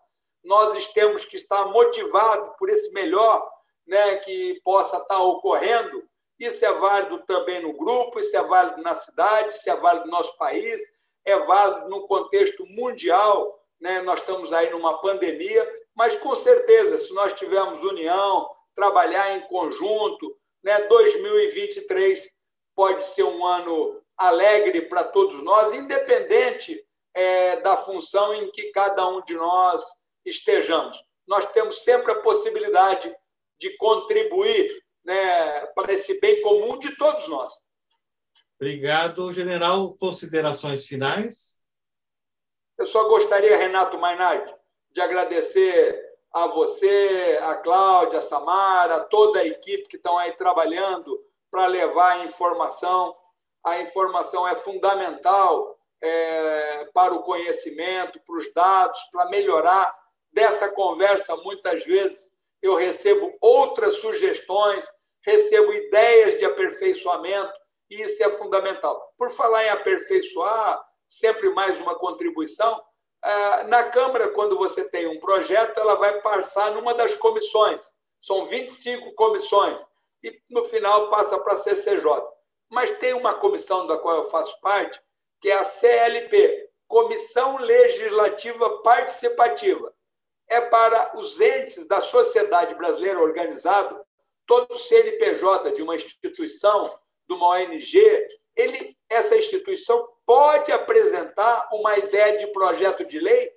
nós 0.44 0.88
temos 0.94 1.26
que 1.26 1.36
estar 1.36 1.66
motivado 1.66 2.56
por 2.58 2.70
esse 2.70 2.92
melhor 2.92 3.48
né, 3.86 4.18
que 4.18 4.60
possa 4.64 4.98
estar 4.98 5.20
ocorrendo, 5.20 6.04
isso 6.40 6.66
é 6.66 6.74
válido 6.74 7.20
também 7.20 7.62
no 7.62 7.74
grupo, 7.74 8.20
isso 8.20 8.36
é 8.36 8.44
válido 8.44 8.82
na 8.82 8.94
cidade, 8.94 9.56
isso 9.56 9.70
é 9.70 9.76
válido 9.76 10.06
no 10.06 10.12
nosso 10.12 10.38
país, 10.38 10.82
é 11.24 11.38
válido 11.38 11.90
no 11.90 12.06
contexto 12.06 12.66
mundial. 12.66 13.60
Né? 13.80 14.02
Nós 14.02 14.20
estamos 14.20 14.52
aí 14.52 14.70
numa 14.70 15.00
pandemia, 15.00 15.66
mas 15.96 16.16
com 16.16 16.36
certeza, 16.36 16.98
se 16.98 17.14
nós 17.14 17.34
tivermos 17.34 17.84
união, 17.84 18.50
trabalhar 18.76 19.38
em 19.38 19.42
conjunto, 19.48 20.38
né, 20.62 20.82
2023 20.88 22.30
pode 22.76 23.06
ser 23.06 23.24
um 23.24 23.46
ano 23.46 24.02
alegre 24.18 24.84
para 24.84 25.04
todos 25.04 25.44
nós, 25.44 25.74
independente 25.74 26.84
é, 27.14 27.58
da 27.58 27.78
função 27.78 28.34
em 28.34 28.52
que 28.52 28.72
cada 28.72 29.08
um 29.08 29.22
de 29.24 29.34
nós 29.36 29.84
estejamos. 30.26 31.04
Nós 31.28 31.46
temos 31.52 31.84
sempre 31.84 32.12
a 32.12 32.22
possibilidade 32.22 33.14
de 33.60 33.76
contribuir 33.78 34.84
né, 35.04 35.66
para 35.68 35.94
esse 35.94 36.20
bem 36.20 36.42
comum 36.42 36.78
de 36.78 36.96
todos 36.98 37.28
nós. 37.28 37.54
Obrigado, 38.60 39.34
general. 39.34 39.96
Considerações 40.00 40.86
finais? 40.86 41.58
Eu 42.78 42.86
só 42.86 43.08
gostaria, 43.08 43.58
Renato 43.58 43.98
Mainardi, 43.98 44.54
de 44.92 45.02
agradecer 45.02 46.02
a 46.34 46.48
você, 46.48 47.40
a 47.44 47.56
Cláudia, 47.56 48.20
a 48.20 48.22
Samara, 48.22 49.00
toda 49.06 49.40
a 49.40 49.46
equipe 49.46 49.88
que 49.88 49.96
estão 49.96 50.18
aí 50.18 50.34
trabalhando 50.34 51.18
para 51.50 51.66
levar 51.68 52.14
a 52.14 52.26
informação. 52.26 53.16
A 53.66 53.82
informação 53.82 54.48
é 54.48 54.56
fundamental 54.56 55.76
é, 56.00 56.86
para 56.94 57.16
o 57.16 57.24
conhecimento, 57.24 58.20
para 58.22 58.36
os 58.36 58.54
dados, 58.54 59.02
para 59.12 59.30
melhorar. 59.30 59.94
Dessa 60.32 60.70
conversa, 60.70 61.36
muitas 61.38 61.84
vezes, 61.84 62.32
eu 62.62 62.76
recebo 62.76 63.36
outras 63.42 63.98
sugestões, 63.98 64.86
recebo 65.22 65.74
ideias 65.74 66.38
de 66.38 66.46
aperfeiçoamento, 66.46 67.54
e 67.90 68.02
isso 68.02 68.24
é 68.24 68.30
fundamental. 68.30 69.14
Por 69.18 69.32
falar 69.32 69.64
em 69.64 69.70
aperfeiçoar, 69.70 70.86
sempre 71.08 71.50
mais 71.50 71.80
uma 71.80 71.96
contribuição, 71.96 72.80
ah, 73.28 73.64
na 73.64 73.84
Câmara, 73.86 74.28
quando 74.28 74.56
você 74.56 74.84
tem 74.84 75.08
um 75.08 75.20
projeto, 75.20 75.80
ela 75.80 75.96
vai 75.96 76.22
passar 76.22 76.72
numa 76.72 76.94
das 76.94 77.16
comissões. 77.16 77.92
São 78.22 78.46
25 78.46 79.14
comissões. 79.16 79.82
E, 80.24 80.40
no 80.48 80.64
final, 80.64 81.10
passa 81.10 81.40
para 81.40 81.54
a 81.54 81.58
CCJ. 81.58 82.35
Mas 82.70 82.92
tem 82.92 83.14
uma 83.14 83.34
comissão 83.34 83.88
da 83.88 83.98
qual 83.98 84.18
eu 84.18 84.24
faço 84.24 84.60
parte, 84.62 85.02
que 85.40 85.50
é 85.50 85.56
a 85.56 85.64
CLP 85.64 86.70
Comissão 86.88 87.58
Legislativa 87.58 88.82
Participativa. 88.82 89.94
É 90.48 90.62
para 90.62 91.18
os 91.18 91.40
entes 91.40 91.88
da 91.88 92.00
sociedade 92.00 92.76
brasileira 92.76 93.20
organizado, 93.20 94.00
todo 94.46 94.78
CNPJ 94.78 95.72
de 95.72 95.82
uma 95.82 95.96
instituição, 95.96 96.84
de 97.28 97.34
uma 97.34 97.50
ONG, 97.50 98.28
ele, 98.56 98.96
essa 99.10 99.36
instituição 99.36 100.08
pode 100.26 100.72
apresentar 100.72 101.68
uma 101.74 101.98
ideia 101.98 102.38
de 102.38 102.48
projeto 102.48 103.04
de 103.04 103.20
lei 103.20 103.52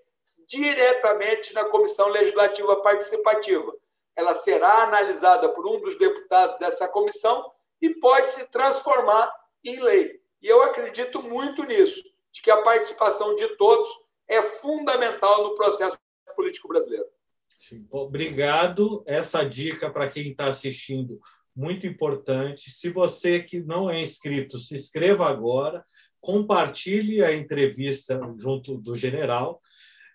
diretamente 0.47 1.53
na 1.53 1.65
Comissão 1.67 2.09
Legislativa 2.09 2.81
Participativa. 2.83 3.73
Ela 4.17 4.35
será 4.35 4.83
analisada 4.83 5.49
por 5.51 5.67
um 5.67 5.79
dos 5.79 5.97
deputados 5.97 6.59
dessa 6.59 6.89
comissão 6.89 7.53
e 7.81 7.91
pode 7.91 8.31
se 8.31 8.51
transformar 8.51 9.33
em 9.65 9.81
lei. 9.81 10.21
E 10.43 10.47
eu 10.47 10.63
acredito 10.63 11.23
muito 11.23 11.65
nisso, 11.65 12.03
de 12.33 12.41
que 12.43 12.51
a 12.51 12.63
participação 12.63 13.35
de 13.35 13.57
todos 13.57 13.89
é 14.27 14.43
fundamental 14.43 15.43
no 15.43 15.55
processo 15.55 15.99
político 16.37 16.69
brasileiro. 16.69 17.07
Sim. 17.49 17.87
Obrigado. 17.91 19.03
Essa 19.07 19.43
dica 19.43 19.91
para 19.91 20.09
quem 20.09 20.31
está 20.31 20.47
assistindo 20.47 21.19
muito 21.57 21.87
importante. 21.87 22.71
Se 22.71 22.91
você 22.91 23.43
que 23.43 23.61
não 23.61 23.91
é 23.91 24.01
inscrito, 24.01 24.59
se 24.59 24.77
inscreva 24.77 25.27
agora, 25.27 25.85
compartilhe 26.21 27.25
a 27.25 27.33
entrevista 27.33 28.21
junto 28.39 28.77
do 28.79 28.95
general 28.95 29.61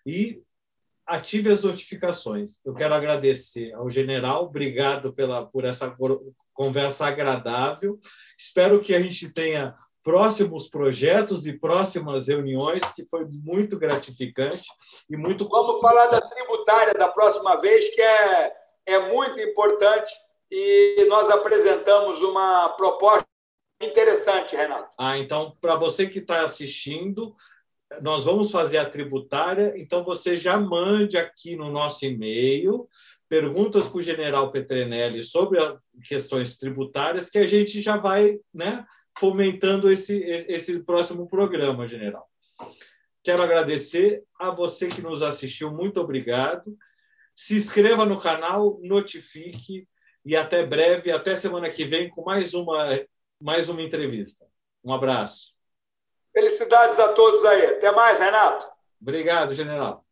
e 0.06 0.42
ative 1.06 1.50
as 1.50 1.62
notificações. 1.62 2.64
Eu 2.64 2.74
quero 2.74 2.94
agradecer 2.94 3.72
ao 3.74 3.90
general, 3.90 4.44
obrigado 4.44 5.12
pela 5.12 5.44
por 5.44 5.64
essa 5.64 5.94
conversa 6.52 7.06
agradável. 7.06 7.98
Espero 8.38 8.80
que 8.80 8.94
a 8.94 9.00
gente 9.00 9.28
tenha 9.28 9.74
próximos 10.02 10.68
projetos 10.68 11.46
e 11.46 11.58
próximas 11.58 12.28
reuniões, 12.28 12.82
que 12.94 13.04
foi 13.04 13.24
muito 13.24 13.78
gratificante 13.78 14.64
e 15.08 15.16
muito. 15.16 15.48
Vamos 15.48 15.80
falar 15.80 16.06
da 16.06 16.20
tributária 16.20 16.94
da 16.94 17.08
próxima 17.08 17.56
vez, 17.56 17.94
que 17.94 18.02
é, 18.02 18.52
é 18.86 18.98
muito 19.08 19.40
importante 19.40 20.12
e 20.50 21.06
nós 21.08 21.30
apresentamos 21.30 22.22
uma 22.22 22.68
proposta 22.70 23.26
interessante, 23.82 24.54
Renato. 24.54 24.90
Ah, 24.98 25.18
então, 25.18 25.56
para 25.60 25.74
você 25.74 26.06
que 26.06 26.18
está 26.18 26.44
assistindo, 26.44 27.34
nós 28.00 28.24
vamos 28.24 28.50
fazer 28.50 28.78
a 28.78 28.88
tributária, 28.88 29.74
então 29.76 30.04
você 30.04 30.36
já 30.36 30.58
mande 30.58 31.16
aqui 31.16 31.56
no 31.56 31.70
nosso 31.70 32.04
e-mail 32.04 32.88
perguntas 33.28 33.86
para 33.86 33.98
o 33.98 34.02
general 34.02 34.52
Petrenelli 34.52 35.22
sobre 35.22 35.58
questões 36.06 36.58
tributárias, 36.58 37.30
que 37.30 37.38
a 37.38 37.46
gente 37.46 37.80
já 37.80 37.96
vai 37.96 38.38
né, 38.52 38.84
fomentando 39.18 39.90
esse, 39.90 40.18
esse 40.48 40.80
próximo 40.80 41.28
programa, 41.28 41.88
general. 41.88 42.28
Quero 43.22 43.42
agradecer 43.42 44.22
a 44.38 44.50
você 44.50 44.88
que 44.88 45.00
nos 45.00 45.22
assistiu, 45.22 45.72
muito 45.72 46.00
obrigado. 46.00 46.76
Se 47.34 47.56
inscreva 47.56 48.04
no 48.04 48.20
canal, 48.20 48.78
notifique 48.82 49.88
e 50.24 50.36
até 50.36 50.64
breve, 50.64 51.10
até 51.10 51.34
semana 51.34 51.70
que 51.70 51.84
vem 51.84 52.08
com 52.10 52.22
mais 52.22 52.54
uma, 52.54 53.00
mais 53.40 53.68
uma 53.68 53.82
entrevista. 53.82 54.46
Um 54.84 54.92
abraço. 54.92 55.53
Felicidades 56.34 56.98
a 56.98 57.08
todos 57.12 57.44
aí. 57.44 57.64
Até 57.66 57.92
mais, 57.92 58.18
Renato. 58.18 58.66
Obrigado, 59.00 59.54
general. 59.54 60.03